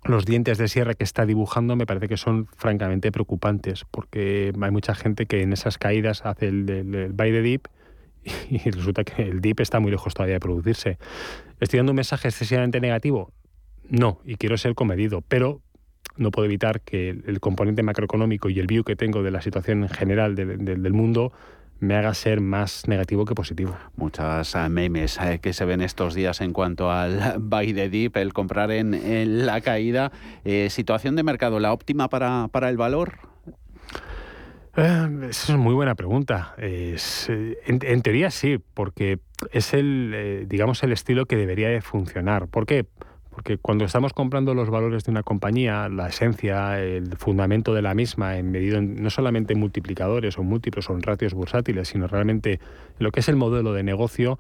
los 0.04 0.26
dientes 0.26 0.58
de 0.58 0.68
sierra 0.68 0.96
que 0.96 1.06
está 1.06 1.26
dibujando 1.26 1.78
me 1.78 1.86
parece 1.86 2.10
que 2.10 2.18
son 2.18 2.48
francamente 2.58 3.10
preocupantes, 3.14 3.86
porque 3.90 4.52
hay 4.62 4.72
mucha 4.72 4.96
gente 4.96 5.28
que 5.28 5.44
en 5.44 5.54
esas 5.54 5.78
caídas 5.78 6.26
hace 6.26 6.50
el, 6.50 6.70
el, 6.70 7.14
buy 7.14 7.32
the 7.32 7.42
dip 7.42 7.68
y 8.50 8.58
resulta 8.70 9.06
que 9.06 9.22
el 9.22 9.40
dip 9.40 9.62
está 9.62 9.80
muy 9.80 9.92
lejos 9.92 10.14
todavía 10.14 10.36
de 10.36 10.42
producirse. 10.42 10.98
¿Estoy 11.62 11.78
dando 11.78 11.94
un 11.94 11.96
mensaje 11.96 12.28
excesivamente 12.28 12.82
negativo? 12.82 13.32
No, 13.88 14.20
y 14.26 14.36
quiero 14.36 14.58
ser 14.58 14.76
comedido, 14.76 15.22
pero 15.22 15.62
no 16.18 16.32
puedo 16.32 16.48
evitar 16.48 16.82
que 16.82 17.12
el, 17.12 17.40
componente 17.40 17.82
macroeconómico 17.82 18.50
y 18.50 18.60
el 18.60 18.68
view 18.68 18.84
que 18.84 18.98
tengo 18.98 19.24
de 19.24 19.32
la 19.32 19.42
situación 19.42 19.84
en 19.84 19.90
general 19.90 20.36
del 20.36 20.92
mundo 20.92 21.32
me 21.80 21.96
haga 21.96 22.14
ser 22.14 22.42
más 22.42 22.88
negativo 22.88 23.26
que 23.26 23.36
positivo. 23.36 23.76
Muchas 23.96 24.56
eh, 24.56 24.70
memes 24.70 25.20
eh, 25.20 25.40
que 25.42 25.54
se 25.54 25.66
ven 25.66 25.82
estos 25.82 26.14
días 26.14 26.42
en 26.42 26.54
cuanto 26.54 26.92
al 26.92 27.36
buy 27.40 27.74
the 27.74 27.90
dip, 27.90 28.18
el 28.18 28.34
comprar 28.34 28.72
en, 28.72 29.46
la 29.46 29.62
caída. 29.62 30.12
Eh, 30.46 30.70
¿Situación 30.70 31.16
de 31.16 31.24
mercado 31.24 31.60
la 31.60 31.74
óptima 31.74 32.10
para, 32.10 32.48
para 32.52 32.70
el 32.70 32.78
valor? 32.78 33.18
esa 34.76 35.30
es 35.30 35.50
una 35.50 35.60
muy 35.60 35.76
buena 35.76 35.94
pregunta. 35.94 36.56
en, 36.58 38.02
teoría 38.02 38.32
sí, 38.32 38.60
porque 38.74 39.20
es 39.52 39.76
el, 39.76 40.46
digamos, 40.48 40.82
el 40.82 40.92
estilo 40.92 41.28
que 41.28 41.36
debería 41.36 41.70
de 41.70 41.82
funcionar. 41.82 42.48
¿Por 42.48 42.66
qué? 42.66 42.84
Porque 42.84 43.13
cuando 43.62 43.86
estamos 43.86 44.14
comprando 44.14 44.54
los 44.54 44.70
valores 44.70 45.04
de 45.04 45.12
una 45.12 45.24
compañía, 45.24 45.90
la 45.90 46.08
esencia, 46.08 46.80
el 46.80 47.18
fundamento 47.18 47.74
de 47.74 47.82
la 47.82 47.94
misma, 47.94 48.38
en 48.38 48.52
medido 48.52 48.82
no 48.82 49.10
solamente 49.10 49.54
en 49.54 49.60
multiplicadores 49.60 50.38
o 50.38 50.44
múltiplos 50.44 50.90
o 50.90 50.94
en 50.94 51.02
ratios 51.02 51.34
bursátiles, 51.34 51.88
sino 51.88 52.08
realmente 52.08 52.60
lo 53.00 53.12
que 53.12 53.22
es 53.22 53.30
el 53.30 53.36
modelo 53.36 53.74
de 53.74 53.84
negocio, 53.84 54.40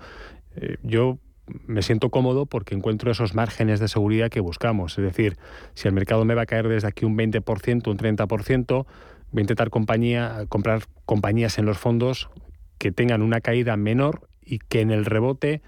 eh, 0.55 0.77
yo 0.83 1.17
me 1.65 1.81
siento 1.81 2.09
cómodo 2.09 2.45
porque 2.45 2.75
encuentro 2.75 3.11
esos 3.11 3.35
márgenes 3.35 3.79
de 3.79 3.87
seguridad 3.87 4.29
que 4.29 4.39
buscamos. 4.39 4.97
Es 4.97 5.03
decir, 5.03 5.37
si 5.73 5.87
el 5.87 5.93
mercado 5.93 6.23
me 6.25 6.35
va 6.35 6.43
a 6.43 6.45
caer 6.45 6.67
desde 6.67 6.87
aquí 6.87 7.05
un 7.05 7.17
20%, 7.17 7.87
un 7.87 7.97
30%, 7.97 8.85
voy 9.31 9.39
a 9.39 9.41
intentar 9.41 9.69
compañía, 9.69 10.45
comprar 10.47 10.83
compañías 11.05 11.57
en 11.57 11.65
los 11.65 11.77
fondos 11.77 12.29
que 12.77 12.91
tengan 12.91 13.21
una 13.21 13.41
caída 13.41 13.75
menor 13.75 14.27
y 14.41 14.59
que 14.59 14.81
en 14.81 14.91
el 14.91 15.05
rebote 15.05 15.61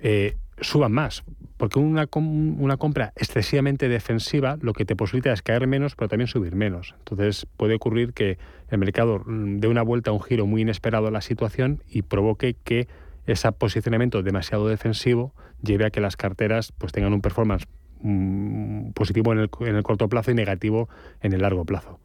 eh, 0.00 0.36
suban 0.60 0.92
más. 0.92 1.24
Porque 1.56 1.80
una, 1.80 2.08
una 2.14 2.76
compra 2.76 3.12
excesivamente 3.16 3.88
defensiva 3.88 4.56
lo 4.60 4.72
que 4.72 4.84
te 4.84 4.94
posibilita 4.94 5.32
es 5.32 5.42
caer 5.42 5.66
menos, 5.66 5.96
pero 5.96 6.08
también 6.08 6.28
subir 6.28 6.54
menos. 6.54 6.94
Entonces 6.98 7.46
puede 7.56 7.74
ocurrir 7.74 8.12
que 8.12 8.38
el 8.70 8.78
mercado 8.78 9.22
mm, 9.24 9.58
dé 9.58 9.68
una 9.68 9.82
vuelta, 9.82 10.12
un 10.12 10.22
giro 10.22 10.46
muy 10.46 10.62
inesperado 10.62 11.08
a 11.08 11.10
la 11.10 11.20
situación 11.20 11.82
y 11.88 12.02
provoque 12.02 12.54
que 12.62 12.86
ese 13.26 13.50
posicionamiento 13.52 14.22
demasiado 14.22 14.68
defensivo 14.68 15.34
lleve 15.62 15.84
a 15.86 15.90
que 15.90 16.00
las 16.00 16.16
carteras 16.16 16.72
pues 16.72 16.92
tengan 16.92 17.12
un 17.12 17.20
performance 17.20 17.66
mm, 18.00 18.90
positivo 18.92 19.32
en 19.32 19.40
el, 19.40 19.50
en 19.60 19.76
el 19.76 19.82
corto 19.82 20.08
plazo 20.08 20.30
y 20.30 20.34
negativo 20.34 20.88
en 21.20 21.32
el 21.32 21.42
largo 21.42 21.64
plazo. 21.64 21.98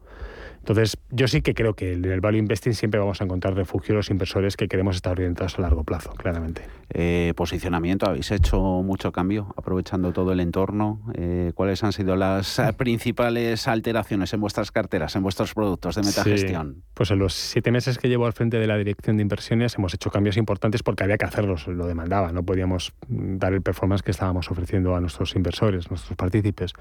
Entonces, 0.64 0.96
yo 1.10 1.28
sí 1.28 1.42
que 1.42 1.52
creo 1.52 1.74
que 1.74 1.92
en 1.92 2.06
el 2.06 2.22
value 2.22 2.38
investing 2.38 2.72
siempre 2.72 2.98
vamos 2.98 3.20
a 3.20 3.24
encontrar 3.24 3.54
refugio 3.54 3.94
los 3.94 4.08
inversores 4.08 4.56
que 4.56 4.66
queremos 4.66 4.96
estar 4.96 5.12
orientados 5.12 5.58
a 5.58 5.60
largo 5.60 5.84
plazo, 5.84 6.14
claramente. 6.14 6.62
Eh, 6.88 7.34
posicionamiento, 7.36 8.06
¿habéis 8.06 8.30
hecho 8.30 8.58
mucho 8.82 9.12
cambio 9.12 9.52
aprovechando 9.58 10.14
todo 10.14 10.32
el 10.32 10.40
entorno? 10.40 11.02
Eh, 11.18 11.52
¿Cuáles 11.54 11.84
han 11.84 11.92
sido 11.92 12.16
las 12.16 12.58
eh, 12.58 12.72
principales 12.72 13.68
alteraciones 13.68 14.32
en 14.32 14.40
vuestras 14.40 14.72
carteras, 14.72 15.14
en 15.16 15.22
vuestros 15.22 15.52
productos 15.52 15.96
de 15.96 16.02
metagestión? 16.02 16.82
pues 16.94 17.10
en 17.10 17.18
los 17.18 17.34
siete 17.34 17.70
meses 17.70 17.98
que 17.98 18.08
llevo 18.08 18.24
al 18.24 18.32
frente 18.32 18.58
de 18.58 18.66
la 18.66 18.78
dirección 18.78 19.18
de 19.18 19.22
inversiones 19.22 19.74
hemos 19.76 19.92
hecho 19.92 20.10
cambios 20.10 20.38
importantes 20.38 20.82
porque 20.82 21.04
había 21.04 21.18
que 21.18 21.26
hacerlos, 21.26 21.66
lo 21.66 21.86
demandaba, 21.86 22.32
no 22.32 22.42
podíamos 22.42 22.94
mm, 23.08 23.36
dar 23.36 23.52
el 23.52 23.60
performance 23.60 24.02
que 24.02 24.12
estábamos 24.12 24.50
ofreciendo 24.50 24.96
a 24.96 25.00
nuestros 25.00 25.36
inversores, 25.36 25.90
nuestros 25.90 26.16
partícipes. 26.16 26.72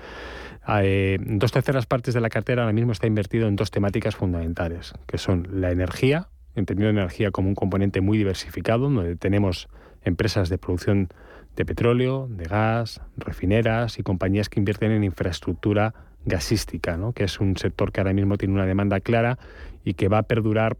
dos 1.20 1.52
terceras 1.52 1.86
partes 1.86 2.14
de 2.14 2.22
la 2.22 2.30
cartera 2.30 2.62
ahora 2.62 2.74
mismo 2.74 2.94
está 2.94 3.08
invertido 3.08 3.50
en 3.50 3.58
dos 3.58 3.73
temáticas 3.74 4.16
fundamentales, 4.16 4.94
que 5.08 5.18
son 5.18 5.48
la 5.52 5.72
energía, 5.72 6.30
entendiendo 6.54 7.02
energía 7.02 7.32
como 7.32 7.50
un 7.50 7.56
componente 7.56 8.02
muy 8.02 8.20
diversificado, 8.20 8.88
donde 8.88 9.16
tenemos 9.16 9.68
empresas 10.04 10.48
de 10.50 10.60
producción 10.60 11.10
de 11.56 11.66
petróleo, 11.66 12.28
de 12.30 12.44
gas, 12.44 13.02
refineras 13.18 13.98
y 13.98 14.04
compañías 14.04 14.48
que 14.48 14.60
invierten 14.60 14.92
en 14.92 15.04
infraestructura 15.04 15.96
gasística, 16.24 16.98
¿no? 16.98 17.14
que 17.14 17.24
es 17.24 17.40
un 17.40 17.58
sector 17.58 17.92
que 17.92 18.00
ahora 18.00 18.14
mismo 18.14 18.38
tiene 18.38 18.54
una 18.54 18.68
demanda 18.68 19.00
clara 19.00 19.40
y 19.84 19.96
que 19.96 20.08
va 20.08 20.20
a 20.20 20.24
perdurar 20.24 20.78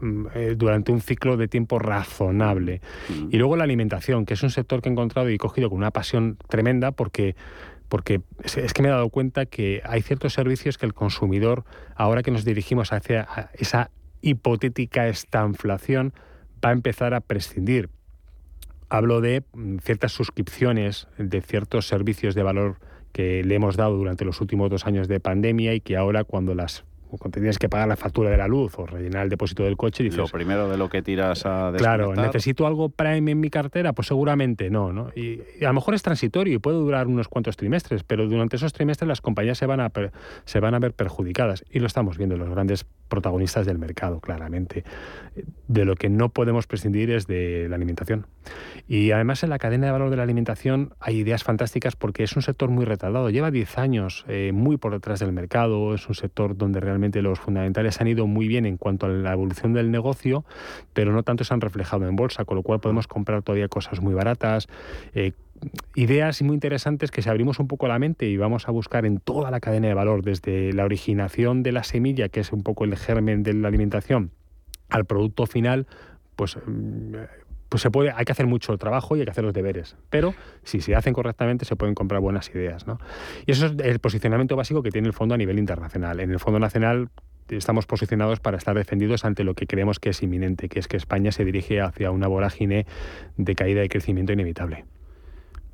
mm, 0.00 0.26
eh, 0.34 0.54
durante 0.56 0.90
un 0.90 1.00
ciclo 1.00 1.36
de 1.36 1.46
tiempo 1.46 1.78
razonable. 1.78 2.80
Mm. 3.08 3.28
Y 3.30 3.36
luego 3.36 3.56
la 3.56 3.62
alimentación, 3.62 4.26
que 4.26 4.34
es 4.34 4.42
un 4.42 4.50
sector 4.50 4.82
que 4.82 4.88
he 4.88 4.92
encontrado 4.92 5.30
y 5.30 5.38
cogido 5.38 5.70
con 5.70 5.78
una 5.78 5.92
pasión 5.92 6.38
tremenda 6.48 6.90
porque 6.90 7.36
porque 7.88 8.22
es 8.44 8.72
que 8.72 8.82
me 8.82 8.88
he 8.88 8.90
dado 8.90 9.08
cuenta 9.10 9.46
que 9.46 9.82
hay 9.84 10.02
ciertos 10.02 10.32
servicios 10.32 10.78
que 10.78 10.86
el 10.86 10.94
consumidor, 10.94 11.64
ahora 11.94 12.22
que 12.22 12.30
nos 12.30 12.44
dirigimos 12.44 12.92
hacia 12.92 13.50
esa 13.54 13.90
hipotética 14.20 15.08
estanflación, 15.08 16.12
va 16.64 16.70
a 16.70 16.72
empezar 16.72 17.14
a 17.14 17.20
prescindir. 17.20 17.90
Hablo 18.88 19.20
de 19.20 19.44
mm, 19.52 19.78
ciertas 19.78 20.12
suscripciones 20.12 21.08
de 21.18 21.40
ciertos 21.40 21.86
servicios 21.86 22.34
de 22.34 22.42
valor 22.42 22.78
que 23.12 23.42
le 23.44 23.54
hemos 23.54 23.76
dado 23.76 23.96
durante 23.96 24.24
los 24.24 24.40
últimos 24.40 24.70
dos 24.70 24.86
años 24.86 25.08
de 25.08 25.20
pandemia 25.20 25.74
y 25.74 25.80
que 25.80 25.96
ahora 25.96 26.24
cuando 26.24 26.54
las 26.54 26.84
cuando 27.18 27.40
tienes 27.40 27.58
que 27.58 27.68
pagar 27.68 27.88
la 27.88 27.96
factura 27.96 28.30
de 28.30 28.36
la 28.36 28.48
luz 28.48 28.78
o 28.78 28.86
rellenar 28.86 29.24
el 29.24 29.28
depósito 29.28 29.64
del 29.64 29.76
coche, 29.76 30.02
dices... 30.02 30.18
Lo 30.18 30.26
primero 30.26 30.68
de 30.68 30.76
lo 30.76 30.88
que 30.88 31.02
tiras 31.02 31.46
a 31.46 31.72
Claro, 31.76 32.14
¿necesito 32.14 32.66
algo 32.66 32.88
Prime 32.88 33.30
en 33.30 33.40
mi 33.40 33.50
cartera? 33.50 33.92
Pues 33.92 34.08
seguramente 34.08 34.70
no, 34.70 34.92
¿no? 34.92 35.10
Y, 35.14 35.40
a 35.62 35.68
lo 35.68 35.74
mejor 35.74 35.94
es 35.94 36.02
transitorio 36.02 36.54
y 36.54 36.58
puede 36.58 36.76
durar 36.76 37.06
unos 37.06 37.28
cuantos 37.28 37.56
trimestres, 37.56 38.02
pero 38.04 38.28
durante 38.28 38.56
esos 38.56 38.72
trimestres 38.72 39.08
las 39.08 39.20
compañías 39.20 39.58
se 39.58 39.66
van 39.66 39.80
a, 39.80 39.90
se 40.44 40.60
van 40.60 40.74
a 40.74 40.78
ver 40.78 40.92
perjudicadas. 40.92 41.64
Y 41.70 41.78
lo 41.78 41.86
estamos 41.86 42.18
viendo 42.18 42.36
los 42.36 42.48
grandes 42.48 42.86
protagonistas 43.08 43.66
del 43.66 43.78
mercado, 43.78 44.20
claramente. 44.20 44.84
De 45.68 45.84
lo 45.84 45.96
que 45.96 46.08
no 46.08 46.28
podemos 46.30 46.66
prescindir 46.66 47.10
es 47.10 47.26
de 47.26 47.66
la 47.68 47.76
alimentación. 47.76 48.26
Y 48.88 49.10
además 49.10 49.42
en 49.42 49.50
la 49.50 49.58
cadena 49.58 49.86
de 49.86 49.92
valor 49.92 50.10
de 50.10 50.16
la 50.16 50.22
alimentación 50.22 50.94
hay 51.00 51.16
ideas 51.16 51.44
fantásticas 51.44 51.96
porque 51.96 52.22
es 52.22 52.36
un 52.36 52.42
sector 52.42 52.70
muy 52.70 52.84
retardado. 52.84 53.30
Lleva 53.30 53.50
10 53.50 53.78
años 53.78 54.24
eh, 54.28 54.52
muy 54.52 54.76
por 54.76 54.92
detrás 54.92 55.20
del 55.20 55.32
mercado, 55.32 55.94
es 55.94 56.08
un 56.08 56.14
sector 56.14 56.56
donde 56.56 56.80
realmente 56.80 57.05
los 57.12 57.40
fundamentales 57.40 58.00
han 58.00 58.08
ido 58.08 58.26
muy 58.26 58.48
bien 58.48 58.66
en 58.66 58.76
cuanto 58.76 59.06
a 59.06 59.08
la 59.08 59.32
evolución 59.32 59.72
del 59.72 59.90
negocio, 59.90 60.44
pero 60.92 61.12
no 61.12 61.22
tanto 61.22 61.44
se 61.44 61.54
han 61.54 61.60
reflejado 61.60 62.08
en 62.08 62.16
bolsa, 62.16 62.44
con 62.44 62.56
lo 62.56 62.62
cual 62.62 62.80
podemos 62.80 63.06
comprar 63.06 63.42
todavía 63.42 63.68
cosas 63.68 64.00
muy 64.00 64.14
baratas. 64.14 64.68
Eh, 65.14 65.32
ideas 65.94 66.42
muy 66.42 66.54
interesantes 66.54 67.10
que 67.10 67.22
si 67.22 67.28
abrimos 67.28 67.58
un 67.58 67.68
poco 67.68 67.88
la 67.88 67.98
mente 67.98 68.26
y 68.26 68.36
vamos 68.36 68.68
a 68.68 68.72
buscar 68.72 69.06
en 69.06 69.18
toda 69.18 69.50
la 69.50 69.60
cadena 69.60 69.88
de 69.88 69.94
valor, 69.94 70.22
desde 70.22 70.72
la 70.72 70.84
originación 70.84 71.62
de 71.62 71.72
la 71.72 71.84
semilla, 71.84 72.28
que 72.28 72.40
es 72.40 72.52
un 72.52 72.62
poco 72.62 72.84
el 72.84 72.96
germen 72.96 73.42
de 73.42 73.54
la 73.54 73.68
alimentación, 73.68 74.30
al 74.88 75.04
producto 75.04 75.46
final, 75.46 75.86
pues 76.36 76.56
mm, 76.66 77.14
pues 77.68 77.82
se 77.82 77.90
puede, 77.90 78.12
hay 78.14 78.24
que 78.24 78.32
hacer 78.32 78.46
mucho 78.46 78.76
trabajo 78.78 79.16
y 79.16 79.20
hay 79.20 79.24
que 79.24 79.30
hacer 79.30 79.44
los 79.44 79.52
deberes. 79.52 79.96
Pero 80.10 80.34
si 80.62 80.80
se 80.80 80.94
hacen 80.94 81.12
correctamente 81.12 81.64
se 81.64 81.76
pueden 81.76 81.94
comprar 81.94 82.20
buenas 82.20 82.48
ideas. 82.50 82.86
¿no? 82.86 82.98
Y 83.46 83.52
eso 83.52 83.66
es 83.66 83.72
el 83.78 83.98
posicionamiento 83.98 84.56
básico 84.56 84.82
que 84.82 84.90
tiene 84.90 85.08
el 85.08 85.14
fondo 85.14 85.34
a 85.34 85.38
nivel 85.38 85.58
internacional. 85.58 86.20
En 86.20 86.30
el 86.30 86.38
fondo 86.38 86.58
nacional 86.58 87.08
estamos 87.48 87.86
posicionados 87.86 88.40
para 88.40 88.58
estar 88.58 88.76
defendidos 88.76 89.24
ante 89.24 89.44
lo 89.44 89.54
que 89.54 89.66
creemos 89.66 90.00
que 90.00 90.10
es 90.10 90.22
inminente, 90.22 90.68
que 90.68 90.78
es 90.78 90.88
que 90.88 90.96
España 90.96 91.32
se 91.32 91.44
dirige 91.44 91.80
hacia 91.80 92.10
una 92.10 92.26
vorágine 92.26 92.86
de 93.36 93.54
caída 93.54 93.84
y 93.84 93.88
crecimiento 93.88 94.32
inevitable. 94.32 94.84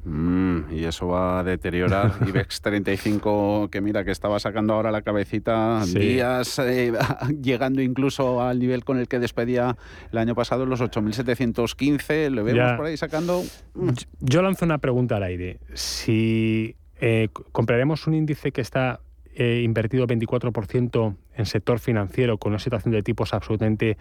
Mm, 0.05 0.73
y 0.73 0.85
eso 0.85 1.07
va 1.07 1.41
a 1.41 1.45
deteriorar. 1.45 2.13
IBEX 2.27 2.61
35, 2.61 3.69
que 3.71 3.81
mira, 3.81 4.05
que 4.05 4.11
estaba 4.11 4.41
sacando 4.41 4.75
ahora 4.75 4.91
la 4.91 5.03
cabecita 5.03 5.85
días, 5.87 6.59
eh, 6.59 6.93
llegando 7.41 7.81
incluso 7.83 8.43
al 8.43 8.59
nivel 8.59 8.85
con 8.85 8.99
el 8.99 9.07
que 9.09 9.19
despedía 9.19 9.77
el 10.11 10.19
año 10.19 10.35
pasado, 10.35 10.67
los 10.67 10.81
8.715, 10.81 12.31
lo 12.31 12.45
vemos 12.45 12.73
por 12.73 12.87
ahí 12.87 12.97
sacando... 12.97 13.43
Mm. 13.75 13.91
Yo 14.21 14.43
lanzo 14.43 14.65
una 14.65 14.79
pregunta 14.79 15.17
al 15.17 15.23
aire. 15.23 15.61
Si 15.75 16.75
eh, 17.01 17.29
compraremos 17.53 18.07
un 18.07 18.15
índice 18.15 18.51
que 18.51 18.61
está 18.61 19.01
eh, 19.35 19.63
invertido 19.65 20.07
24% 20.07 21.17
en 21.35 21.47
sector 21.47 21.79
financiero, 21.79 22.39
con 22.39 22.53
una 22.53 22.59
situación 22.59 22.93
de 22.93 23.03
tipos 23.03 23.33
absolutamente 23.35 23.97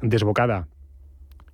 desbocada, 0.00 0.68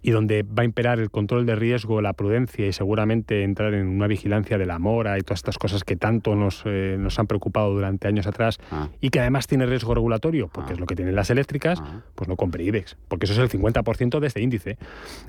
y 0.02 0.10
donde 0.12 0.42
va 0.42 0.62
a 0.62 0.64
imperar 0.64 0.98
el 0.98 1.10
control 1.10 1.46
de 1.46 1.54
riesgo, 1.54 2.00
la 2.00 2.12
prudencia 2.12 2.66
y 2.66 2.72
seguramente 2.72 3.42
entrar 3.42 3.74
en 3.74 3.86
una 3.88 4.06
vigilancia 4.06 4.58
de 4.58 4.66
la 4.66 4.78
mora 4.78 5.18
y 5.18 5.22
todas 5.22 5.40
estas 5.40 5.58
cosas 5.58 5.84
que 5.84 5.96
tanto 5.96 6.34
nos, 6.34 6.62
eh, 6.64 6.96
nos 6.98 7.18
han 7.18 7.26
preocupado 7.26 7.72
durante 7.72 8.08
años 8.08 8.26
atrás 8.26 8.58
ah. 8.70 8.88
y 9.00 9.10
que 9.10 9.20
además 9.20 9.46
tiene 9.46 9.66
riesgo 9.66 9.94
regulatorio, 9.94 10.48
porque 10.48 10.72
ah. 10.72 10.74
es 10.74 10.80
lo 10.80 10.86
que 10.86 10.96
tienen 10.96 11.14
las 11.14 11.30
eléctricas, 11.30 11.80
ah. 11.82 12.02
pues 12.14 12.28
no 12.28 12.36
compre 12.36 12.64
IBEX, 12.64 12.96
porque 13.08 13.26
eso 13.26 13.34
es 13.34 13.38
el 13.52 13.60
50% 13.60 14.20
de 14.20 14.26
este 14.26 14.40
índice. 14.40 14.78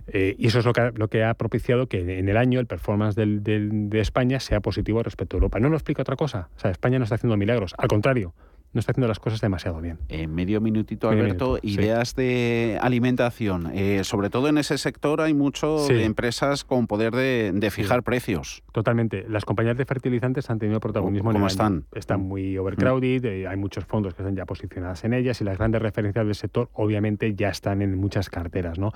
Eh, 0.07 0.35
y 0.37 0.47
eso 0.47 0.59
es 0.59 0.65
lo 0.65 0.73
que, 0.73 0.81
ha, 0.81 0.91
lo 0.91 1.09
que 1.09 1.23
ha 1.23 1.33
propiciado 1.33 1.87
que 1.87 2.19
en 2.19 2.29
el 2.29 2.37
año 2.37 2.59
el 2.59 2.67
performance 2.67 3.15
del, 3.15 3.43
de 3.43 3.99
España 3.99 4.39
sea 4.39 4.61
positivo 4.61 5.03
respecto 5.03 5.35
a 5.35 5.37
Europa. 5.37 5.59
No 5.59 5.69
lo 5.69 5.75
explica 5.75 6.01
otra 6.01 6.15
cosa. 6.15 6.49
O 6.55 6.59
sea, 6.59 6.71
España 6.71 6.97
no 6.97 7.03
está 7.03 7.15
haciendo 7.15 7.37
milagros, 7.37 7.73
al 7.77 7.87
contrario 7.87 8.33
no 8.73 8.79
está 8.79 8.93
haciendo 8.93 9.07
las 9.07 9.19
cosas 9.19 9.41
demasiado 9.41 9.81
bien. 9.81 9.99
En 10.07 10.33
medio 10.33 10.61
minutito, 10.61 11.09
Alberto, 11.09 11.59
ideas 11.61 12.15
de 12.15 12.77
alimentación. 12.81 13.69
Eh, 13.73 14.03
sobre 14.03 14.29
todo 14.29 14.47
en 14.47 14.57
ese 14.57 14.77
sector 14.77 15.21
hay 15.21 15.33
mucho 15.33 15.87
de 15.87 16.05
empresas 16.05 16.63
con 16.63 16.87
poder 16.87 17.13
de, 17.13 17.71
fijar 17.71 18.03
precios. 18.03 18.63
Totalmente. 18.71 19.25
Las 19.27 19.45
compañías 19.45 19.77
de 19.77 19.85
fertilizantes 19.85 20.49
han 20.49 20.59
tenido 20.59 20.79
protagonismo. 20.79 21.31
¿Cómo 21.31 21.47
están? 21.47 21.85
Están 21.93 22.21
muy 22.21 22.57
overcrowded, 22.57 23.25
eh, 23.25 23.47
hay 23.47 23.57
muchos 23.57 23.85
fondos 23.85 24.13
que 24.13 24.21
están 24.21 24.35
ya 24.35 24.45
posicionadas 24.45 25.03
en 25.03 25.13
ellas 25.13 25.39
y 25.41 25.43
las 25.43 25.57
grandes 25.57 25.81
referencias 25.81 26.25
del 26.25 26.35
sector 26.35 26.69
obviamente 26.73 27.33
ya 27.35 27.49
están 27.49 27.81
en 27.81 27.97
muchas 27.97 28.29
carteras. 28.29 28.77
¿no? 28.77 28.91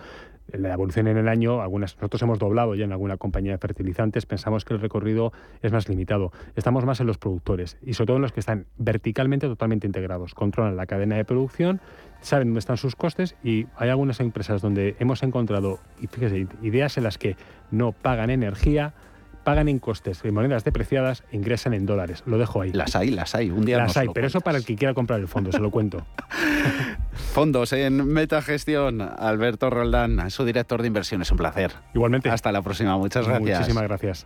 la 0.54 0.74
evolución 0.74 1.08
en 1.08 1.18
el 1.18 1.28
año, 1.28 1.62
algunas, 1.62 1.96
nosotros 1.96 2.22
hemos 2.22 2.40
doblado 2.40 2.76
ya 2.76 2.86
en 2.86 2.92
alguna 2.92 3.18
compañía 3.18 3.54
de 3.54 3.58
fertilizantes, 3.58 4.26
pensamos 4.26 4.64
que 4.64 4.74
el 4.74 4.80
recorrido 4.80 5.34
es 5.62 5.72
más 5.72 5.90
limitado. 5.90 6.32
Estamos 6.56 6.86
más 6.86 7.00
en 7.00 7.08
los 7.08 7.18
productores 7.18 7.78
y 7.82 7.94
sobre 7.94 8.08
todo 8.08 8.16
en 8.18 8.22
los 8.22 8.32
que 8.32 8.40
están 8.40 8.68
verticalmente 8.78 9.48
totalmente 9.48 9.65
integrados, 9.74 10.34
controlan 10.34 10.76
la 10.76 10.86
cadena 10.86 11.16
de 11.16 11.26
producción, 11.26 11.82
saben 12.22 12.50
dónde 12.50 12.60
están 12.60 12.78
sus 12.78 12.96
costes 12.96 13.36
y 13.44 13.68
hay 13.78 13.90
algunas 13.90 14.20
empresas 14.20 14.62
donde 14.62 14.96
hemos 15.00 15.24
encontrado, 15.24 15.80
y 16.02 16.08
fíjese, 16.08 16.48
ideas 16.62 16.98
en 16.98 17.04
las 17.04 17.18
que 17.18 17.36
no 17.72 17.92
pagan 17.92 18.30
energía, 18.30 18.94
pagan 19.46 19.70
en 19.70 19.80
costes 19.80 20.26
en 20.26 20.34
monedas 20.34 20.66
depreciadas 20.66 21.24
e 21.32 21.38
ingresan 21.38 21.74
en 21.74 21.86
dólares. 21.86 22.24
Lo 22.26 22.38
dejo 22.38 22.62
ahí. 22.62 22.74
Las 22.74 22.96
hay, 22.96 23.12
las 23.12 23.36
hay. 23.36 23.52
Un 23.52 23.64
día 23.64 23.78
Las 23.78 23.96
hay, 23.96 24.10
pero 24.14 24.28
eso 24.28 24.42
para 24.42 24.58
el 24.58 24.66
que 24.66 24.76
quiera 24.76 24.94
comprar 24.94 25.20
el 25.22 25.28
fondo, 25.30 25.52
se 25.54 25.60
lo 25.60 25.72
cuento. 25.72 26.06
Fondos 27.34 27.72
en 27.72 28.06
Metagestión. 28.06 29.02
Alberto 29.02 29.70
Roldán, 29.70 30.30
su 30.32 30.44
director 30.44 30.82
de 30.82 30.88
inversiones. 30.88 31.32
Un 31.32 31.38
placer. 31.38 31.72
Igualmente. 31.94 32.30
Hasta 32.30 32.52
la 32.52 32.62
próxima. 32.62 32.98
Muchas 32.98 33.28
gracias. 33.28 33.60
Muchísimas 33.60 33.84
gracias. 33.84 34.26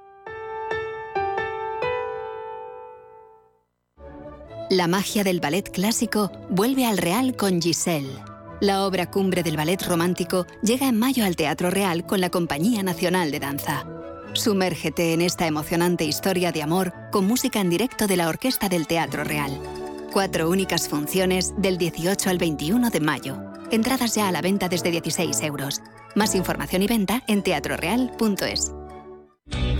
La 4.71 4.87
magia 4.87 5.25
del 5.25 5.41
ballet 5.41 5.69
clásico 5.69 6.31
vuelve 6.49 6.85
al 6.85 6.97
Real 6.97 7.35
con 7.35 7.61
Giselle. 7.61 8.23
La 8.61 8.85
obra 8.85 9.11
cumbre 9.11 9.43
del 9.43 9.57
ballet 9.57 9.83
romántico 9.83 10.47
llega 10.63 10.87
en 10.87 10.97
mayo 10.97 11.25
al 11.25 11.35
Teatro 11.35 11.69
Real 11.69 12.05
con 12.05 12.21
la 12.21 12.29
Compañía 12.29 12.81
Nacional 12.81 13.31
de 13.31 13.41
Danza. 13.41 13.85
Sumérgete 14.31 15.11
en 15.11 15.19
esta 15.19 15.45
emocionante 15.45 16.05
historia 16.05 16.53
de 16.53 16.63
amor 16.63 16.93
con 17.11 17.27
música 17.27 17.59
en 17.59 17.69
directo 17.69 18.07
de 18.07 18.15
la 18.15 18.29
Orquesta 18.29 18.69
del 18.69 18.87
Teatro 18.87 19.25
Real. 19.25 19.59
Cuatro 20.13 20.49
únicas 20.49 20.87
funciones 20.87 21.53
del 21.57 21.77
18 21.77 22.29
al 22.29 22.37
21 22.37 22.91
de 22.91 22.99
mayo. 23.01 23.43
Entradas 23.71 24.15
ya 24.15 24.29
a 24.29 24.31
la 24.31 24.41
venta 24.41 24.69
desde 24.69 24.89
16 24.89 25.41
euros. 25.41 25.81
Más 26.15 26.33
información 26.33 26.81
y 26.81 26.87
venta 26.87 27.23
en 27.27 27.43
teatroreal.es. 27.43 28.71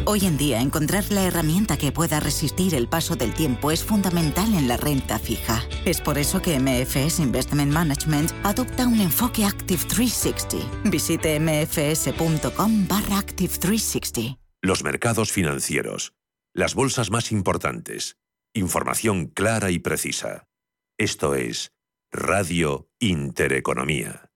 Hoy 0.05 0.25
en 0.25 0.37
día, 0.37 0.61
encontrar 0.61 1.11
la 1.11 1.23
herramienta 1.23 1.77
que 1.77 1.91
pueda 1.91 2.19
resistir 2.19 2.73
el 2.73 2.87
paso 2.87 3.15
del 3.15 3.33
tiempo 3.33 3.71
es 3.71 3.83
fundamental 3.83 4.53
en 4.55 4.67
la 4.67 4.77
renta 4.77 5.19
fija. 5.19 5.63
Es 5.85 6.01
por 6.01 6.17
eso 6.17 6.41
que 6.41 6.59
MFS 6.59 7.19
Investment 7.19 7.71
Management 7.71 8.31
adopta 8.43 8.87
un 8.87 8.99
enfoque 8.99 9.45
Active 9.45 9.83
360. 9.87 10.89
Visite 10.89 11.39
mfs.com 11.39 12.87
barra 12.87 13.19
Active 13.19 13.53
360. 13.59 14.37
Los 14.61 14.83
mercados 14.83 15.31
financieros. 15.31 16.13
Las 16.53 16.75
bolsas 16.75 17.11
más 17.11 17.31
importantes. 17.31 18.17
Información 18.53 19.27
clara 19.27 19.71
y 19.71 19.79
precisa. 19.79 20.47
Esto 20.97 21.35
es 21.35 21.71
Radio 22.11 22.89
Intereconomía. 22.99 24.30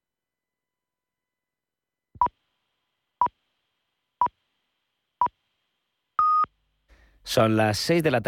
Son 7.25 7.57
las 7.57 7.79
6 7.79 8.03
de 8.03 8.11
la 8.11 8.21
tarde. 8.21 8.23